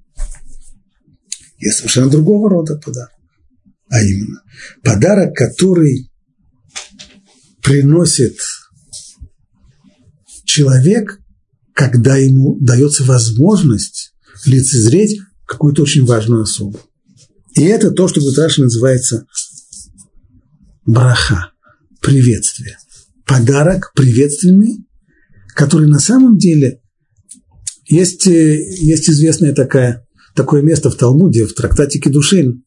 Есть 1.57 1.77
совершенно 1.77 2.09
другого 2.09 2.49
рода 2.49 2.77
подарок. 2.77 3.11
А 3.89 4.01
именно, 4.01 4.43
подарок, 4.83 5.35
который 5.35 6.11
приносит 7.63 8.37
человек, 10.49 11.19
когда 11.73 12.17
ему 12.17 12.57
дается 12.59 13.03
возможность 13.03 14.13
лицезреть 14.45 15.19
какую-то 15.45 15.83
очень 15.83 16.05
важную 16.05 16.41
особу. 16.41 16.79
И 17.55 17.63
это 17.63 17.91
то, 17.91 18.07
что 18.07 18.19
Гутраши 18.19 18.61
называется 18.63 19.25
браха, 20.85 21.51
приветствие. 22.01 22.77
Подарок 23.27 23.91
приветственный, 23.95 24.85
который 25.55 25.87
на 25.87 25.99
самом 25.99 26.37
деле 26.37 26.81
есть, 27.87 28.25
э, 28.25 28.57
есть 28.81 29.09
известное 29.09 29.53
такое, 29.53 30.07
такое 30.35 30.63
место 30.63 30.89
в 30.89 30.95
Талмуде, 30.95 31.45
в 31.45 31.53
трактате 31.53 31.99
Кедушин. 31.99 32.63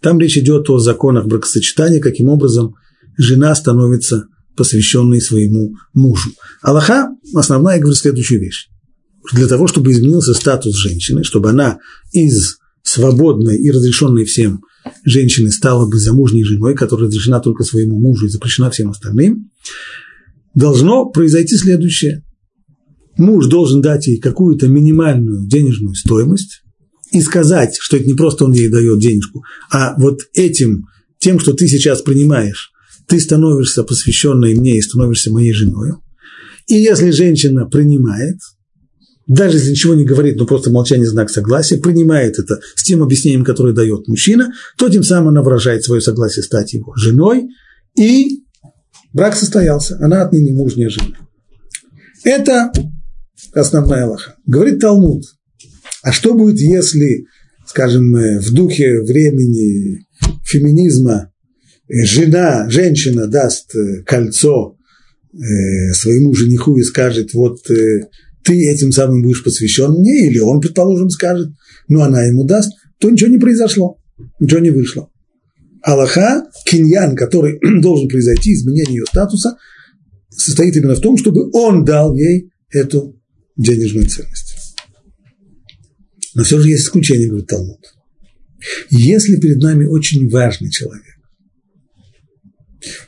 Там 0.00 0.20
речь 0.20 0.38
идет 0.38 0.70
о 0.70 0.78
законах 0.78 1.26
бракосочетания, 1.26 2.00
каким 2.00 2.28
образом 2.28 2.74
жена 3.16 3.54
становится 3.56 4.28
посвященный 4.58 5.22
своему 5.22 5.76
мужу. 5.94 6.30
Аллаха 6.60 7.08
основная 7.34 7.78
говорит 7.78 7.98
следующую 7.98 8.40
вещь. 8.40 8.68
Для 9.32 9.46
того, 9.46 9.66
чтобы 9.66 9.92
изменился 9.92 10.34
статус 10.34 10.74
женщины, 10.76 11.24
чтобы 11.24 11.50
она 11.50 11.78
из 12.12 12.58
свободной 12.82 13.56
и 13.56 13.70
разрешенной 13.70 14.24
всем 14.24 14.62
женщины 15.04 15.50
стала 15.50 15.88
бы 15.88 15.98
замужней 15.98 16.44
женой, 16.44 16.74
которая 16.74 17.06
разрешена 17.06 17.40
только 17.40 17.62
своему 17.62 17.98
мужу 17.98 18.26
и 18.26 18.30
запрещена 18.30 18.70
всем 18.70 18.90
остальным, 18.90 19.50
должно 20.54 21.06
произойти 21.06 21.56
следующее. 21.56 22.24
Муж 23.16 23.46
должен 23.46 23.80
дать 23.80 24.06
ей 24.06 24.18
какую-то 24.18 24.68
минимальную 24.68 25.46
денежную 25.46 25.94
стоимость 25.94 26.62
и 27.12 27.20
сказать, 27.20 27.76
что 27.78 27.96
это 27.96 28.06
не 28.06 28.14
просто 28.14 28.44
он 28.44 28.52
ей 28.52 28.68
дает 28.68 28.98
денежку, 28.98 29.44
а 29.70 29.94
вот 29.98 30.20
этим, 30.34 30.86
тем, 31.18 31.38
что 31.40 31.52
ты 31.52 31.68
сейчас 31.68 32.02
принимаешь, 32.02 32.70
ты 33.08 33.18
становишься 33.20 33.84
посвященной 33.84 34.54
мне 34.54 34.78
и 34.78 34.82
становишься 34.82 35.32
моей 35.32 35.52
женой. 35.52 35.92
И 36.66 36.74
если 36.74 37.10
женщина 37.10 37.66
принимает, 37.66 38.36
даже 39.26 39.56
если 39.56 39.70
ничего 39.70 39.94
не 39.94 40.04
говорит, 40.04 40.36
но 40.36 40.46
просто 40.46 40.70
молчание 40.70 41.06
знак 41.06 41.30
согласия, 41.30 41.78
принимает 41.78 42.38
это 42.38 42.60
с 42.74 42.82
тем 42.82 43.02
объяснением, 43.02 43.44
которое 43.44 43.74
дает 43.74 44.08
мужчина, 44.08 44.52
то 44.76 44.88
тем 44.88 45.02
самым 45.02 45.28
она 45.28 45.42
выражает 45.42 45.84
свое 45.84 46.00
согласие 46.00 46.42
стать 46.42 46.72
его 46.74 46.94
женой, 46.96 47.48
и 47.98 48.44
брак 49.12 49.34
состоялся, 49.34 49.98
она 50.00 50.22
отныне 50.22 50.52
мужняя 50.52 50.90
жена. 50.90 51.16
Это 52.24 52.70
основная 53.54 54.04
Аллаха. 54.04 54.36
Говорит 54.46 54.80
Талмуд, 54.80 55.24
а 56.02 56.12
что 56.12 56.34
будет, 56.34 56.58
если, 56.58 57.24
скажем, 57.66 58.12
в 58.12 58.52
духе 58.52 59.00
времени 59.02 60.06
феминизма 60.44 61.32
жена, 61.88 62.68
женщина 62.68 63.26
даст 63.26 63.74
э, 63.74 64.02
кольцо 64.04 64.76
э, 65.32 65.92
своему 65.92 66.34
жениху 66.34 66.76
и 66.76 66.82
скажет, 66.82 67.32
вот 67.34 67.58
э, 67.70 68.02
ты 68.44 68.70
этим 68.70 68.92
самым 68.92 69.22
будешь 69.22 69.42
посвящен 69.42 69.92
мне, 69.92 70.28
или 70.28 70.38
он, 70.38 70.60
предположим, 70.60 71.10
скажет, 71.10 71.48
ну, 71.88 72.02
она 72.02 72.24
ему 72.24 72.44
даст, 72.44 72.72
то 72.98 73.10
ничего 73.10 73.30
не 73.30 73.38
произошло, 73.38 73.98
ничего 74.40 74.60
не 74.60 74.70
вышло. 74.70 75.10
Аллаха, 75.82 76.44
киньян, 76.66 77.16
который 77.16 77.58
должен 77.80 78.08
произойти, 78.08 78.52
изменение 78.52 78.98
ее 78.98 79.06
статуса, 79.06 79.56
состоит 80.30 80.76
именно 80.76 80.94
в 80.94 81.00
том, 81.00 81.16
чтобы 81.16 81.50
он 81.52 81.84
дал 81.84 82.14
ей 82.14 82.50
эту 82.70 83.20
денежную 83.56 84.06
ценность. 84.06 84.76
Но 86.34 86.44
все 86.44 86.60
же 86.60 86.68
есть 86.68 86.84
исключение, 86.84 87.28
говорит 87.28 87.48
Талмуд. 87.48 87.80
Если 88.90 89.40
перед 89.40 89.58
нами 89.58 89.86
очень 89.86 90.28
важный 90.28 90.70
человек, 90.70 91.17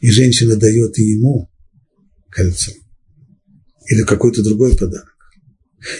и 0.01 0.11
женщина 0.11 0.57
дает 0.57 0.97
ему 0.99 1.51
кольцо 2.31 2.73
или 3.89 4.03
какой-то 4.03 4.43
другой 4.43 4.77
подарок. 4.77 5.17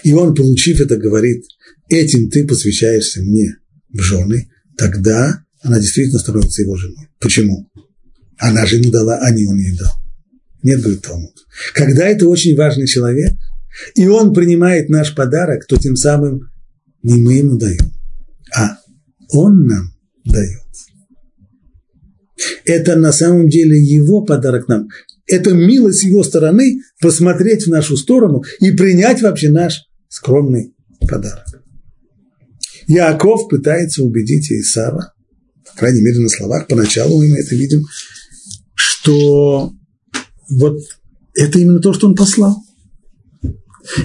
И 0.03 0.13
он, 0.13 0.35
получив 0.35 0.81
это, 0.81 0.97
говорит, 0.97 1.45
этим 1.89 2.31
ты 2.31 2.47
посвящаешься 2.47 3.23
мне 3.23 3.57
в 3.89 4.01
жены, 4.01 4.51
тогда 4.77 5.45
она 5.63 5.79
действительно 5.79 6.19
становится 6.19 6.63
его 6.63 6.77
женой. 6.77 7.09
Почему? 7.19 7.71
Она 8.39 8.65
же 8.67 8.77
ему 8.77 8.91
дала, 8.91 9.19
а 9.19 9.31
не 9.31 9.47
он 9.47 9.59
ей 9.59 9.77
дал. 9.77 9.93
Нет, 10.63 10.81
говорит 10.81 11.03
Талмуд. 11.03 11.35
Когда 11.75 12.07
это 12.07 12.29
очень 12.29 12.57
важный 12.57 12.87
человек, 12.87 13.33
и 13.95 14.07
он 14.07 14.35
принимает 14.35 14.89
наш 14.89 15.15
подарок, 15.15 15.67
то 15.67 15.77
тем 15.77 15.97
самым 15.97 16.51
не 17.03 17.21
мы 17.21 17.35
ему 17.35 17.57
даем, 17.57 17.93
а 18.55 18.79
он 19.29 19.67
нам 19.67 19.95
дает. 20.25 20.61
Это 22.65 22.97
на 22.97 23.13
самом 23.13 23.49
деле 23.49 23.79
его 23.79 24.23
подарок 24.23 24.69
нам. 24.69 24.89
Это 25.27 25.53
милость 25.53 26.05
его 26.05 26.23
стороны 26.25 26.81
посмотреть 27.01 27.67
в 27.67 27.71
нашу 27.71 27.97
сторону 27.97 28.43
и 28.61 28.73
принять 28.73 29.23
вообще 29.23 29.51
наш 29.51 29.85
скромный 30.09 30.75
подарок. 31.09 31.47
Яков 32.87 33.49
пытается 33.49 34.03
убедить 34.03 34.51
Исава, 34.51 35.13
по 35.65 35.79
крайней 35.79 36.03
мере 36.03 36.19
на 36.19 36.29
словах, 36.29 36.67
поначалу 36.67 37.21
мы 37.21 37.39
это 37.39 37.55
видим, 37.55 37.85
что 38.75 39.73
вот 40.49 40.79
это 41.35 41.59
именно 41.59 41.81
то, 41.81 41.93
что 41.93 42.09
он 42.09 42.17
послал. 42.17 42.57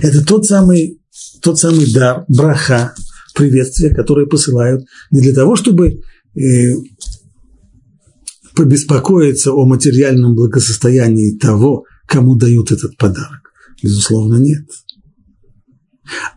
Это 0.01 0.23
тот 0.23 0.45
самый, 0.45 1.01
тот 1.41 1.59
самый 1.59 1.91
дар, 1.91 2.25
браха, 2.27 2.93
приветствие, 3.33 3.93
которое 3.93 4.27
посылают 4.27 4.85
не 5.11 5.21
для 5.21 5.33
того, 5.33 5.55
чтобы 5.55 6.01
э, 6.35 6.75
побеспокоиться 8.55 9.51
о 9.51 9.65
материальном 9.65 10.35
благосостоянии 10.35 11.37
того, 11.37 11.85
кому 12.07 12.35
дают 12.35 12.71
этот 12.71 12.97
подарок. 12.97 13.51
Безусловно, 13.83 14.37
нет. 14.37 14.65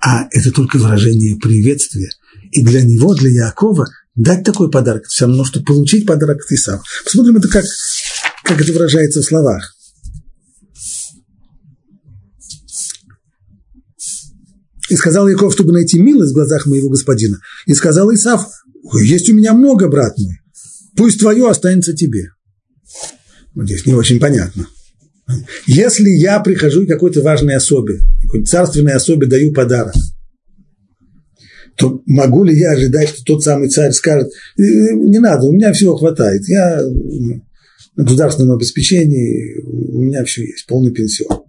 А 0.01 0.27
это 0.31 0.51
только 0.51 0.79
выражение 0.79 1.37
приветствия. 1.37 2.11
И 2.51 2.65
для 2.65 2.83
него, 2.83 3.15
для 3.15 3.31
Якова, 3.47 3.87
дать 4.15 4.45
такой 4.45 4.71
подарок, 4.71 5.05
все 5.07 5.27
равно, 5.27 5.45
что 5.45 5.63
получить 5.63 6.07
подарок 6.07 6.39
от 6.45 6.53
Исава. 6.53 6.83
Посмотрим 7.05 7.37
это, 7.37 7.49
как, 7.49 7.65
как 8.45 8.61
это 8.61 8.73
выражается 8.73 9.21
в 9.21 9.25
словах. 9.25 9.75
И 14.89 14.97
сказал 14.97 15.29
Яков, 15.29 15.53
чтобы 15.53 15.73
найти 15.73 16.01
милость 16.01 16.33
в 16.33 16.35
глазах 16.35 16.67
моего 16.67 16.89
господина. 16.89 17.39
И 17.67 17.75
сказал 17.75 18.13
Исав, 18.15 18.47
есть 19.03 19.29
у 19.29 19.35
меня 19.35 19.53
много, 19.53 19.89
брат 19.89 20.17
мой, 20.17 20.39
пусть 20.99 21.21
твое 21.21 21.49
останется 21.49 21.95
тебе. 21.95 22.33
Вот 23.55 23.65
здесь 23.67 23.87
не 23.87 23.95
очень 23.95 24.21
понятно. 24.21 24.67
Если 25.67 26.09
я 26.11 26.41
прихожу 26.41 26.85
к 26.85 26.89
какой-то 26.89 27.23
важной 27.23 27.55
особе, 27.55 28.01
какой-то 28.23 28.51
царственной 28.51 28.95
особе 28.95 29.27
даю 29.27 29.53
подарок, 29.53 29.95
то 31.77 32.03
могу 32.07 32.43
ли 32.45 32.59
я 32.59 32.73
ожидать, 32.73 33.11
что 33.11 33.23
тот 33.25 33.45
самый 33.45 33.69
царь 33.69 33.93
скажет, 33.93 34.29
«Э, 34.57 34.63
не 34.95 35.21
надо, 35.21 35.47
у 35.47 35.53
меня 35.53 35.73
всего 35.73 35.97
хватает, 35.97 36.43
я 36.49 36.81
на 37.95 38.05
государственном 38.05 38.57
обеспечении, 38.57 39.61
у 39.63 40.03
меня 40.03 40.25
все 40.25 40.43
есть, 40.43 40.67
полный 40.67 40.93
пенсион. 40.93 41.43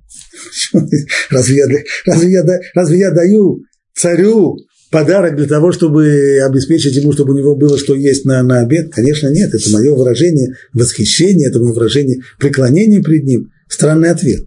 Разве 1.30 1.58
я, 1.58 1.66
разве, 2.06 2.32
я, 2.32 2.44
разве 2.74 3.00
я 3.00 3.12
даю 3.12 3.64
царю 3.96 4.58
подарок 4.90 5.36
для 5.36 5.48
того, 5.48 5.72
чтобы 5.72 6.40
обеспечить 6.48 6.96
ему, 6.96 7.14
чтобы 7.14 7.34
у 7.34 7.38
него 7.38 7.56
было 7.56 7.78
что 7.78 7.96
есть 7.96 8.26
на, 8.26 8.44
на 8.44 8.62
обед? 8.62 8.92
Конечно, 8.94 9.28
нет. 9.28 9.54
Это 9.54 9.70
мое 9.72 9.94
выражение 9.94 10.56
восхищения, 10.74 11.50
это 11.50 11.60
мое 11.60 11.74
выражение 11.74 12.22
преклонения 12.40 13.02
перед 13.02 13.24
ним. 13.24 13.52
Странный 13.68 14.10
ответ. 14.10 14.44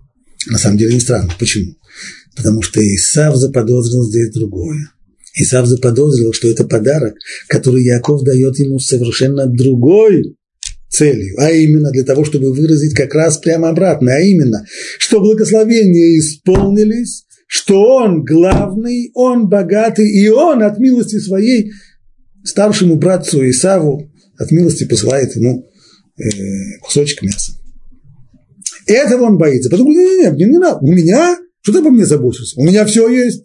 На 0.49 0.59
самом 0.59 0.79
деле 0.79 0.95
не 0.95 1.01
странный. 1.01 1.33
Почему? 1.39 1.75
Потому 2.37 2.63
что 2.63 2.81
Исав 2.81 3.37
заподозрил 3.37 4.03
здесь 4.05 4.33
другое. 4.33 4.91
Исав 5.35 5.67
заподозрил, 5.67 6.33
что 6.33 6.49
это 6.51 6.65
подарок, 6.65 7.15
который 7.49 7.85
Яков 7.85 8.23
дает 8.23 8.59
ему 8.59 8.79
совершенно 8.79 9.47
другой 9.47 10.37
целью, 10.91 11.37
а 11.39 11.51
именно 11.51 11.91
для 11.91 12.05
того, 12.05 12.25
чтобы 12.25 12.53
выразить 12.53 12.95
как 12.95 13.15
раз 13.15 13.39
прямо 13.39 13.71
обратно, 13.71 14.13
а 14.15 14.21
именно, 14.21 14.67
что 14.99 15.21
благословения 15.21 16.19
исполнились, 16.19 17.25
что 17.53 17.83
он 17.83 18.25
главный, 18.25 19.11
он 19.13 19.47
богатый, 19.47 20.11
и 20.11 20.27
он 20.31 20.63
от 20.63 20.79
милости 20.79 21.19
своей 21.19 21.71
старшему 22.43 22.97
братцу 22.97 23.47
Исаву 23.51 24.11
от 24.39 24.51
милости 24.51 24.85
посылает 24.85 25.37
ему 25.37 25.69
э, 26.17 26.79
кусочек 26.81 27.21
мяса. 27.21 27.53
Этого 28.87 29.25
он 29.25 29.37
боится. 29.37 29.69
Потом 29.69 29.93
говорит, 29.93 30.09
нет, 30.09 30.19
нет, 30.19 30.33
мне 30.33 30.47
не 30.47 30.59
надо. 30.59 30.79
У 30.81 30.91
меня, 30.91 31.37
что 31.61 31.75
ты 31.75 31.81
обо 31.81 31.91
мне 31.91 32.07
заботишься? 32.07 32.59
У 32.59 32.65
меня 32.65 32.87
все 32.87 33.07
есть. 33.11 33.45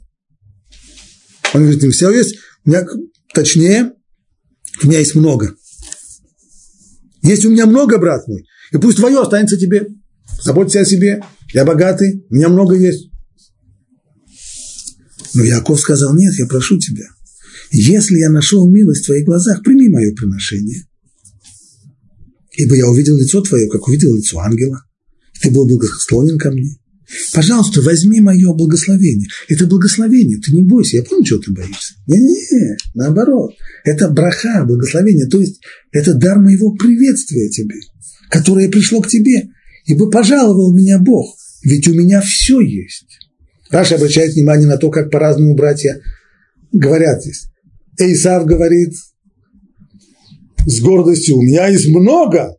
Он 1.54 1.64
говорит, 1.64 1.84
у 1.84 1.92
все 1.92 2.10
есть. 2.10 2.38
У 2.64 2.70
меня, 2.70 2.86
точнее, 3.34 3.92
у 4.84 4.88
меня 4.88 5.00
есть 5.00 5.16
много. 5.16 5.54
Есть 7.24 7.44
у 7.44 7.50
меня 7.50 7.66
много, 7.66 7.98
брат 7.98 8.26
мой, 8.30 8.46
и 8.72 8.78
пусть 8.78 9.00
твое 9.00 9.20
останется 9.20 9.58
тебе. 9.58 9.86
Заботься 10.42 10.80
о 10.80 10.86
себе, 10.86 11.22
я 11.54 11.66
богатый, 11.66 12.26
у 12.30 12.36
меня 12.36 12.48
много 12.48 12.76
есть. 12.76 13.10
Но 15.34 15.44
Яков 15.44 15.80
сказал, 15.80 16.16
нет, 16.16 16.34
я 16.38 16.46
прошу 16.46 16.80
тебя, 16.80 17.06
если 17.72 18.18
я 18.18 18.30
нашел 18.30 18.70
милость 18.70 19.04
в 19.04 19.06
твоих 19.08 19.26
глазах, 19.26 19.64
прими 19.64 19.90
мое 19.90 20.14
приношение. 20.14 20.88
Ибо 22.58 22.76
я 22.76 22.88
увидел 22.88 23.18
лицо 23.18 23.42
твое, 23.42 23.70
как 23.70 23.88
увидел 23.88 24.16
лицо 24.16 24.40
ангела. 24.40 24.84
Ты 25.42 25.52
был 25.52 25.68
благосклонен 25.68 26.40
ко 26.40 26.52
мне. 26.52 26.78
Пожалуйста, 27.34 27.82
возьми 27.82 28.20
мое 28.20 28.52
благословение. 28.54 29.28
Это 29.48 29.66
благословение, 29.66 30.40
ты 30.40 30.52
не 30.54 30.64
бойся, 30.64 30.98
я 30.98 31.04
понял, 31.04 31.24
чего 31.24 31.40
ты 31.40 31.54
боишься. 31.54 31.94
Не-не-не, 32.08 32.78
наоборот. 32.96 33.54
Это 33.86 34.10
браха, 34.10 34.66
благословение, 34.66 35.28
то 35.28 35.40
есть 35.40 35.62
это 35.92 36.16
дар 36.16 36.40
моего 36.40 36.74
приветствия 36.74 37.50
тебе, 37.50 37.76
которое 38.30 38.70
пришло 38.70 39.02
к 39.02 39.08
тебе, 39.08 39.50
ибо 39.86 40.10
пожаловал 40.10 40.76
меня 40.76 41.00
Бог, 41.00 41.38
ведь 41.64 41.88
у 41.88 41.94
меня 41.94 42.20
все 42.22 42.60
есть. 42.60 43.27
Раша 43.70 43.96
обращает 43.96 44.34
внимание 44.34 44.68
на 44.68 44.78
то, 44.78 44.90
как 44.90 45.12
по-разному 45.12 45.56
братья 45.56 46.00
говорят 46.72 47.22
здесь. 47.22 47.48
Эйсав 48.00 48.46
говорит 48.46 48.94
с 50.66 50.80
гордостью, 50.82 51.38
у 51.38 51.42
меня 51.42 51.68
есть 51.68 51.88
много, 51.88 52.58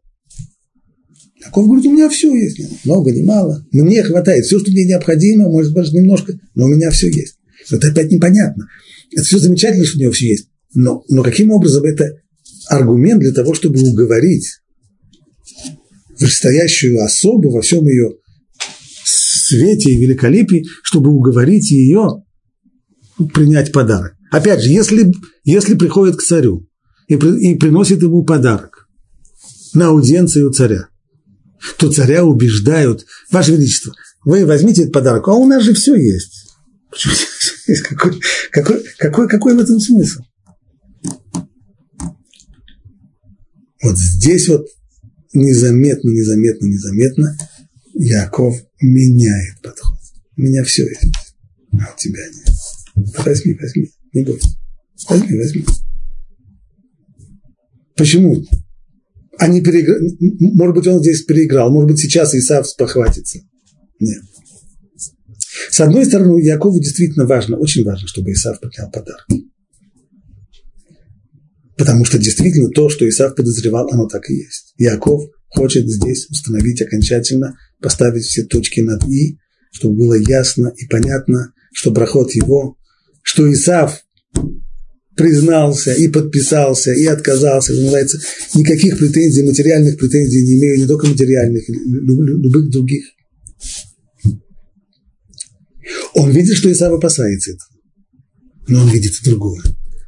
Яков 1.44 1.66
говорит, 1.66 1.86
у 1.86 1.92
меня 1.92 2.08
все 2.08 2.34
есть, 2.34 2.84
много, 2.84 3.12
не 3.12 3.22
мало, 3.22 3.64
мне 3.70 4.02
хватает, 4.02 4.44
все, 4.44 4.58
что 4.58 4.70
мне 4.70 4.86
необходимо, 4.86 5.48
может 5.48 5.72
быть, 5.72 5.92
немножко, 5.92 6.38
но 6.54 6.64
у 6.64 6.68
меня 6.68 6.90
все 6.90 7.08
есть. 7.08 7.36
Это 7.70 7.88
опять 7.88 8.10
непонятно. 8.10 8.66
Это 9.12 9.22
все 9.22 9.38
замечательно, 9.38 9.84
что 9.84 9.98
у 9.98 10.02
него 10.02 10.12
все 10.12 10.28
есть, 10.28 10.48
но, 10.74 11.04
но 11.08 11.22
каким 11.22 11.50
образом 11.50 11.84
это 11.84 12.20
аргумент 12.68 13.20
для 13.20 13.32
того, 13.32 13.54
чтобы 13.54 13.80
уговорить 13.80 14.60
вышестоящую 16.18 17.02
особу 17.02 17.50
во 17.50 17.62
всем 17.62 17.86
ее 17.86 18.14
свете 19.48 19.90
и 19.90 19.98
великолепии, 19.98 20.66
чтобы 20.82 21.10
уговорить 21.10 21.70
ее 21.70 22.22
принять 23.34 23.72
подарок. 23.72 24.14
Опять 24.30 24.62
же, 24.62 24.70
если, 24.70 25.12
если 25.44 25.74
приходит 25.74 26.16
к 26.16 26.22
царю 26.22 26.66
и, 27.08 27.14
и 27.14 27.54
приносит 27.56 28.02
ему 28.02 28.24
подарок 28.24 28.88
на 29.74 29.88
аудиенцию 29.88 30.50
царя, 30.50 30.88
то 31.78 31.90
царя 31.90 32.24
убеждают, 32.24 33.06
Ваше 33.30 33.52
Величество, 33.52 33.94
вы 34.24 34.44
возьмите 34.44 34.82
этот 34.82 34.92
подарок, 34.92 35.28
а 35.28 35.34
у 35.34 35.46
нас 35.46 35.62
же 35.62 35.74
все 35.74 35.94
есть. 35.96 36.46
Какой, 37.88 38.20
какой, 38.50 38.84
какой, 38.98 39.28
какой 39.28 39.54
в 39.54 39.60
этом 39.60 39.78
смысл? 39.80 40.20
Вот 43.82 43.96
здесь 43.96 44.48
вот 44.48 44.66
незаметно, 45.32 46.10
незаметно, 46.10 46.66
незаметно 46.66 47.36
Яков 48.00 48.54
меняет 48.80 49.60
подход. 49.62 49.98
У 50.36 50.42
меня 50.42 50.64
все 50.64 50.86
есть, 50.86 51.34
а 51.72 51.92
у 51.92 51.98
тебя 51.98 52.20
нет. 52.26 53.14
Возьми, 53.24 53.54
возьми, 53.60 53.90
не 54.12 54.24
бойся. 54.24 54.48
Возьми, 55.08 55.36
возьми. 55.36 55.64
Почему? 57.96 58.44
они 59.38 59.60
переиграли, 59.60 60.16
может 60.40 60.74
быть, 60.74 60.86
он 60.86 61.00
здесь 61.00 61.22
переиграл, 61.22 61.70
может 61.70 61.90
быть, 61.90 61.98
сейчас 61.98 62.34
Исав 62.34 62.68
спохватится. 62.68 63.38
Нет. 64.00 64.22
С 65.70 65.80
одной 65.80 66.06
стороны, 66.06 66.40
Якову 66.40 66.80
действительно 66.80 67.26
важно, 67.26 67.56
очень 67.56 67.84
важно, 67.84 68.08
чтобы 68.08 68.32
Исав 68.32 68.60
принял 68.60 68.90
подарок. 68.90 69.26
Потому 71.76 72.04
что 72.04 72.18
действительно 72.18 72.70
то, 72.70 72.88
что 72.88 73.08
Исав 73.08 73.36
подозревал, 73.36 73.88
оно 73.92 74.08
так 74.08 74.28
и 74.28 74.34
есть. 74.34 74.74
Яков 74.78 75.22
хочет 75.48 75.88
здесь 75.88 76.28
установить 76.28 76.82
окончательно, 76.82 77.56
поставить 77.80 78.24
все 78.24 78.44
точки 78.44 78.80
над 78.80 79.04
«и», 79.08 79.38
чтобы 79.72 79.96
было 79.96 80.14
ясно 80.14 80.72
и 80.76 80.86
понятно, 80.86 81.52
что 81.72 81.92
проход 81.92 82.32
его, 82.32 82.76
что 83.22 83.50
Исав 83.52 84.02
признался 85.16 85.92
и 85.92 86.08
подписался 86.08 86.92
и 86.92 87.04
отказался, 87.06 87.72
называется, 87.72 88.20
никаких 88.54 88.98
претензий, 88.98 89.42
материальных 89.42 89.98
претензий 89.98 90.44
не 90.44 90.58
имею, 90.58 90.78
не 90.78 90.86
только 90.86 91.06
материальных, 91.06 91.68
любых 91.68 92.70
других. 92.70 93.04
Он 96.14 96.30
видит, 96.30 96.56
что 96.56 96.70
Исав 96.70 96.92
опасается 96.92 97.50
этого. 97.50 97.68
Но 98.68 98.82
он 98.82 98.90
видит 98.90 99.12
другое, 99.24 99.62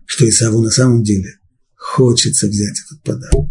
что 0.07 0.29
Исаву 0.29 0.61
на 0.61 0.71
самом 0.71 1.03
деле 1.03 1.35
хочется 1.75 2.47
взять 2.47 2.77
этот 2.87 3.03
подарок. 3.03 3.51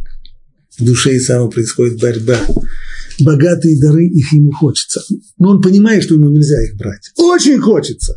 В 0.77 0.83
душе 0.85 1.17
Исава 1.17 1.49
происходит 1.49 1.99
борьба 1.99 2.39
богатые 3.21 3.79
дары, 3.79 4.07
их 4.07 4.33
ему 4.33 4.51
хочется. 4.51 5.01
Но 5.37 5.51
он 5.51 5.61
понимает, 5.61 6.03
что 6.03 6.15
ему 6.15 6.29
нельзя 6.29 6.61
их 6.63 6.75
брать. 6.77 7.11
Очень 7.17 7.59
хочется, 7.59 8.15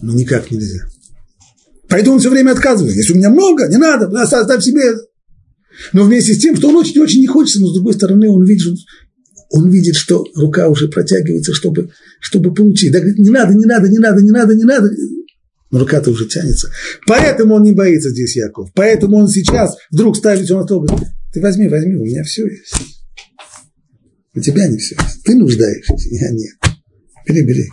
но 0.00 0.12
никак 0.12 0.50
нельзя. 0.50 0.80
Поэтому 1.88 2.14
он 2.14 2.20
все 2.20 2.30
время 2.30 2.52
отказывает. 2.52 2.94
Если 2.94 3.14
у 3.14 3.16
меня 3.16 3.30
много, 3.30 3.68
не 3.68 3.78
надо, 3.78 4.06
оставь 4.20 4.62
себе. 4.62 4.82
Но 5.92 6.04
вместе 6.04 6.34
с 6.34 6.38
тем, 6.38 6.56
что 6.56 6.68
он 6.68 6.76
очень-очень 6.76 7.20
не 7.20 7.26
хочется, 7.26 7.60
но 7.60 7.68
с 7.68 7.74
другой 7.74 7.94
стороны 7.94 8.28
он 8.28 8.44
видит, 8.44 8.76
он 9.50 9.70
видит, 9.70 9.96
что 9.96 10.26
рука 10.34 10.68
уже 10.68 10.88
протягивается, 10.88 11.54
чтобы, 11.54 11.90
чтобы 12.20 12.52
получить. 12.52 12.92
Да, 12.92 13.00
не 13.00 13.30
надо, 13.30 13.54
не 13.54 13.64
надо, 13.64 13.88
не 13.88 13.98
надо, 13.98 14.22
не 14.22 14.30
надо, 14.30 14.54
не 14.54 14.64
надо. 14.64 14.90
Но 15.70 15.78
рука-то 15.78 16.10
уже 16.10 16.26
тянется. 16.26 16.70
Поэтому 17.06 17.54
он 17.54 17.62
не 17.62 17.72
боится 17.72 18.10
здесь 18.10 18.36
Яков. 18.36 18.70
Поэтому 18.74 19.18
он 19.18 19.28
сейчас 19.28 19.76
вдруг 19.90 20.16
ставит 20.16 20.44
все 20.44 20.56
на 20.56 20.64
стол, 20.64 20.82
говорит, 20.82 21.08
ты 21.32 21.40
возьми, 21.40 21.68
возьми, 21.68 21.94
у 21.94 22.04
меня 22.04 22.24
все 22.24 22.46
есть. 22.46 22.97
У 24.38 24.40
тебя 24.40 24.68
не 24.68 24.78
все 24.78 24.94
есть. 24.94 25.24
Ты 25.24 25.34
нуждаешься, 25.34 25.94
я 26.10 26.30
нет. 26.30 26.54
Бери, 27.26 27.42
бери. 27.44 27.64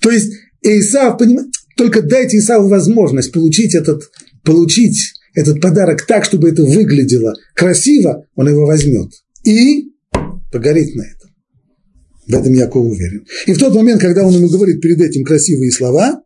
То 0.00 0.10
есть 0.10 0.32
Исав, 0.62 1.18
понимаете, 1.18 1.50
только 1.76 2.00
дайте 2.02 2.38
Исаву 2.38 2.68
возможность 2.68 3.30
получить 3.30 3.74
этот, 3.74 4.10
получить 4.42 4.98
этот 5.34 5.60
подарок 5.60 6.06
так, 6.06 6.24
чтобы 6.24 6.48
это 6.48 6.64
выглядело 6.64 7.34
красиво, 7.54 8.24
он 8.34 8.48
его 8.48 8.64
возьмет. 8.64 9.10
И 9.44 9.92
погорит 10.50 10.94
на 10.94 11.02
этом. 11.02 11.30
В 12.26 12.34
этом 12.34 12.54
Яков 12.54 12.86
уверен. 12.86 13.24
И 13.46 13.52
в 13.52 13.58
тот 13.58 13.74
момент, 13.74 14.00
когда 14.00 14.26
он 14.26 14.32
ему 14.32 14.48
говорит 14.48 14.80
перед 14.80 15.00
этим 15.00 15.24
красивые 15.24 15.70
слова, 15.70 16.22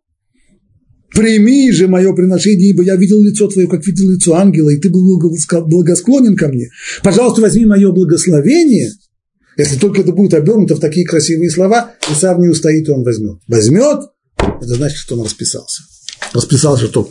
прими 1.12 1.72
же 1.72 1.88
мое 1.88 2.14
приношение, 2.14 2.70
ибо 2.70 2.84
я 2.84 2.94
видел 2.94 3.20
лицо 3.20 3.48
твое, 3.48 3.66
как 3.66 3.84
видел 3.84 4.10
лицо 4.10 4.34
ангела, 4.34 4.70
и 4.70 4.78
ты 4.78 4.88
был 4.88 5.20
благосклонен 5.66 6.36
ко 6.36 6.48
мне. 6.48 6.68
Пожалуйста, 7.02 7.42
возьми 7.42 7.66
мое 7.66 7.90
благословение, 7.90 8.92
если 9.56 9.78
только 9.78 10.00
это 10.02 10.12
будет 10.12 10.34
обернуто 10.34 10.76
в 10.76 10.80
такие 10.80 11.06
красивые 11.06 11.50
слова, 11.50 11.94
и 12.10 12.14
сам 12.14 12.40
не 12.40 12.48
устоит, 12.48 12.88
и 12.88 12.92
он 12.92 13.02
возьмет. 13.02 13.40
Возьмет, 13.46 14.00
это 14.38 14.74
значит, 14.74 14.98
что 14.98 15.16
он 15.16 15.24
расписался. 15.24 15.82
Расписался, 16.32 16.86
что, 16.86 17.10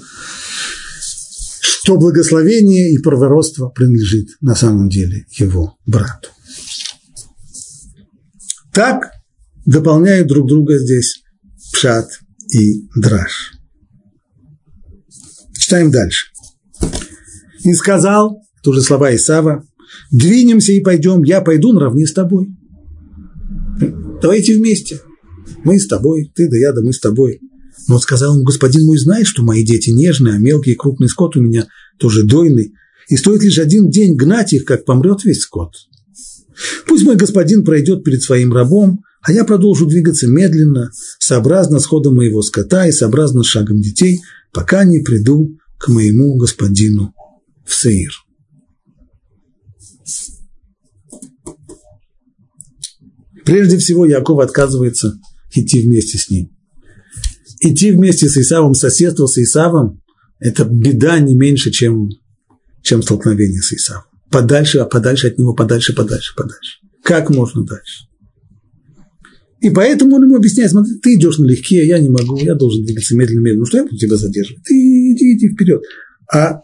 что 1.61 1.97
благословение 1.97 2.93
и 2.93 2.97
провородство 2.99 3.69
принадлежит 3.69 4.29
на 4.41 4.55
самом 4.55 4.89
деле 4.89 5.25
его 5.37 5.77
брату. 5.85 6.29
Так 8.73 9.11
дополняют 9.65 10.27
друг 10.27 10.47
друга 10.47 10.77
здесь 10.77 11.21
Пшат 11.73 12.07
и 12.51 12.87
Драж. 12.95 13.53
Читаем 15.57 15.91
дальше. 15.91 16.27
И 17.63 17.73
сказал, 17.73 18.41
тоже 18.63 18.81
слова 18.81 19.13
Исава, 19.15 19.63
двинемся 20.11 20.71
и 20.73 20.79
пойдем, 20.79 21.23
я 21.23 21.41
пойду 21.41 21.73
наравне 21.73 22.05
с 22.05 22.13
тобой. 22.13 22.49
Давайте 24.21 24.55
вместе. 24.55 25.01
Мы 25.63 25.79
с 25.79 25.87
тобой, 25.87 26.31
ты 26.35 26.49
да 26.49 26.57
я, 26.57 26.71
да 26.71 26.81
мы 26.81 26.93
с 26.93 26.99
тобой. 26.99 27.39
Но 27.87 27.95
вот 27.95 28.03
сказал 28.03 28.37
он, 28.37 28.43
господин 28.43 28.85
мой 28.85 28.97
знает, 28.97 29.27
что 29.27 29.43
мои 29.43 29.63
дети 29.63 29.89
нежные, 29.89 30.35
а 30.35 30.37
мелкий 30.37 30.71
и 30.71 30.75
крупный 30.75 31.09
скот 31.09 31.35
у 31.35 31.41
меня 31.41 31.67
тоже 31.97 32.23
дойный, 32.23 32.73
и 33.07 33.17
стоит 33.17 33.41
лишь 33.43 33.57
один 33.57 33.89
день 33.89 34.15
гнать 34.15 34.53
их, 34.53 34.65
как 34.65 34.85
помрет 34.85 35.23
весь 35.23 35.39
скот. 35.39 35.73
Пусть 36.85 37.05
мой 37.05 37.15
господин 37.15 37.63
пройдет 37.63 38.03
перед 38.03 38.21
своим 38.21 38.53
рабом, 38.53 39.03
а 39.21 39.31
я 39.31 39.43
продолжу 39.43 39.85
двигаться 39.85 40.27
медленно, 40.27 40.91
сообразно 41.19 41.79
с 41.79 41.85
ходом 41.85 42.15
моего 42.15 42.41
скота 42.41 42.87
и 42.87 42.91
сообразно 42.91 43.43
с 43.43 43.47
шагом 43.47 43.81
детей, 43.81 44.21
пока 44.53 44.83
не 44.83 44.99
приду 44.99 45.57
к 45.77 45.87
моему 45.87 46.35
господину 46.35 47.13
в 47.65 47.73
Сеир. 47.73 48.11
Прежде 53.49 53.77
всего 53.77 54.05
Яков 54.05 54.39
отказывается 54.39 55.13
идти 55.53 55.81
вместе 55.81 56.17
с 56.17 56.29
ним. 56.29 56.49
Идти 57.61 57.91
вместе 57.91 58.29
с 58.29 58.37
Исавом, 58.37 58.73
соседство 58.73 59.25
с 59.25 59.37
Исавом– 59.37 60.01
это 60.39 60.63
беда 60.65 61.19
не 61.19 61.35
меньше, 61.35 61.71
чем, 61.71 62.09
чем 62.81 63.01
столкновение 63.01 63.61
с 63.61 63.73
Исавом 63.73 64.09
подальше, 64.29 64.79
а 64.79 64.85
подальше 64.85 65.27
от 65.27 65.37
него, 65.37 65.53
подальше, 65.53 65.93
подальше, 65.93 66.33
подальше. 66.35 66.79
Как 67.03 67.29
можно 67.29 67.63
дальше? 67.63 68.05
И 69.61 69.69
поэтому 69.69 70.15
он 70.15 70.23
ему 70.23 70.35
объясняет, 70.37 70.71
смотри, 70.71 70.99
ты 70.99 71.15
идешь 71.15 71.37
налегке, 71.37 71.85
я 71.85 71.99
не 71.99 72.09
могу, 72.09 72.37
я 72.37 72.55
должен 72.55 72.85
двигаться 72.85 73.15
медленно-медленно. 73.15 73.59
Ну 73.59 73.65
что 73.65 73.77
я 73.77 73.83
буду 73.83 73.97
тебя 73.97 74.15
задерживать? 74.15 74.63
Ты 74.63 74.73
иди, 74.73 75.35
иди 75.35 75.49
вперед. 75.49 75.81
А 76.33 76.61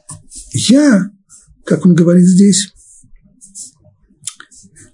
я, 0.53 1.09
как 1.65 1.86
он 1.86 1.93
говорит 1.93 2.25
здесь, 2.25 2.71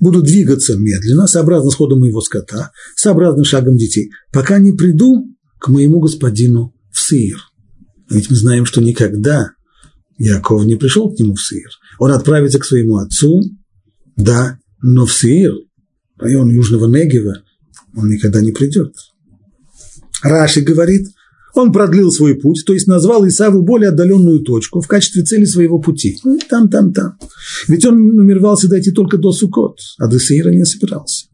буду 0.02 0.22
двигаться 0.22 0.76
медленно, 0.78 1.28
сообразно 1.28 1.70
с 1.70 1.76
ходом 1.76 2.00
моего 2.00 2.20
скота, 2.20 2.72
сообразно 2.98 3.46
шагом 3.46 3.78
детей, 3.78 4.12
пока 4.34 4.58
не 4.60 4.74
приду 4.74 5.28
к 5.60 5.70
моему 5.70 6.02
господину 6.02 6.74
в 6.92 7.00
Сир. 7.00 7.38
Ведь 8.10 8.30
мы 8.30 8.36
знаем, 8.36 8.66
что 8.66 8.82
никогда 8.82 9.52
Яков 10.18 10.66
не 10.66 10.76
пришел 10.76 11.14
к 11.14 11.20
нему 11.20 11.36
в 11.36 11.42
Сир. 11.42 11.70
Он 12.00 12.12
отправится 12.12 12.60
к 12.60 12.66
своему 12.66 12.98
отцу, 12.98 13.42
да, 14.18 14.58
но 14.82 15.06
в 15.06 15.14
Сир, 15.14 15.54
район 16.18 16.50
Южного 16.50 16.88
Негева, 16.88 17.44
он 17.96 18.10
никогда 18.10 18.42
не 18.42 18.52
придет. 18.52 18.94
Раши 20.24 20.62
говорит, 20.62 21.08
он 21.54 21.72
продлил 21.72 22.12
свой 22.12 22.36
путь, 22.36 22.64
то 22.66 22.74
есть 22.74 22.88
назвал 22.88 23.28
Исаву 23.28 23.62
более 23.62 23.90
отдаленную 23.90 24.42
точку 24.42 24.82
в 24.82 24.88
качестве 24.88 25.24
цели 25.24 25.46
своего 25.46 25.80
пути. 25.80 26.18
Ну, 26.24 26.40
там, 26.50 26.70
там, 26.70 26.94
там. 26.94 27.18
Ведь 27.68 27.86
он 27.86 28.16
намеревался 28.16 28.68
дойти 28.68 28.92
только 28.92 29.18
до 29.18 29.32
Сукот, 29.32 29.78
а 29.98 30.08
до 30.08 30.20
Сеира 30.20 30.50
не 30.50 30.66
собирался. 30.66 31.26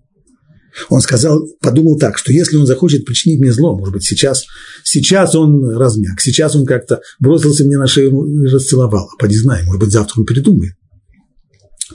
Он 0.89 1.01
сказал, 1.01 1.47
подумал 1.61 1.97
так, 1.97 2.17
что 2.17 2.31
если 2.31 2.55
он 2.55 2.65
захочет 2.65 3.05
причинить 3.05 3.39
мне 3.39 3.51
зло, 3.51 3.75
может 3.77 3.93
быть, 3.93 4.03
сейчас, 4.03 4.45
сейчас 4.83 5.33
он 5.35 5.75
размяк, 5.75 6.21
сейчас 6.21 6.55
он 6.55 6.65
как-то 6.65 7.01
бросился 7.19 7.63
мне 7.63 7.77
на 7.77 7.87
шею 7.87 8.11
и 8.43 8.47
расцеловал, 8.47 9.09
а 9.11 9.17
поди 9.19 9.35
знай, 9.35 9.63
может 9.65 9.81
быть, 9.81 9.91
завтра 9.91 10.19
он 10.19 10.25
передумает. 10.25 10.73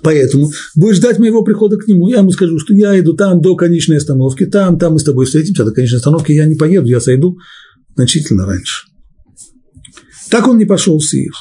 Поэтому 0.02 0.50
будешь 0.74 0.96
ждать 0.96 1.18
моего 1.18 1.44
прихода 1.44 1.76
к 1.76 1.86
нему, 1.86 2.08
я 2.08 2.18
ему 2.18 2.30
скажу, 2.30 2.58
что 2.58 2.74
я 2.74 2.98
иду 2.98 3.12
там 3.12 3.40
до 3.40 3.54
конечной 3.54 3.98
остановки, 3.98 4.46
там, 4.46 4.78
там 4.78 4.94
мы 4.94 4.98
с 4.98 5.04
тобой 5.04 5.26
встретимся, 5.26 5.64
до 5.64 5.70
конечной 5.70 5.98
остановки 5.98 6.32
я 6.32 6.46
не 6.46 6.56
поеду, 6.56 6.88
я 6.88 7.00
сойду 7.00 7.36
значительно 7.94 8.46
раньше. 8.46 8.86
Так 10.30 10.46
он 10.48 10.58
не 10.58 10.64
пошел 10.64 10.98
в 10.98 11.04
Сир. 11.04 11.32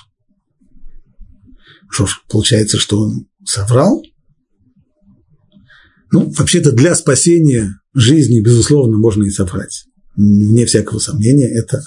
Что 1.89 2.06
ж, 2.06 2.22
получается, 2.30 2.78
что 2.78 3.02
он 3.02 3.28
соврал? 3.45 4.04
Ну, 6.12 6.30
вообще-то 6.32 6.72
для 6.72 6.95
спасения 6.95 7.76
жизни, 7.93 8.41
безусловно, 8.41 8.97
можно 8.97 9.24
и 9.24 9.30
соврать. 9.30 9.86
Вне 10.16 10.66
всякого 10.66 10.99
сомнения, 10.99 11.47
это 11.47 11.82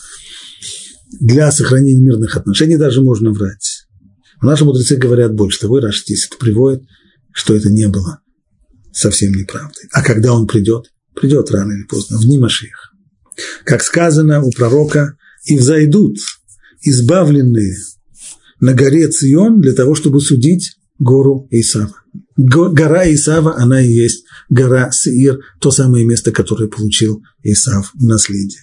для 1.20 1.52
сохранения 1.52 2.00
мирных 2.00 2.36
отношений 2.36 2.76
даже 2.76 3.02
можно 3.02 3.32
врать. 3.32 3.86
Наши 4.40 4.64
мудрецы 4.64 4.96
говорят 4.96 5.34
больше 5.34 5.60
того, 5.60 5.78
и 5.78 5.92
здесь 5.92 6.26
это 6.26 6.36
приводит, 6.38 6.84
что 7.32 7.54
это 7.54 7.70
не 7.70 7.88
было 7.88 8.20
совсем 8.92 9.32
неправдой. 9.32 9.88
А 9.92 10.02
когда 10.02 10.32
он 10.32 10.46
придет? 10.46 10.86
Придет 11.14 11.50
рано 11.50 11.72
или 11.72 11.84
поздно, 11.84 12.18
в 12.18 12.26
Нимашиях. 12.26 12.93
Как 13.64 13.82
сказано 13.82 14.42
у 14.42 14.50
пророка, 14.50 15.16
и 15.44 15.58
взойдут 15.58 16.18
избавленные 16.82 17.76
на 18.60 18.74
горе 18.74 19.08
Цион 19.08 19.60
для 19.60 19.72
того, 19.72 19.94
чтобы 19.94 20.20
судить 20.20 20.76
гору 20.98 21.46
Исава. 21.50 21.94
Гора 22.36 23.12
Исава, 23.12 23.56
она 23.56 23.82
и 23.82 23.90
есть 23.90 24.24
гора 24.48 24.90
Сеир, 24.92 25.40
то 25.60 25.70
самое 25.70 26.04
место, 26.04 26.32
которое 26.32 26.68
получил 26.68 27.22
Исав 27.42 27.90
в 27.94 28.04
наследие. 28.04 28.60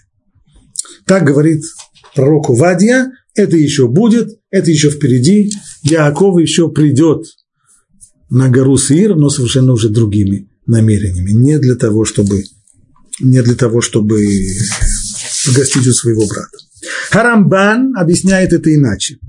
Так 1.05 1.23
говорит 1.23 1.63
пророку 2.15 2.53
Вадья, 2.55 3.11
это 3.35 3.57
еще 3.57 3.87
будет, 3.87 4.39
это 4.49 4.71
еще 4.71 4.89
впереди, 4.89 5.51
Яаков 5.83 6.39
еще 6.39 6.69
придет 6.69 7.25
на 8.29 8.49
гору 8.49 8.77
Сеир, 8.77 9.15
но 9.15 9.29
совершенно 9.29 9.73
уже 9.73 9.89
другими 9.89 10.49
намерениями, 10.65 11.31
не 11.31 11.59
для 11.59 11.75
того, 11.75 12.05
чтобы, 12.05 12.43
не 13.21 13.41
для 13.41 13.55
того, 13.55 13.81
чтобы 13.81 14.21
погостить 15.45 15.87
у 15.87 15.91
своего 15.91 16.27
брата. 16.27 16.57
Харамбан 17.11 17.95
объясняет 17.95 18.53
это 18.53 18.73
иначе– 18.73 19.17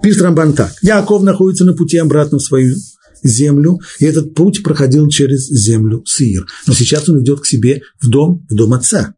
Пишет 0.00 0.22
Рамбан 0.22 0.54
так. 0.54 0.72
Яков 0.82 1.22
находится 1.22 1.64
на 1.64 1.74
пути 1.74 1.98
обратно 1.98 2.38
в 2.38 2.42
свою 2.42 2.76
землю, 3.22 3.78
и 3.98 4.04
этот 4.04 4.34
путь 4.34 4.62
проходил 4.62 5.08
через 5.08 5.46
землю 5.46 6.02
Сир. 6.06 6.46
Но 6.66 6.72
сейчас 6.72 7.08
он 7.08 7.22
идет 7.22 7.40
к 7.40 7.46
себе 7.46 7.82
в 8.00 8.08
дом, 8.08 8.46
в 8.48 8.54
дом 8.54 8.72
отца. 8.72 9.14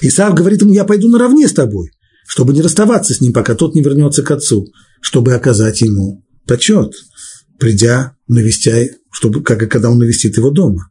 Исаав 0.00 0.34
говорит 0.34 0.62
ему, 0.62 0.72
я 0.72 0.84
пойду 0.84 1.08
наравне 1.08 1.46
с 1.46 1.52
тобой, 1.52 1.90
чтобы 2.26 2.52
не 2.52 2.62
расставаться 2.62 3.14
с 3.14 3.20
ним, 3.20 3.32
пока 3.32 3.54
тот 3.54 3.74
не 3.74 3.82
вернется 3.82 4.22
к 4.22 4.30
отцу, 4.30 4.66
чтобы 5.00 5.34
оказать 5.34 5.82
ему 5.82 6.24
почет, 6.46 6.94
придя, 7.58 8.16
навестя, 8.26 8.88
чтобы, 9.12 9.42
как 9.42 9.62
и 9.62 9.66
когда 9.66 9.90
он 9.90 9.98
навестит 9.98 10.36
его 10.36 10.50
дома. 10.50 10.90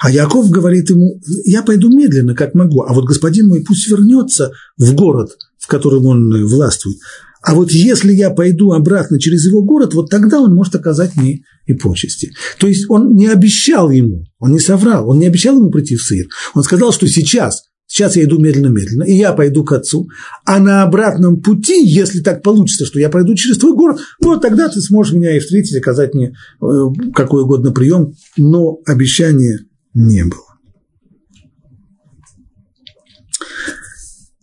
А 0.00 0.10
Яков 0.10 0.50
говорит 0.50 0.90
ему, 0.90 1.20
я 1.44 1.62
пойду 1.62 1.88
медленно, 1.88 2.34
как 2.34 2.54
могу, 2.54 2.82
а 2.82 2.92
вот 2.92 3.04
господин 3.04 3.48
мой 3.48 3.62
пусть 3.62 3.88
вернется 3.88 4.52
в 4.78 4.94
город, 4.94 5.30
в 5.58 5.66
котором 5.66 6.06
он 6.06 6.46
властвует, 6.46 6.98
А 7.42 7.54
вот 7.54 7.70
если 7.72 8.12
я 8.12 8.30
пойду 8.30 8.72
обратно 8.72 9.18
через 9.18 9.46
его 9.46 9.62
город, 9.62 9.94
вот 9.94 10.10
тогда 10.10 10.40
он 10.40 10.54
может 10.54 10.74
оказать 10.74 11.16
мне 11.16 11.42
и 11.66 11.72
почести. 11.72 12.32
То 12.58 12.66
есть 12.66 12.86
он 12.88 13.14
не 13.14 13.28
обещал 13.28 13.90
ему, 13.90 14.26
он 14.38 14.52
не 14.52 14.58
соврал, 14.58 15.08
он 15.08 15.18
не 15.18 15.26
обещал 15.26 15.56
ему 15.56 15.70
прийти 15.70 15.96
в 15.96 16.02
Сыр. 16.02 16.26
Он 16.54 16.62
сказал, 16.62 16.92
что 16.92 17.06
сейчас, 17.06 17.62
сейчас 17.86 18.16
я 18.16 18.24
иду 18.24 18.38
медленно-медленно, 18.38 19.04
и 19.04 19.14
я 19.14 19.32
пойду 19.32 19.64
к 19.64 19.72
отцу, 19.72 20.08
а 20.44 20.58
на 20.58 20.82
обратном 20.82 21.40
пути, 21.40 21.82
если 21.82 22.20
так 22.20 22.42
получится, 22.42 22.84
что 22.84 23.00
я 23.00 23.08
пройду 23.08 23.34
через 23.34 23.56
твой 23.56 23.74
город, 23.74 24.00
вот 24.20 24.42
тогда 24.42 24.68
ты 24.68 24.80
сможешь 24.80 25.14
меня 25.14 25.34
и 25.34 25.40
встретить, 25.40 25.76
оказать 25.76 26.14
мне 26.14 26.34
э, 26.60 26.66
какой 27.14 27.42
угодно 27.42 27.72
прием, 27.72 28.14
но 28.36 28.80
обещания 28.86 29.60
не 29.94 30.24
было. 30.24 30.46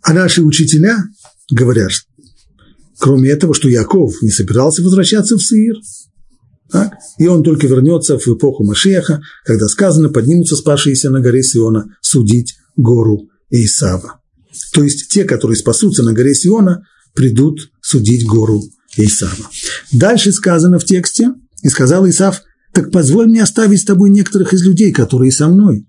А 0.02 0.14
наши 0.14 0.42
учителя 0.42 1.04
говорят, 1.52 1.92
кроме 2.98 3.30
этого, 3.30 3.54
что 3.54 3.68
Яков 3.68 4.22
не 4.22 4.30
собирался 4.30 4.82
возвращаться 4.82 5.36
в 5.36 5.42
Саир. 5.42 5.76
Так? 6.72 6.94
И 7.18 7.28
он 7.28 7.44
только 7.44 7.68
вернется 7.68 8.18
в 8.18 8.28
эпоху 8.28 8.64
Машеха, 8.64 9.22
когда 9.46 9.68
сказано, 9.68 10.10
поднимутся 10.10 10.56
спасшиеся 10.56 11.10
на 11.10 11.20
горе 11.20 11.44
Сиона 11.44 11.96
судить 12.02 12.56
гору 12.76 13.30
Исава. 13.50 14.22
То 14.74 14.84
есть 14.84 15.10
те, 15.10 15.24
которые 15.24 15.58
спасутся 15.58 16.04
на 16.04 16.14
горе 16.14 16.34
Сиона, 16.34 16.84
придут 17.14 17.70
судить 17.82 18.26
гору 18.26 18.64
Исава. 18.98 19.50
Дальше 19.92 20.32
сказано 20.32 20.80
в 20.80 20.86
тексте, 20.86 21.34
и 21.64 21.70
сказал 21.70 22.08
Исав, 22.08 22.44
так 22.78 22.92
позволь 22.92 23.26
мне 23.26 23.42
оставить 23.42 23.80
с 23.80 23.86
тобой 23.86 24.12
некоторых 24.12 24.54
из 24.54 24.64
людей, 24.64 24.92
которые 24.92 25.32
со 25.32 25.48
мной. 25.48 25.88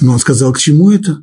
Но 0.00 0.14
он 0.14 0.18
сказал, 0.18 0.50
к 0.54 0.58
чему 0.58 0.90
это? 0.90 1.18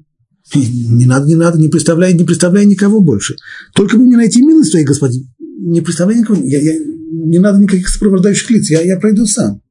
Не 0.53 1.07
надо, 1.07 1.25
не 1.25 1.33
надо, 1.33 1.59
не 1.59 1.67
представляй, 1.67 2.13
не 2.13 2.23
представляй 2.23 2.67
никого 2.67 3.01
больше. 3.01 3.35
Только 3.73 3.97
бы 3.97 4.03
мне 4.03 4.17
найти 4.17 4.43
милость 4.43 4.69
твоей, 4.69 4.85
господин. 4.85 5.33
Не 5.39 5.81
представляй 5.81 6.19
никого, 6.19 6.39
я, 6.43 6.61
я, 6.61 6.77
не 6.77 7.39
надо 7.39 7.57
никаких 7.57 7.89
сопровождающих 7.89 8.51
лиц, 8.51 8.69
я, 8.69 8.81
я 8.81 8.99
пройду 8.99 9.25
сам. 9.25 9.63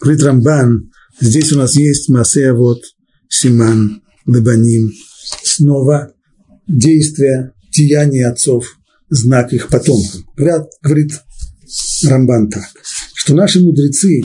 Говорит 0.00 0.24
Рамбан, 0.24 0.90
здесь 1.20 1.52
у 1.52 1.58
нас 1.58 1.76
есть 1.76 2.08
Масея 2.08 2.54
вот, 2.54 2.80
Симан, 3.28 4.02
Лебаним, 4.26 4.90
снова 5.44 6.12
действия, 6.66 7.52
деяния 7.70 8.26
отцов, 8.26 8.76
знак 9.08 9.52
их 9.52 9.68
потомков. 9.68 10.20
Говорят, 10.36 10.68
говорит 10.82 11.12
Рамбан 12.02 12.50
так, 12.50 12.64
что 13.22 13.36
наши 13.36 13.60
мудрецы 13.60 14.24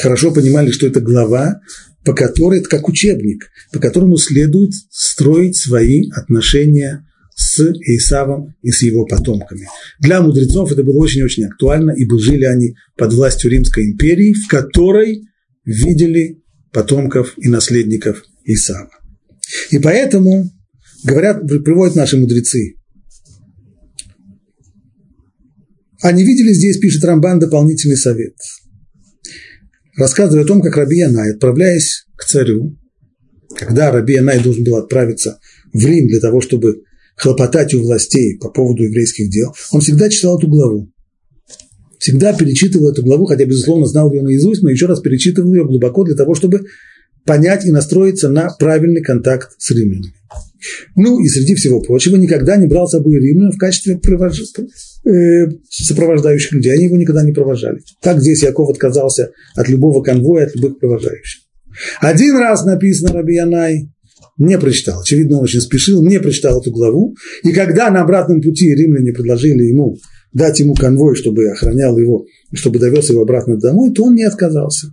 хорошо 0.00 0.32
понимали, 0.32 0.70
что 0.70 0.86
это 0.86 1.00
глава, 1.00 1.60
по 2.04 2.14
которой, 2.14 2.60
это 2.60 2.68
как 2.68 2.88
учебник, 2.88 3.48
по 3.72 3.80
которому 3.80 4.16
следует 4.16 4.70
строить 4.90 5.56
свои 5.56 6.08
отношения 6.12 7.04
с 7.34 7.58
Исавом 7.58 8.54
и 8.62 8.70
с 8.70 8.82
его 8.82 9.06
потомками. 9.06 9.66
Для 9.98 10.20
мудрецов 10.20 10.70
это 10.70 10.84
было 10.84 10.98
очень-очень 10.98 11.46
актуально, 11.46 11.90
ибо 11.96 12.16
жили 12.20 12.44
они 12.44 12.76
под 12.96 13.12
властью 13.12 13.50
Римской 13.50 13.90
империи, 13.90 14.34
в 14.34 14.46
которой 14.46 15.22
видели 15.64 16.44
потомков 16.72 17.34
и 17.38 17.48
наследников 17.48 18.22
Исава. 18.44 18.90
И 19.72 19.80
поэтому, 19.80 20.48
говорят, 21.02 21.40
приводят 21.64 21.96
наши 21.96 22.16
мудрецы, 22.16 22.76
они 26.02 26.24
видели 26.24 26.52
здесь, 26.52 26.78
пишет 26.78 27.04
Рамбан, 27.04 27.38
дополнительный 27.38 27.96
совет– 27.96 28.34
рассказывая 29.96 30.44
о 30.44 30.46
том, 30.46 30.60
как 30.60 30.76
Раби 30.76 30.98
Янай, 30.98 31.32
отправляясь 31.32 32.06
к 32.16 32.24
царю, 32.24 32.76
когда 33.56 33.90
Раби 33.90 34.14
Янай 34.14 34.42
должен 34.42 34.64
был 34.64 34.76
отправиться 34.76 35.38
в 35.72 35.84
Рим 35.84 36.06
для 36.06 36.20
того, 36.20 36.40
чтобы 36.40 36.82
хлопотать 37.16 37.74
у 37.74 37.82
властей 37.82 38.38
по 38.38 38.50
поводу 38.50 38.84
еврейских 38.84 39.30
дел, 39.30 39.54
он 39.72 39.80
всегда 39.80 40.08
читал 40.08 40.38
эту 40.38 40.48
главу. 40.48 40.92
Всегда 41.98 42.34
перечитывал 42.34 42.90
эту 42.90 43.02
главу, 43.02 43.24
хотя, 43.24 43.46
безусловно, 43.46 43.86
знал 43.86 44.12
ее 44.12 44.22
наизусть, 44.22 44.62
но 44.62 44.70
еще 44.70 44.86
раз 44.86 45.00
перечитывал 45.00 45.52
ее 45.54 45.64
глубоко 45.64 46.04
для 46.04 46.14
того, 46.14 46.34
чтобы 46.34 46.66
понять 47.24 47.64
и 47.64 47.72
настроиться 47.72 48.28
на 48.28 48.50
правильный 48.58 49.02
контакт 49.02 49.50
с 49.58 49.70
римлянами. 49.70 50.14
Ну 50.94 51.20
и 51.20 51.28
среди 51.28 51.54
всего 51.54 51.80
прочего 51.80 52.16
никогда 52.16 52.56
не 52.56 52.66
брал 52.66 52.86
с 52.86 52.92
собой 52.92 53.18
римлян 53.18 53.50
в 53.50 53.58
качестве 53.58 53.94
э, 53.94 53.98
сопровождающих 55.70 56.52
людей. 56.52 56.72
Они 56.72 56.84
его 56.84 56.96
никогда 56.96 57.22
не 57.22 57.32
провожали. 57.32 57.80
Так 58.02 58.20
здесь 58.20 58.42
Яков 58.42 58.70
отказался 58.70 59.30
от 59.54 59.68
любого 59.68 60.02
конвоя, 60.02 60.46
от 60.46 60.56
любых 60.56 60.78
провожающих. 60.78 61.42
Один 62.00 62.36
раз 62.38 62.64
написано 62.64 63.12
Раби 63.12 63.34
Янай, 63.34 63.88
не 64.38 64.58
прочитал. 64.58 65.00
Очевидно, 65.00 65.38
он 65.38 65.44
очень 65.44 65.60
спешил, 65.60 66.02
не 66.04 66.18
прочитал 66.20 66.60
эту 66.60 66.70
главу. 66.70 67.14
И 67.42 67.52
когда 67.52 67.90
на 67.90 68.02
обратном 68.02 68.42
пути 68.42 68.74
римляне 68.74 69.12
предложили 69.12 69.64
ему 69.64 69.96
дать 70.32 70.60
ему 70.60 70.74
конвой, 70.74 71.16
чтобы 71.16 71.48
охранял 71.48 71.96
его, 71.96 72.26
чтобы 72.52 72.78
довез 72.78 73.08
его 73.08 73.22
обратно 73.22 73.56
домой, 73.56 73.92
то 73.94 74.04
он 74.04 74.14
не 74.14 74.24
отказался. 74.24 74.88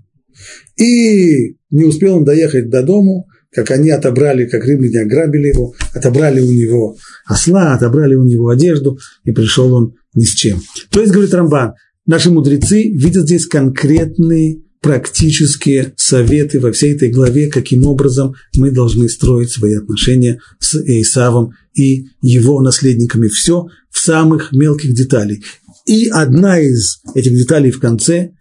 И 0.77 1.55
не 1.71 1.83
успел 1.83 2.17
он 2.17 2.23
доехать 2.23 2.69
до 2.69 2.83
дому, 2.83 3.27
как 3.51 3.69
они 3.71 3.89
отобрали, 3.91 4.45
как 4.45 4.65
римляне 4.65 5.01
ограбили 5.01 5.49
его, 5.49 5.73
отобрали 5.93 6.39
у 6.39 6.51
него 6.51 6.95
осла, 7.25 7.73
отобрали 7.75 8.15
у 8.15 8.23
него 8.23 8.49
одежду, 8.49 8.97
и 9.25 9.31
пришел 9.31 9.73
он 9.73 9.95
ни 10.13 10.23
с 10.23 10.31
чем. 10.31 10.61
То 10.89 11.01
есть, 11.01 11.13
говорит 11.13 11.33
Рамбан, 11.33 11.73
наши 12.05 12.29
мудрецы 12.29 12.89
видят 12.89 13.25
здесь 13.25 13.45
конкретные 13.45 14.61
практические 14.81 15.93
советы 15.95 16.59
во 16.59 16.71
всей 16.73 16.93
этой 16.93 17.09
главе, 17.09 17.47
каким 17.47 17.85
образом 17.85 18.35
мы 18.55 18.69
должны 18.69 19.07
строить 19.07 19.49
свои 19.49 19.75
отношения 19.75 20.39
с 20.59 20.75
Исавом 20.75 21.53
и 21.73 22.07
его 22.21 22.61
наследниками. 22.61 23.29
Все 23.29 23.67
в 23.89 23.99
самых 23.99 24.51
мелких 24.51 24.93
деталях. 24.93 25.39
И 25.85 26.07
одна 26.07 26.59
из 26.59 26.99
этих 27.15 27.31
деталей 27.31 27.71
в 27.71 27.79
конце 27.79 28.31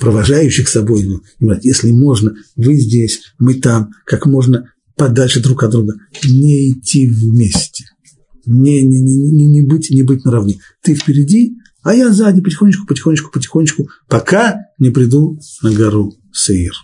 провожающих 0.00 0.68
собой, 0.68 1.04
ну, 1.40 1.54
если 1.62 1.90
можно, 1.90 2.34
вы 2.56 2.76
здесь, 2.76 3.20
мы 3.38 3.54
там, 3.54 3.90
как 4.06 4.26
можно 4.26 4.70
подальше 4.96 5.40
друг 5.40 5.62
от 5.62 5.70
друга, 5.72 5.94
не 6.24 6.70
идти 6.72 7.08
вместе, 7.08 7.84
не, 8.46 8.82
не, 8.82 9.00
не, 9.00 9.46
не, 9.46 9.62
быть, 9.62 9.90
не 9.90 10.02
быть 10.02 10.24
наравне. 10.24 10.58
Ты 10.82 10.94
впереди, 10.94 11.56
а 11.82 11.94
я 11.94 12.12
сзади, 12.12 12.40
потихонечку, 12.40 12.86
потихонечку, 12.86 13.30
потихонечку, 13.30 13.88
пока 14.08 14.66
не 14.78 14.90
приду 14.90 15.38
на 15.62 15.72
гору 15.72 16.14
Сеир. 16.32 16.74